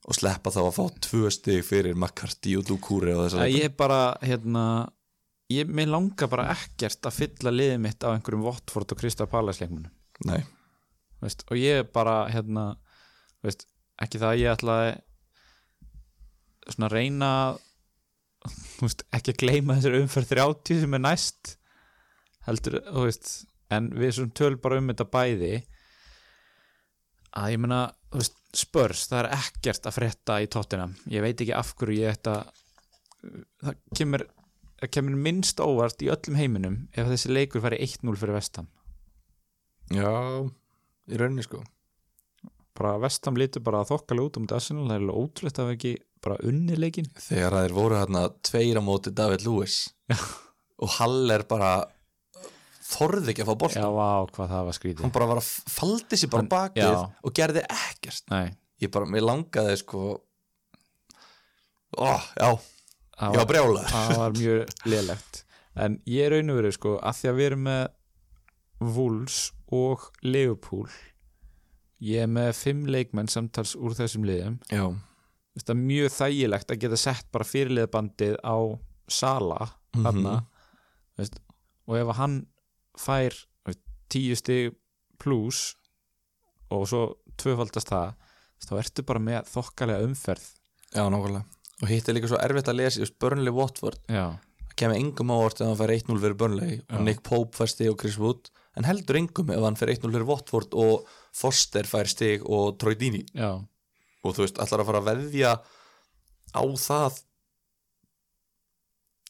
Og 0.08 0.16
sleppa 0.16 0.52
þá 0.52 0.60
að 0.64 0.76
fá 0.78 0.84
tvö 1.04 1.32
stig 1.32 1.64
fyrir 1.66 1.96
McCarthy 1.96 2.54
og 2.56 2.64
Dukure 2.68 3.12
og 3.16 3.26
þess 3.26 3.40
að 3.42 3.50
Ég 3.52 3.74
bara, 3.76 4.00
hérna 4.24 4.64
ég, 5.52 5.68
mér 5.68 5.90
langar 5.92 6.30
bara 6.32 6.48
ekkert 6.54 7.08
að 7.08 7.18
fylla 7.18 7.52
liðið 7.52 7.82
mitt 7.84 8.04
á 8.04 8.12
einhverjum 8.12 8.46
Watford 8.46 8.94
og 8.94 9.00
Krista 9.00 9.28
Palace 9.28 9.62
leikmunum 9.62 9.92
nei, 10.28 10.40
veist, 11.22 11.44
og 11.48 11.60
ég 11.60 11.90
bara, 11.94 12.22
hérna 12.32 12.72
veist, 13.44 13.66
ekki 14.02 14.20
það 14.22 14.32
að 14.32 14.42
ég 14.42 14.56
ætla 14.56 14.78
að 14.80 14.88
svona 16.68 16.90
reyna 16.92 17.30
veist, 18.80 19.04
ekki 19.14 19.34
að 19.34 19.40
gleyma 19.44 19.78
þessari 19.78 20.02
umferð 20.04 20.34
30 20.34 20.82
sem 20.82 20.98
er 20.98 21.04
næst 21.04 21.54
heldur, 22.48 22.80
þú 22.88 23.06
veist 23.06 23.32
en 23.74 23.92
við 23.92 24.14
svona 24.16 24.36
töl 24.40 24.54
bara 24.60 24.80
um 24.80 24.88
þetta 24.92 25.08
bæði 25.12 25.54
að 27.38 27.54
ég 27.54 27.62
meina 27.62 27.80
þú 28.08 28.22
veist, 28.22 28.37
spörs, 28.56 29.06
það 29.10 29.20
er 29.24 29.30
ekkert 29.36 29.86
að 29.88 29.96
frétta 29.98 30.38
í 30.40 30.48
tóttina, 30.50 30.88
ég 31.12 31.24
veit 31.24 31.36
ekki 31.36 31.54
af 31.56 31.74
hverju 31.76 32.00
ég 32.00 32.16
ætta 32.16 32.38
það 33.64 33.80
kemur 33.98 34.24
það 34.78 34.92
kemur 34.94 35.18
minnst 35.26 35.60
óvart 35.60 36.02
í 36.06 36.10
öllum 36.12 36.38
heiminum 36.38 36.76
ef 36.94 37.08
þessi 37.10 37.32
leikur 37.32 37.64
færi 37.64 37.80
1-0 37.82 38.14
fyrir 38.20 38.36
vestam 38.38 38.68
já 39.90 40.12
í 41.08 41.18
rauninni 41.18 41.44
sko. 41.44 41.62
Bara 42.78 42.98
vestam 43.02 43.38
lítur 43.40 43.64
bara 43.64 43.86
þokkalega 43.88 44.28
út 44.28 44.38
um 44.38 44.46
Arsenal, 44.54 44.86
það 44.86 44.94
er 44.94 45.02
alveg 45.02 45.20
ótrúlegt 45.22 45.58
að 45.58 45.66
hafa 45.66 45.76
ekki 45.78 45.94
bara 46.22 46.36
unni 46.46 46.76
leikin 46.78 47.08
þegar 47.18 47.56
þeir 47.56 47.74
voru 47.74 47.98
hérna 47.98 48.24
tveir 48.46 48.78
á 48.78 48.82
móti 48.84 49.14
David 49.14 49.44
Lewis 49.46 49.78
og 50.82 50.92
Hall 50.98 51.32
er 51.34 51.44
bara 51.50 51.72
þorði 52.88 53.32
ekki 53.32 53.44
að 53.44 53.50
fá 53.50 53.58
bolt 53.62 53.76
Já, 53.76 53.86
vá, 53.94 54.08
hvað 54.34 54.54
það 54.54 54.68
var 54.68 54.78
skrítið. 54.78 55.02
Hann 55.04 55.14
bara 55.16 55.28
var 55.32 55.40
að 55.42 55.50
faldi 55.74 56.20
sér 56.20 56.32
bara 56.32 56.48
bakið 56.54 56.86
já. 56.86 57.02
og 57.04 57.34
gerði 57.36 57.64
ekkert. 57.74 58.24
Nei, 58.32 58.46
ég 58.84 58.92
bara, 58.94 59.10
mér 59.10 59.26
langaði 59.28 59.76
sko 59.82 60.04
ó, 61.98 62.12
já, 62.38 62.48
það 63.18 63.36
já, 63.36 63.40
var, 63.40 63.50
brjála 63.52 63.84
það 63.92 64.14
var 64.22 64.38
mjög 64.38 64.88
lélegt. 64.92 65.42
En 65.78 66.00
ég 66.10 66.26
er 66.26 66.34
raun 66.34 66.54
og 66.54 66.58
verið 66.62 66.74
sko 66.78 66.96
að 66.98 67.20
því 67.20 67.30
að 67.30 67.38
við 67.38 67.50
erum 67.50 67.68
með 67.68 67.84
Wolves 68.96 69.38
og 69.74 70.08
Leopold 70.22 70.96
Ég 71.98 72.22
er 72.22 72.28
með 72.30 72.52
fimm 72.54 72.84
leikmenn 72.86 73.26
samtals 73.30 73.72
úr 73.74 73.96
þessum 73.98 74.22
liðum. 74.26 74.60
Já, 74.70 74.86
Þetta 75.58 75.74
er 75.74 75.80
mjög 75.82 76.12
þægilegt 76.14 76.70
að 76.70 76.82
geta 76.84 76.98
sett 77.00 77.26
bara 77.34 77.46
fyrirliðbandið 77.48 78.36
á 78.46 78.56
Sala 79.10 79.66
þarna. 79.96 80.34
Veist, 81.18 81.40
og 81.88 81.96
ef 81.98 82.12
hann 82.20 82.36
fær 82.98 83.36
tíu 84.08 84.36
stig 84.38 84.72
pluss 85.20 85.74
og 86.72 86.84
svo 86.88 87.02
tvöfaldast 87.40 87.92
það 87.92 88.14
þá 88.64 88.74
ertu 88.80 89.04
bara 89.06 89.22
með 89.22 89.48
þokkalega 89.52 90.04
umferð. 90.08 90.44
Já, 90.92 91.04
nákvæmlega. 91.12 91.44
Og 91.78 91.90
hitt 91.92 92.08
er 92.08 92.16
líka 92.16 92.30
svo 92.30 92.40
erfitt 92.42 92.70
að 92.70 92.80
lesa, 92.80 93.00
just 93.04 93.18
Burnley 93.22 93.54
Watford. 93.54 94.00
Já, 94.10 94.34
það 94.64 94.76
kemur 94.80 94.98
engum 94.98 95.32
ávart 95.34 95.60
ef 95.60 95.68
hann 95.68 95.78
fær 95.78 95.94
1-0 95.94 96.22
fyrir 96.24 96.38
Burnley 96.40 96.80
og 96.88 97.04
Nick 97.06 97.22
Pope 97.26 97.58
fær 97.58 97.70
stig 97.70 97.90
og 97.92 97.98
Chris 98.00 98.18
Wood 98.18 98.50
en 98.78 98.86
heldur 98.88 99.18
engum 99.20 99.52
ef 99.54 99.62
hann 99.62 99.78
fær 99.78 99.92
1-0 99.94 100.10
fyrir 100.10 100.26
Watford 100.28 100.74
og 100.78 101.06
Foster 101.38 101.86
fær 101.88 102.10
stig 102.10 102.44
og 102.46 102.78
Troy 102.82 102.98
Deeney. 102.98 103.26
Já, 103.36 103.58
og 104.24 104.34
þú 104.34 104.44
veist, 104.44 104.58
allar 104.58 104.82
að 104.82 104.90
fara 104.90 105.02
að 105.04 105.10
veðja 105.12 105.54
á 106.58 106.62
það 106.82 107.22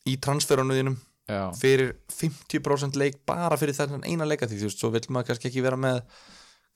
í 0.08 0.16
transferunuðinum 0.24 0.96
já, 1.28 1.42
fyrir 1.58 1.94
50% 2.12 2.98
leik 3.00 3.20
bara 3.28 3.58
fyrir 3.60 3.76
þennan 3.76 4.06
eina 4.08 4.26
leika 4.28 4.48
því 4.48 4.62
þú 4.62 4.68
veist, 4.68 4.80
svo 4.82 4.90
vil 4.94 5.04
maður 5.12 5.30
kannski 5.30 5.50
ekki 5.50 5.64
vera 5.64 5.78
með 5.80 6.00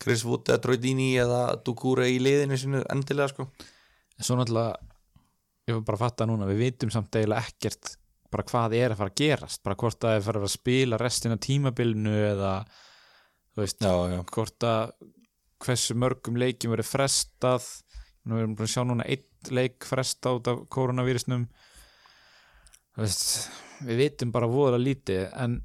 Chris 0.03 0.25
Wood 0.27 0.51
eða 0.51 0.63
Troy 0.65 0.79
Deeney 0.83 1.17
eða 1.23 1.43
Dukure 1.65 2.09
í 2.11 2.19
liðinu 2.23 2.59
sinu 2.59 2.83
endilega 2.93 3.31
sko. 3.33 3.49
Svo 4.19 4.37
náttúrulega 4.39 4.77
ég 5.69 5.77
var 5.79 5.85
bara 5.87 5.99
að 5.99 6.05
fatta 6.05 6.29
núna, 6.29 6.49
við 6.51 6.65
vitum 6.67 6.93
samt 6.93 7.15
eiginlega 7.17 7.47
ekkert 7.47 7.97
bara 8.33 8.47
hvað 8.49 8.77
er 8.79 8.95
að 8.95 9.03
fara 9.03 9.13
að 9.13 9.19
gerast 9.21 9.63
bara 9.63 9.79
hvort 9.79 10.01
það 10.01 10.15
er 10.15 10.23
að 10.23 10.29
fara 10.29 10.43
að 10.43 10.55
spila 10.55 11.01
restina 11.01 11.37
tímabilinu 11.37 12.15
eða 12.33 12.53
þú 13.53 13.63
veist, 13.63 13.83
já, 13.85 13.93
já, 14.15 14.21
hvort 14.33 14.69
að 14.69 14.95
hversu 15.63 15.95
mörgum 15.95 16.39
leikjum 16.41 16.73
verið 16.75 16.89
frestað. 16.89 17.67
Nú 18.27 18.39
erum 18.39 18.55
við 18.55 18.59
búin 18.59 18.69
að 18.69 18.73
sjá 18.73 18.83
núna 18.87 19.05
einn 19.07 19.55
leik 19.55 19.87
fresta 19.87 20.33
út 20.35 20.49
af 20.51 20.65
koronavírusnum 20.71 21.47
Þú 22.93 23.01
veist, 23.01 23.23
við 23.87 24.01
vitum 24.03 24.33
bara 24.35 24.51
voðalega 24.51 24.87
lítið 24.87 25.23
en 25.45 25.59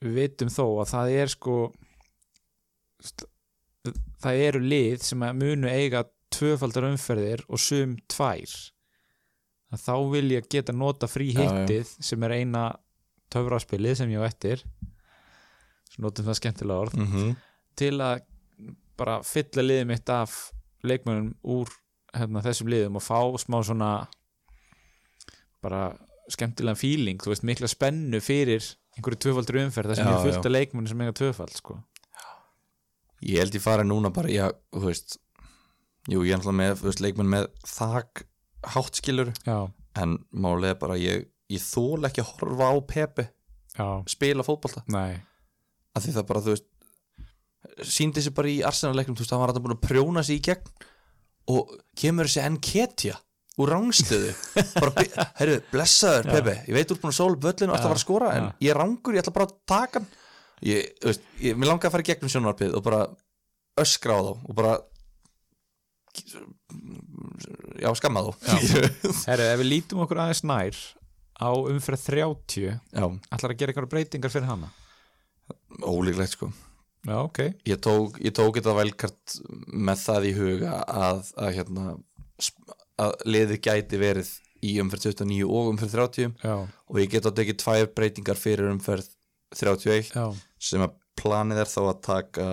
við 0.00 0.16
vitum 0.16 0.52
þó 0.52 0.64
að 0.82 0.90
það 0.94 1.14
er 1.20 1.32
sko 1.34 1.56
það 4.20 4.42
eru 4.46 4.60
lið 4.64 5.04
sem 5.04 5.24
að 5.24 5.38
munu 5.40 5.70
eiga 5.72 6.04
tvöfaldar 6.30 6.86
umferðir 6.90 7.42
og 7.48 7.60
sum 7.62 7.96
tvær. 8.10 8.52
Að 9.70 9.84
þá 9.86 9.94
vil 10.12 10.26
ég 10.34 10.48
geta 10.50 10.74
nota 10.74 11.08
frí 11.10 11.30
Já, 11.30 11.40
já. 11.42 11.50
hittið 11.50 11.92
sem 12.02 12.26
er 12.26 12.36
eina 12.40 12.64
töfraspilið 13.30 14.00
sem 14.00 14.10
ég 14.12 14.22
á 14.22 14.26
eftir. 14.26 14.64
Sem 15.90 16.04
notum 16.04 16.26
það 16.26 16.40
skemmtilega 16.42 16.86
orð. 16.86 16.98
Mm 17.00 17.38
til 17.80 17.96
að 18.04 18.24
bara 19.00 19.20
fylla 19.24 19.62
liðið 19.64 19.86
mitt 19.88 20.10
af 20.12 20.32
leikmönnum 20.84 21.30
úr 21.48 21.70
hérna, 22.12 22.42
þessum 22.44 22.68
liðum 22.68 22.98
og 23.00 23.04
fá 23.04 23.20
smá 23.40 23.60
svona 23.64 23.90
bara 25.64 25.94
skemmtilegan 26.34 26.78
feeling, 26.78 27.20
þú 27.22 27.32
veist, 27.32 27.44
mikla 27.46 27.68
spennu 27.70 28.20
fyrir 28.24 28.64
einhverju 28.96 29.20
tvöfaldur 29.24 29.60
umferð 29.64 29.92
þar 29.92 30.00
sem 30.00 30.08
Já, 30.10 30.12
er 30.16 30.24
fullt 30.26 30.48
af 30.48 30.54
leikmönnum 30.54 30.90
sem 30.90 31.02
eiga 31.04 31.16
tvöfald 31.20 31.56
sko. 31.56 31.76
ég 33.22 33.38
held 33.42 33.54
ég 33.58 33.64
fara 33.64 33.84
núna 33.86 34.10
bara, 34.14 34.30
já, 34.32 34.46
þú 34.72 34.84
veist 34.88 35.18
jú, 36.08 36.22
ég 36.24 36.32
er 36.32 36.40
náttúrulega 36.40 36.58
með, 36.62 36.74
þú 36.80 36.88
veist, 36.88 37.02
leikmenn 37.04 37.32
með 37.34 37.48
þak 37.68 38.24
háttskilur 38.74 39.32
já, 39.46 39.58
en 40.00 40.16
málið 40.32 40.72
er 40.72 40.78
bara, 40.80 40.96
ég, 41.00 41.26
ég 41.52 41.64
þól 41.64 42.08
ekki 42.08 42.24
að 42.24 42.32
horfa 42.38 42.70
á 42.72 42.76
Pepe 42.94 43.26
já, 43.76 43.88
spila 44.10 44.46
fótbolta, 44.46 44.84
nei. 44.90 45.20
Af 45.96 46.04
því 46.04 46.14
það 46.16 46.28
bara, 46.28 46.44
þú 46.46 46.54
veist 46.54 46.68
síndi 47.90 48.22
sér 48.24 48.34
bara 48.36 48.50
í 48.50 48.60
Arsenal-leiknum, 48.66 49.16
þú 49.18 49.24
veist, 49.24 49.34
hann 49.34 49.42
var 49.42 49.52
að 49.52 49.62
búin 49.64 49.76
að 49.76 49.84
prjóna 49.84 50.22
sig 50.26 50.40
í 50.40 50.44
gegn 50.50 50.70
og 51.50 51.74
kemur 51.98 52.28
þessi 52.28 52.46
Nketja 52.56 53.16
úr 53.58 54.92
by- 54.94 55.10
heyrðu, 55.40 55.56
blessaður. 55.72 56.30
Pepe. 56.30 56.54
Ég 56.68 56.76
veit 56.76 56.86
ert 56.94 57.00
búin 57.02 57.12
að 57.12 57.18
sóla 57.18 57.40
böllinu 57.46 57.72
og 57.72 57.78
að 57.78 57.86
fara 57.88 57.96
að 57.98 58.04
skora 58.04 58.30
en 58.38 58.50
ég 58.62 58.76
rángur, 58.78 59.16
ég 59.16 59.24
ætla 59.24 59.34
bara 59.36 59.48
að 59.50 59.56
taka 59.68 60.00
hann. 60.00 60.08
Ég, 60.60 60.92
veist, 61.04 61.22
ég, 61.40 61.56
mér 61.56 61.70
langaði 61.72 61.88
að 61.88 61.94
fara 61.96 62.04
í 62.04 62.08
gegnum 62.10 62.32
sjónvarpið 62.34 62.74
og 62.78 62.84
bara 62.86 63.02
öskra 63.80 64.16
á 64.16 64.20
þá 64.20 64.32
og 64.36 64.54
bara 64.58 64.72
já, 67.80 67.90
skamma 67.98 68.22
þá. 68.26 68.32
Herru, 69.30 69.46
ef 69.46 69.60
við 69.62 69.68
lítum 69.70 70.02
okkur 70.04 70.20
aðeins 70.24 70.42
nær 70.46 70.80
á 71.40 71.48
umferð 71.56 72.02
30 72.10 72.66
já, 72.68 73.06
ætlar 73.32 73.54
að 73.54 73.60
gera 73.62 73.72
eitthvað 73.72 73.92
breytingar 73.94 74.32
fyrir 74.34 74.50
hana? 74.50 74.68
Ólíklegt 75.80 76.36
sko. 76.36 76.50
Já, 77.08 77.16
ok, 77.24 77.38
ég 77.64 77.78
tók, 77.80 78.18
ég 78.20 78.34
tók 78.36 78.58
þetta 78.58 78.74
velkart 78.76 79.38
með 79.72 80.02
það 80.04 80.26
í 80.28 80.32
huga 80.36 80.74
að, 80.84 81.22
að, 81.40 81.54
hérna, 81.56 81.84
að 83.00 83.16
liðið 83.26 83.60
gæti 83.64 84.00
verið 84.00 84.30
í 84.66 84.74
umferð 84.82 85.06
29 85.08 85.48
og 85.48 85.70
umferð 85.72 85.96
30 85.96 86.34
já, 86.44 86.56
og 86.60 87.00
ég 87.00 87.12
get 87.12 87.28
á 87.28 87.32
tekið 87.32 87.60
tvær 87.62 87.86
breytingar 87.96 88.40
fyrir 88.40 88.68
umferð 88.72 89.08
31 89.56 90.12
já. 90.12 90.26
sem 90.60 90.84
að 90.84 90.96
planið 91.20 91.62
er 91.62 91.70
þá 91.70 91.80
að 91.82 92.02
taka 92.06 92.46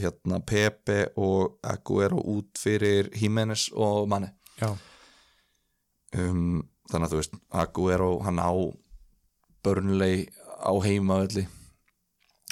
hérna 0.00 0.40
Pepe 0.44 0.98
og 1.20 1.58
Aguero 1.66 2.20
út 2.34 2.60
fyrir 2.60 3.10
Jimenez 3.12 3.66
og 3.74 4.06
Mane. 4.08 4.30
Já, 4.60 4.70
um, 6.20 6.62
þannig 6.90 7.08
að 7.08 7.12
þú 7.12 7.20
veist 7.20 7.36
Aguero 7.64 8.10
hann 8.24 8.40
á 8.40 8.52
Burnley 9.64 10.28
á 10.64 10.72
heimavelli 10.84 11.46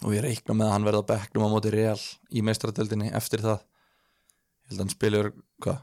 og 0.02 0.14
ég 0.16 0.24
reikna 0.24 0.56
með 0.56 0.68
að 0.68 0.74
hann 0.74 0.86
verða 0.88 1.04
á 1.04 1.10
bekknum 1.12 1.46
á 1.46 1.52
móti 1.52 1.72
Real 1.72 2.00
í 2.32 2.42
meistaradeldinni 2.44 3.12
eftir 3.14 3.44
það. 3.44 3.62
Ég 3.62 4.72
held 4.72 4.78
að 4.78 4.82
hann 4.82 4.94
spilur 4.96 5.28
hvað, 5.62 5.82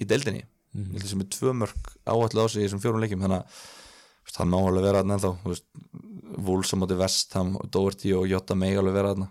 í 0.00 0.06
deildinni. 0.08 0.44
Ég 0.76 1.00
held 1.02 1.08
sem 1.10 1.20
er 1.24 1.28
tvö 1.32 1.52
mörg 1.56 1.92
áallu 2.06 2.44
á 2.44 2.46
sig 2.48 2.62
í 2.62 2.66
þessum 2.66 2.80
fjórum 2.84 3.00
leikjum 3.02 3.20
þannig 3.26 3.42
að 3.42 4.36
hann 4.38 4.50
má 4.52 4.58
alveg 4.60 4.84
vera 4.86 5.00
þarna 5.02 5.16
ennþá 5.16 5.30
þú 5.42 5.52
veist, 5.52 5.66
Wolves 6.46 6.72
á 6.72 6.76
móti 6.80 6.96
Vestham 7.00 7.54
og 7.60 7.68
Doherty 7.72 8.12
og 8.16 8.26
Jota 8.28 8.54
May 8.58 8.76
alveg 8.76 8.94
vera 8.98 9.12
þarna 9.14 9.28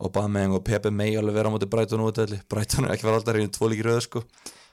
og 0.00 0.12
Bameng 0.14 0.54
og 0.56 0.64
Pepe 0.64 0.92
May 0.94 1.16
alveg 1.18 1.36
vera 1.36 1.52
á 1.52 1.54
móti 1.54 1.68
Brighton 1.70 2.02
og 2.04 2.12
útvelli 2.12 2.40
Brighton 2.50 2.86
er 2.86 2.94
ekki 2.94 3.06
var 3.08 3.18
alltaf 3.18 3.36
reyni 3.36 3.52
tvo 3.52 3.68
líki 3.70 3.84
röðu 3.84 4.04
sko. 4.06 4.22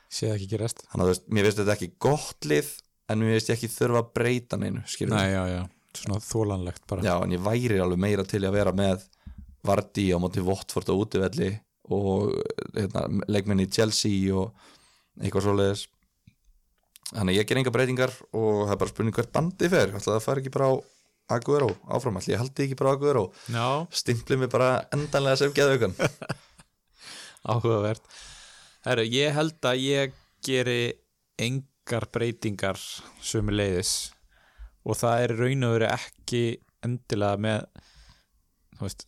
Sé 0.07 0.29
það 0.29 0.35
ekki 0.37 0.49
gerast. 0.53 0.83
Þannig 0.91 1.09
að 1.11 1.25
mér 1.35 1.47
finnst 1.47 1.61
þetta 1.61 1.75
ekki 1.75 1.89
gott 2.07 2.47
lið 2.47 2.69
en 3.11 3.21
mér 3.21 3.35
finnst 3.35 3.51
ég 3.51 3.57
ekki 3.57 3.71
þurfa 3.73 4.03
að 4.03 4.13
breyta 4.15 4.59
neinu 4.61 4.83
nei, 5.11 5.27
já, 5.33 5.41
já, 5.51 5.61
svona 5.99 6.21
þólanlegt 6.23 6.87
bara. 6.87 7.03
Já, 7.03 7.13
en 7.19 7.35
ég 7.35 7.43
væri 7.43 7.81
alveg 7.83 8.03
meira 8.07 8.27
til 8.27 8.43
að 8.47 8.55
vera 8.55 8.75
með 8.75 9.03
Vardí 9.67 10.07
á 10.15 10.17
móti 10.21 10.43
Votford 10.43 10.87
á 10.87 10.95
útivelli 10.95 11.51
og 11.91 12.31
hérna, 12.75 13.07
leikmenni 13.27 13.67
í 13.67 13.71
Chelsea 13.71 14.31
og 14.35 14.55
eitthvað 15.19 15.47
svoleiðis. 15.47 15.87
Þannig 17.11 17.33
að 17.33 17.39
ég 17.39 17.47
ger 17.47 17.59
enga 17.61 17.73
breytingar 17.75 18.13
og 18.35 18.65
það 18.65 18.73
er 18.73 18.79
bara 18.81 18.91
spurning 18.93 19.15
hvert 19.15 19.35
bandi 19.35 19.69
fer. 19.71 19.91
Ætla 19.95 20.15
það 20.17 20.25
fara 20.25 20.43
ekki 20.43 20.55
bara 20.55 20.71
á 20.71 20.75
Aguero 21.27 21.73
áfram, 21.91 22.17
ætla 22.21 22.33
ég 22.35 22.39
haldi 22.41 22.63
ekki 22.67 22.77
bara 22.79 22.93
Aguero. 22.95 23.25
Já, 23.51 23.65
stimpli 23.91 24.37
mig 24.39 24.51
bara 24.53 24.69
endanlega 24.95 25.41
sem 25.41 25.51
geðaukan 25.55 25.95
áhugavert. 27.51 28.03
Herru, 28.87 29.03
ég 29.11 29.35
held 29.35 29.67
að 29.67 29.81
ég 29.83 30.15
geri 30.45 30.79
engar 31.41 32.07
breytingar 32.13 32.79
sömu 33.23 33.51
leiðis 33.55 33.91
og 34.87 34.95
það 34.95 35.25
er 35.25 35.35
raun 35.41 35.67
og 35.67 35.75
verið 35.75 35.93
ekki 35.97 36.41
endilega 36.87 37.41
með 37.43 37.65
veist, 38.79 39.03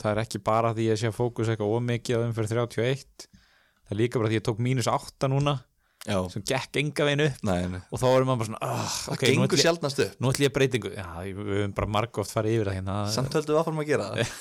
það 0.00 0.10
er 0.12 0.20
ekki 0.26 0.40
bara 0.44 0.72
því 0.76 0.84
að 0.86 0.90
ég 0.92 1.00
sé 1.00 1.08
að 1.08 1.16
fókus 1.16 1.50
eitthvað 1.52 1.76
ómikið 1.78 2.18
á 2.20 2.24
umferð 2.26 2.54
31 2.58 3.26
það 3.32 3.94
er 3.94 4.00
líka 4.02 4.20
bara 4.20 4.28
því 4.32 4.36
að 4.36 4.40
ég 4.40 4.46
tók 4.50 4.62
mínus 4.68 4.90
8 4.92 5.30
núna 5.32 5.56
Já, 6.02 6.16
sem 6.32 6.42
gekk 6.42 6.78
enga 6.80 7.04
veginn 7.06 7.24
upp. 7.28 7.42
Nei, 7.46 7.60
nei. 7.70 7.80
Og 7.94 8.00
þá 8.02 8.06
erum 8.08 8.30
maður 8.32 8.40
bara 8.40 8.48
svona 8.48 8.60
oh, 8.66 8.94
Það 9.04 9.14
okay, 9.14 9.34
nú, 9.36 9.44
gengur 9.44 9.62
sjaldnast 9.62 10.00
upp. 10.02 10.16
nú 10.18 10.32
ætlum 10.32 10.46
ég 10.48 10.54
breytingu. 10.56 10.90
Já, 10.96 11.06
við 11.22 11.52
höfum 11.52 11.74
bara 11.76 11.90
margóft 11.96 12.34
farið 12.34 12.56
yfir 12.56 12.70
það 12.70 12.78
hérna. 12.80 12.96
Samt 13.14 13.36
höldum 13.38 13.54
við 13.54 13.60
áfram 13.60 13.82
að 13.82 13.92
gera 13.92 14.08
það. 14.10 14.32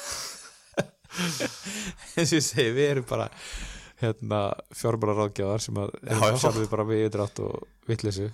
Eins 2.18 2.32
og 2.32 2.38
ég 2.40 2.46
segi, 2.48 2.74
við 2.74 2.88
erum 2.96 3.08
bara 3.12 3.28
hérna 4.02 4.40
fjárbara 4.74 5.18
ráðgjafar 5.20 5.62
sem 5.68 5.78
að 5.84 5.94
Já, 6.00 6.16
erum 6.16 6.42
sjálfur 6.42 6.72
bara 6.72 6.88
við 6.90 7.04
yfirdrátt 7.06 7.44
og 7.46 7.68
vitleysu. 7.92 8.32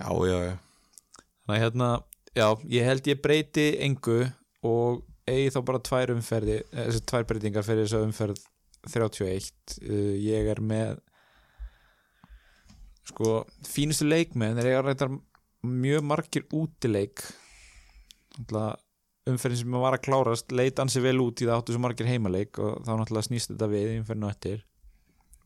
Já, 0.00 0.08
já, 0.30 0.38
já. 0.46 0.54
Þannig 1.20 1.58
að 1.58 1.62
hérna, 1.66 1.90
já, 2.32 2.48
ég 2.72 2.88
held 2.88 3.12
ég 3.12 3.22
breyti 3.26 3.66
engu 3.84 4.20
og 4.66 5.04
eigi 5.28 5.52
þá 5.52 5.60
bara 5.68 5.82
tvær 5.84 6.12
umferði 6.14 6.60
eh, 6.62 6.86
þessi 6.86 7.02
tvær 7.10 7.26
breytingar 7.28 7.66
fyrir 7.66 7.84
þess 7.84 7.98
að 7.98 8.06
umferð 8.08 8.44
31 8.86 9.50
uh, 9.82 10.14
ég 10.22 10.48
er 10.52 10.60
með 10.62 11.00
sko, 13.06 13.40
fínustu 13.66 14.06
leikmenn 14.08 14.60
er 14.60 14.70
ég 14.72 14.80
að 14.80 14.90
ræta 14.90 15.10
mjög 15.66 16.06
margir 16.06 16.46
útileik. 16.54 17.24
Umferðin 19.26 19.58
sem 19.58 19.76
var 19.82 19.96
að 19.96 20.04
klárast 20.06 20.52
leit 20.54 20.78
ansi 20.78 21.02
vel 21.02 21.18
út 21.24 21.40
í 21.42 21.48
það 21.48 21.60
áttu 21.60 21.74
svo 21.74 21.82
margir 21.82 22.06
heimaleik 22.06 22.60
og 22.62 22.82
þá 22.86 22.92
náttúrulega 22.94 23.26
snýst 23.26 23.52
þetta 23.52 23.70
við 23.72 23.94
umferðinu 24.00 24.30
eftir. 24.30 24.60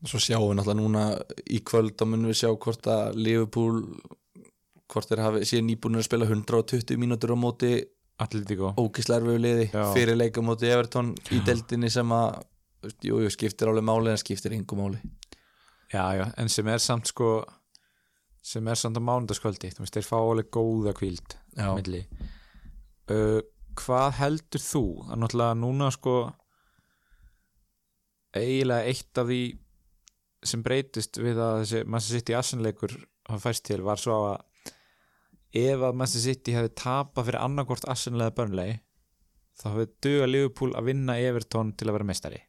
Svo 0.05 0.21
sjáum 0.21 0.51
við 0.51 0.59
náttúrulega 0.59 0.81
núna 0.81 1.05
í 1.49 1.61
kvöld 1.65 1.95
þá 1.97 2.05
munum 2.09 2.29
við 2.29 2.41
sjá 2.43 2.51
hvort 2.51 2.91
að 2.91 3.17
Liverpool 3.17 3.81
hvort 4.91 5.09
þeir 5.09 5.23
hafi 5.23 5.47
síðan 5.47 5.69
nýbúinir 5.71 6.03
að 6.03 6.07
spila 6.09 6.27
120 6.27 6.99
mínútur 6.99 7.33
á 7.33 7.37
móti 7.39 7.73
erfiðu 8.21 9.39
liði 9.41 9.69
fyrir 9.71 10.17
leika 10.19 10.43
á 10.43 10.45
móti 10.45 10.69
Everton 10.69 11.13
í 11.33 11.39
deildinni 11.45 11.89
sem 11.89 12.11
að 12.13 12.41
jú, 13.01 13.21
jú, 13.23 13.29
skiptir 13.33 13.71
álega 13.71 13.87
máli 13.87 14.11
en 14.11 14.21
skiptir 14.21 14.53
yngu 14.57 14.77
máli 14.77 14.99
Já, 15.91 16.05
já, 16.15 16.25
en 16.39 16.49
sem 16.51 16.67
er 16.71 16.79
samt 16.79 17.11
sko 17.11 17.41
sem 18.41 18.67
er 18.67 18.79
samt 18.79 18.97
á 18.97 19.01
mánudagskvöldi. 19.03 19.69
Þú 19.75 19.83
veist, 19.83 19.97
þeir 19.97 20.07
fá 20.07 20.17
alveg 20.17 20.51
góða 20.55 20.93
kvíld 20.97 21.35
uh, 23.11 23.41
Hvað 23.77 24.07
heldur 24.17 24.63
þú? 24.63 24.83
Að 25.07 25.19
náttúrulega 25.21 25.57
núna 25.59 25.89
sko 25.93 26.15
eiginlega 28.35 28.87
eitt 28.87 29.19
af 29.19 29.27
því 29.27 29.41
sem 30.51 30.63
breytist 30.65 31.19
við 31.21 31.39
að 31.41 31.57
þessi 31.61 31.81
Manchester 31.85 32.21
City 32.21 32.37
Arsenal-leikur 32.37 32.95
hafa 33.29 33.43
fæst 33.43 33.65
til 33.67 33.81
var 33.85 33.99
svo 34.01 34.17
að 34.31 34.71
ef 35.61 35.83
að 35.83 35.97
Manchester 35.99 36.23
City 36.31 36.55
hefði 36.55 36.71
tapað 36.81 37.27
fyrir 37.27 37.43
annarkvort 37.43 37.89
Arsenal 37.91 38.23
eða 38.25 38.35
Burnley 38.39 38.77
þá 39.59 39.65
hefði 39.67 39.87
duga 40.07 40.29
Liverpool 40.31 40.73
að 40.79 40.87
vinna 40.89 41.19
Everton 41.19 41.75
til 41.77 41.89
að 41.89 41.97
vera 41.99 42.09
meistari 42.09 42.41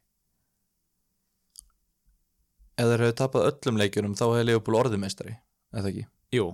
ef 2.77 2.89
þeir 2.89 3.03
hefur 3.05 3.17
tapað 3.21 3.47
öllum 3.51 3.79
leikjunum 3.81 4.17
þá 4.17 4.23
hefur 4.25 4.47
Liverpool 4.49 4.79
orðumeistari 4.81 5.35
eða 5.73 5.91
ekki 5.93 6.05
Jú 6.33 6.49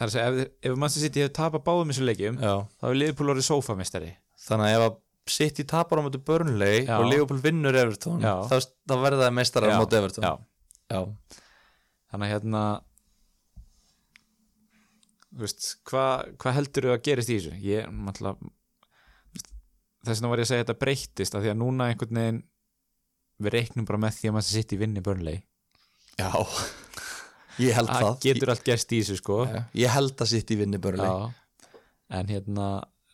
Það 0.00 0.06
er 0.06 0.08
að 0.08 0.14
segja, 0.14 0.28
ef, 0.30 0.50
ef 0.64 0.76
Manchester 0.80 1.04
City 1.04 1.20
hefði 1.24 1.34
tapað 1.36 1.64
báðum 1.66 1.90
þessu 1.92 2.06
leikjum 2.08 2.38
Já. 2.40 2.52
þá 2.80 2.84
hefði 2.88 3.00
Liverpool 3.02 3.32
orðið 3.34 3.48
sófamestari 3.50 4.12
þannig 4.46 4.70
að 4.70 4.76
ef 4.78 4.84
að 4.88 4.98
City 5.30 5.66
tapar 5.68 6.00
á 6.00 6.02
móti 6.02 6.18
Burnley 6.26 6.86
Já. 6.86 6.94
og 6.96 7.04
Liverpool 7.10 7.42
vinnur 7.44 7.76
Everton 7.76 8.22
Já. 8.24 8.32
þá, 8.48 8.56
þá 8.88 8.94
verða 9.04 9.26
það 9.26 9.34
meistarar 9.36 9.74
á 9.76 9.80
móti 9.82 9.98
Everton 10.00 10.24
Já, 10.24 10.32
Já. 10.90 11.00
þannig 12.10 12.24
að 12.26 12.32
hérna 12.32 12.62
þú 15.30 15.44
veist, 15.44 15.68
hvað 15.86 16.32
hva 16.42 16.54
heldur 16.56 16.88
þú 16.88 16.94
að 16.96 17.04
gerist 17.06 17.30
í 17.30 17.36
þessu? 17.36 17.52
Ég, 17.62 17.92
náttúrulega 17.92 18.50
þess 20.00 20.16
vegna 20.16 20.32
var 20.32 20.40
ég 20.40 20.48
að 20.48 20.50
segja 20.50 20.64
að 20.64 20.66
þetta 20.66 20.80
breyttist 20.80 21.36
af 21.36 21.44
því 21.44 21.52
að 21.52 21.60
núna 21.60 21.90
einhvern 21.92 22.20
veginn 22.20 22.40
við 23.40 23.54
reiknum 23.56 23.88
bara 23.88 24.00
með 24.04 24.18
því 24.18 24.30
að 24.30 24.36
Manchester 24.36 24.62
City 24.62 24.78
vinni 24.80 25.02
Burnley. 25.04 25.40
Já. 26.20 26.30
ég 27.64 27.76
held 27.76 27.90
það 27.90 28.06
það. 28.06 28.20
getur 28.26 28.54
allt 28.54 28.64
gerst 28.68 28.94
í 28.94 29.00
þessu 29.02 29.18
sko. 29.20 29.40
Já. 29.48 29.60
ég 29.82 29.94
held 29.96 30.14
að 30.16 30.32
City 30.34 30.58
vinni 30.60 30.80
Burnley. 30.82 31.08
Já, 31.08 31.74
en 32.20 32.32
hérna 32.34 32.68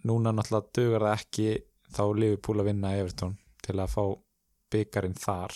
núna 0.06 0.34
náttúrulega 0.34 0.76
dugar 0.78 1.06
það 1.08 1.16
ekki 1.20 1.48
þá 1.96 2.04
Liverpool 2.18 2.60
að 2.62 2.70
vinna 2.72 2.94
Everton 2.98 3.36
til 3.66 3.78
að 3.78 3.92
fá 3.94 4.02
byggarinn 4.74 5.18
þar. 5.18 5.54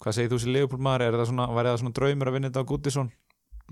Hvað 0.00 0.16
segir 0.16 0.32
þú 0.32 0.38
sem 0.40 0.54
Liverpool 0.54 0.82
maður? 0.82 1.06
Er 1.10 1.18
það 1.20 1.32
svona, 1.32 1.48
væri 1.52 1.72
það 1.72 1.82
svona 1.82 1.98
draumur 1.98 2.30
að 2.30 2.38
vinna 2.38 2.50
þetta 2.50 2.62
á 2.64 2.70
Goodison? 2.70 3.10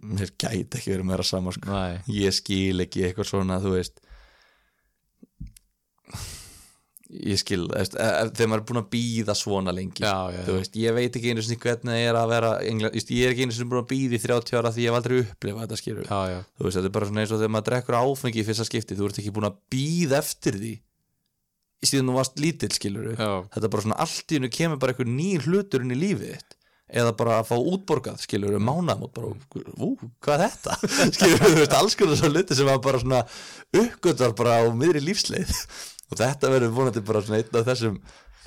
mér 0.02 0.30
gæti 0.38 0.78
ekki 0.78 0.92
verið 0.92 1.08
meira 1.08 1.24
sama 1.26 1.52
sko. 1.54 1.70
Nei, 1.72 1.98
ég 2.20 2.34
skil 2.36 2.84
ekki 2.84 3.04
eitthvað 3.06 3.30
svona 3.32 3.58
þú 3.62 3.74
veist 3.74 4.02
ég 7.08 7.38
skil 7.40 7.62
veist, 7.70 7.94
e- 7.96 8.04
e- 8.04 8.32
þegar 8.36 8.50
maður 8.52 8.60
er 8.60 8.66
búin 8.68 8.80
að 8.82 8.88
býða 8.92 9.36
svona 9.38 9.72
lengi 9.72 10.04
já, 10.04 10.16
já, 10.34 10.42
þú 10.44 10.56
veist, 10.58 10.74
ég 10.76 10.96
veit 10.96 11.14
ekki 11.16 11.30
einu 11.32 11.44
sinni 11.44 11.60
hvernig 11.62 11.94
það 11.94 12.02
er 12.04 12.18
að 12.20 12.32
vera 12.34 12.50
England, 12.68 12.98
ég 12.98 13.22
er 13.24 13.32
ekki 13.32 13.46
einu 13.46 13.56
sinni 13.56 13.70
búin 13.72 13.80
að 13.80 13.88
býða 13.94 14.18
í 14.18 14.20
30 14.26 14.58
ára 14.60 14.72
því 14.74 14.84
ég 14.84 14.92
hef 14.92 14.98
aldrei 14.98 15.16
upplifað 15.22 15.64
þetta 15.64 15.80
skilur 15.80 16.04
já, 16.10 16.20
já, 16.34 16.38
þú 16.58 16.66
veist, 16.66 16.76
þetta 16.78 16.90
er 16.90 16.96
bara 16.98 17.08
svona 17.08 17.24
eins 17.24 17.32
og 17.32 17.40
þegar 17.40 17.54
maður 17.54 17.68
drekkur 17.70 17.98
áfengi 18.02 18.42
í 18.42 18.46
fyrsta 18.50 18.68
skipti, 18.68 18.98
þú 18.98 19.08
ert 19.08 19.22
ekki 19.22 19.34
búin 19.38 19.48
að 19.48 19.58
býða 19.72 20.20
eftir 20.20 20.60
því 20.60 20.74
síðan 21.88 22.10
þú 22.10 22.18
varst 22.18 22.40
lítill 22.42 22.72
skilur 22.74 23.10
já, 23.14 23.32
þetta 23.54 23.64
er 23.64 23.72
bara 23.72 23.86
svona 23.86 24.00
allt 24.04 24.32
í 24.32 24.38
hennu 24.38 24.52
kemur 24.52 24.80
bara 24.82 24.92
einhver 24.92 25.08
nýr 25.08 25.44
hlutur 25.46 25.84
inn 25.84 25.94
í 25.94 25.98
lífið 25.98 26.32
þitt 26.34 26.56
eða 26.88 27.12
bara 27.18 27.36
að 27.38 27.50
fá 27.50 27.56
útborgað 27.60 28.22
skilur 28.24 28.54
við 28.56 28.64
mánaðmót 28.64 29.12
bara, 29.14 29.30
ú, 29.84 29.90
hvað 30.24 30.44
er 30.46 30.54
þetta? 30.54 30.76
Skilur 31.18 31.42
þú 31.44 31.58
veist, 31.60 31.74
alls 31.76 31.96
konar 32.00 32.16
svo 32.18 32.30
hluti 32.32 32.56
sem 32.56 32.70
að 32.72 32.80
bara 32.86 33.00
svona 33.02 33.20
uppgötar 33.76 34.32
bara 34.38 34.56
á 34.64 34.72
miðri 34.72 35.02
lífsleið 35.04 35.52
og 36.08 36.20
þetta 36.20 36.52
verður 36.52 36.74
vonandi 36.76 37.04
bara 37.06 37.22
svona 37.24 37.40
einn 37.42 37.58
af 37.60 37.66
þessum 37.68 37.98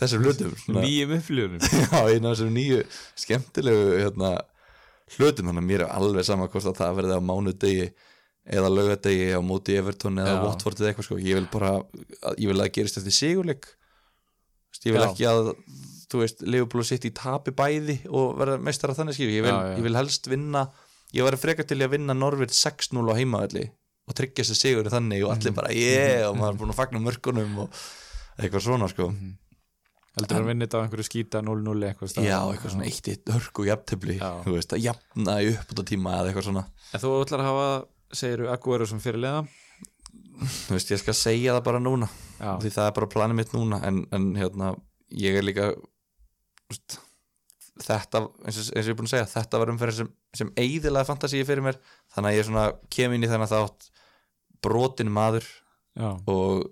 þessum 0.01 0.23
hlutum 0.25 0.53
nýjum 0.77 1.17
upplifunum 1.17 1.59
já, 1.93 1.99
einn 2.01 2.25
af 2.25 2.35
þessum 2.35 2.55
nýju 2.55 2.79
skemmtilegu 3.23 3.83
hérna, 3.99 4.31
hlutum, 5.17 5.51
þannig 5.51 5.61
að 5.61 5.69
mér 5.69 5.85
er 5.85 5.93
alveg 5.99 6.27
sama 6.27 6.49
hvort 6.49 6.71
að 6.71 6.79
það 6.81 6.97
verði 7.01 7.19
á 7.19 7.27
mánudegi 7.29 7.91
eða 8.51 8.71
laugadegi 8.73 9.29
á 9.37 9.39
móti 9.45 9.77
Everton 9.77 10.17
eða 10.17 10.33
Já. 10.33 10.41
Watford 10.47 10.81
eða 10.81 10.91
eitthvað 10.91 11.07
sko, 11.07 11.19
ég 11.21 11.37
vil 11.37 11.47
bara 11.53 11.75
ég 12.39 12.49
vil 12.49 12.57
að 12.57 12.63
það 12.63 12.75
gerist 12.77 12.97
eftir 12.97 13.13
sigurleik. 13.13 13.67
Ég 14.81 14.95
vil 14.95 15.03
Já. 15.03 15.09
ekki 15.11 15.27
að 15.29 15.51
þú 16.11 16.21
veist, 16.23 16.41
Liverpool 16.43 16.85
sitt 16.87 17.05
í 17.07 17.11
tapi 17.15 17.53
bæði 17.55 17.99
og 18.09 18.33
verða 18.39 18.57
meistara 18.63 18.95
þannig 18.97 19.17
skil 19.17 19.29
ég 19.31 19.45
ég 19.47 19.83
vil 19.85 19.95
helst 19.95 20.27
vinna 20.31 20.65
ég 21.15 21.27
var 21.27 21.37
frekar 21.39 21.67
til 21.67 21.79
að 21.79 21.93
vinna 21.95 22.15
Norvit 22.17 22.53
6-0 22.55 23.05
á 23.07 23.13
heimaðalli 23.15 23.69
og 24.11 24.17
tryggja 24.19 24.43
sér 24.47 24.59
sigur 24.59 24.89
þannig 24.91 25.23
og 25.25 25.31
Mhm. 25.31 25.37
allir 25.39 25.55
bara 25.57 25.71
yeah 25.73 26.27
og 26.29 26.35
maður 26.37 26.53
er 26.53 26.59
búin 26.61 26.73
að 26.75 26.79
fagna 26.81 26.99
mörkunum 27.05 27.57
og 27.65 27.79
eitthvað 28.41 28.65
svona 28.67 28.89
sko 28.91 29.07
Mhm. 29.11 29.37
heldur 30.17 30.41
að 30.41 30.47
vinna 30.51 30.65
þetta 30.67 30.77
á 30.77 30.83
einhverju 30.83 31.07
skýta 31.07 31.41
0-0 31.41 31.87
eitthvað 31.87 32.15
já, 32.19 32.39
eitthvað 32.51 32.71
svona 32.75 32.85
eitt 32.89 33.07
eitt 33.07 33.25
hörku 33.31 33.65
jafntefli 33.65 34.17
Já. 34.19 34.29
þú 34.43 34.55
veist, 34.57 34.73
að 34.75 34.83
jafna 34.83 35.37
í 35.41 35.51
uppbúta 35.55 35.85
tíma 35.87 36.17
eða 36.19 36.31
eitthvað 36.33 36.47
svona 36.49 36.65
en 36.93 36.99
þú 36.99 37.11
ætlar 37.23 37.39
að 37.39 37.49
hafa, 37.49 37.85
segir 38.11 38.43
þú 38.43 38.49
Aguero 38.51 38.85
sem 38.91 38.99
fyrirlega 38.99 39.47
þú 40.41 40.73
veist, 40.75 40.91
ég 40.91 40.99
skal 40.99 41.13
segja 41.15 41.53
það 41.55 41.63
bara 41.63 41.79
núna 41.79 42.09
já, 42.41 42.57
því 42.59 42.69
það 42.75 42.87
er 42.87 42.91
bara 42.97 43.07
planið 43.13 43.35
mitt 43.39 43.53
núna 43.55 43.79
en, 43.87 44.01
en 44.11 44.33
hérna, 44.35 44.75
ég 45.15 45.37
er 45.39 45.43
líka 45.47 45.71
veist, 46.69 46.97
þetta 47.81 48.21
eins 48.45 48.57
og, 48.59 48.67
eins 48.75 48.83
og 48.85 48.89
ég 48.89 48.93
er 48.93 48.97
búin 48.99 49.07
að 49.09 49.13
segja, 49.15 49.29
þetta 49.31 49.59
var 49.61 49.71
umferð 49.73 49.95
sem, 50.01 50.09
sem 50.37 50.51
eiðilega 50.59 51.07
fantasíi 51.07 51.45
fyrir 51.47 51.63
mér 51.65 51.79
þannig 52.13 52.31
að 52.33 52.37
ég 52.41 52.47
svona 52.49 52.65
kem 52.93 53.15
inn 53.15 53.23
í 53.25 53.29
þennan 53.31 53.49
þátt 53.51 53.87
brotin 54.63 55.11
maður 55.13 55.45
já, 55.97 56.09
og 56.29 56.67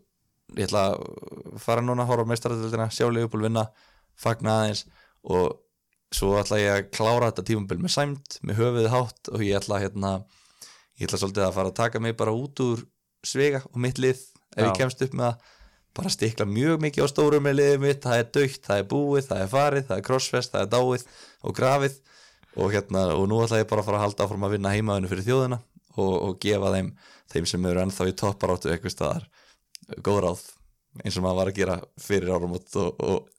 ég 0.58 0.68
ætla 0.68 0.86
að 0.94 1.60
fara 1.62 1.84
núna 1.86 2.06
að 2.06 2.12
horfa 2.12 2.26
á 2.26 2.32
meistaradöldina, 2.32 2.90
sjá 2.94 3.08
Leopold 3.10 3.46
vinna 3.46 3.68
fagna 4.20 4.60
aðeins 4.62 4.86
og 5.30 5.60
svo 6.16 6.34
ætla 6.40 6.58
ég 6.62 6.74
að 6.74 6.90
klára 6.96 7.30
þetta 7.30 7.46
tímabil 7.52 7.80
með 7.84 7.94
sæmt, 7.94 8.40
með 8.42 8.62
höfuðið 8.64 8.92
hátt 8.96 9.32
og 9.34 9.46
ég 9.46 9.60
ætla 9.60 9.82
hérna 9.84 10.14
ég 11.00 11.08
ætla 11.08 11.22
svolítið 11.22 11.46
að 11.46 11.56
fara 11.60 11.72
að 11.72 11.80
taka 11.80 12.02
mig 12.04 12.18
bara 12.18 12.34
út 12.36 12.64
úr 12.66 12.84
svega 13.26 13.62
og 13.70 13.80
mitt 13.84 14.02
lið 14.02 14.20
ef 14.56 14.64
ég 14.64 14.72
Já. 14.72 14.78
kemst 14.82 15.04
upp 15.06 15.16
með 15.16 15.30
það 15.30 15.56
bara 16.00 16.12
stikla 16.14 16.46
mjög 16.48 16.84
mikið 16.84 17.06
á 17.06 17.08
stórum 17.12 17.46
með 17.46 17.58
liðið 17.60 17.84
mitt 17.84 18.04
það 18.06 18.22
er 18.22 18.28
dögt, 18.38 18.62
það 18.66 18.82
er 18.82 18.88
búið, 18.90 19.28
það 19.30 19.44
er 19.44 19.52
farið 19.54 19.88
það 19.90 19.98
er 19.98 20.06
crossfest, 20.10 20.54
það 20.54 20.66
er 20.66 20.72
dáið 20.74 21.06
og 21.44 21.56
grafið 21.58 21.98
og 22.60 22.74
hérna, 22.74 23.06
og 23.16 23.26
nú 23.30 23.40
ætla 23.44 23.62
ég 23.62 23.70
bara 23.70 23.84
að 23.84 23.90
fara 23.90 24.00
að 24.00 24.06
halda 24.08 24.26
áfram 24.26 24.46
að 24.48 24.56
vinna 24.56 24.74
heimaðinu 24.74 25.12
fyrir 25.12 25.28
þjóðina 25.28 25.60
og, 25.96 26.14
og 26.14 26.38
gefa 26.44 26.74
þeim, 26.76 26.92
þeim 27.34 27.49
sem 27.49 27.67
eru 27.69 27.84
ennþá 27.84 28.07
í 28.09 28.15
topparáttu 28.21 28.71
eitthvað 28.73 28.95
staðar 28.95 29.27
góð 30.05 30.21
ráð 30.25 30.45
eins 31.03 31.17
og 31.17 31.25
maður 31.25 31.39
var 31.39 31.51
að 31.51 31.59
gera 31.59 31.77
fyrir 32.01 32.34
áramót 32.34 32.80
og, 32.82 33.03
og 33.03 33.30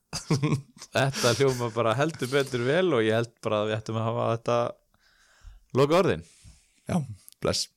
þetta 0.95 1.35
hljóma 1.39 1.71
bara 1.75 1.97
heldur 1.99 2.31
betur 2.33 2.65
vel 2.67 2.87
og 2.97 3.05
ég 3.07 3.19
held 3.19 3.35
bara 3.45 3.63
að 3.63 3.71
við 3.71 3.79
ættum 3.79 4.01
að 4.01 4.09
hafa 4.09 4.31
þetta 4.35 4.59
loka 5.79 6.01
orðin 6.01 6.25
já, 6.91 6.97
bless 7.43 7.69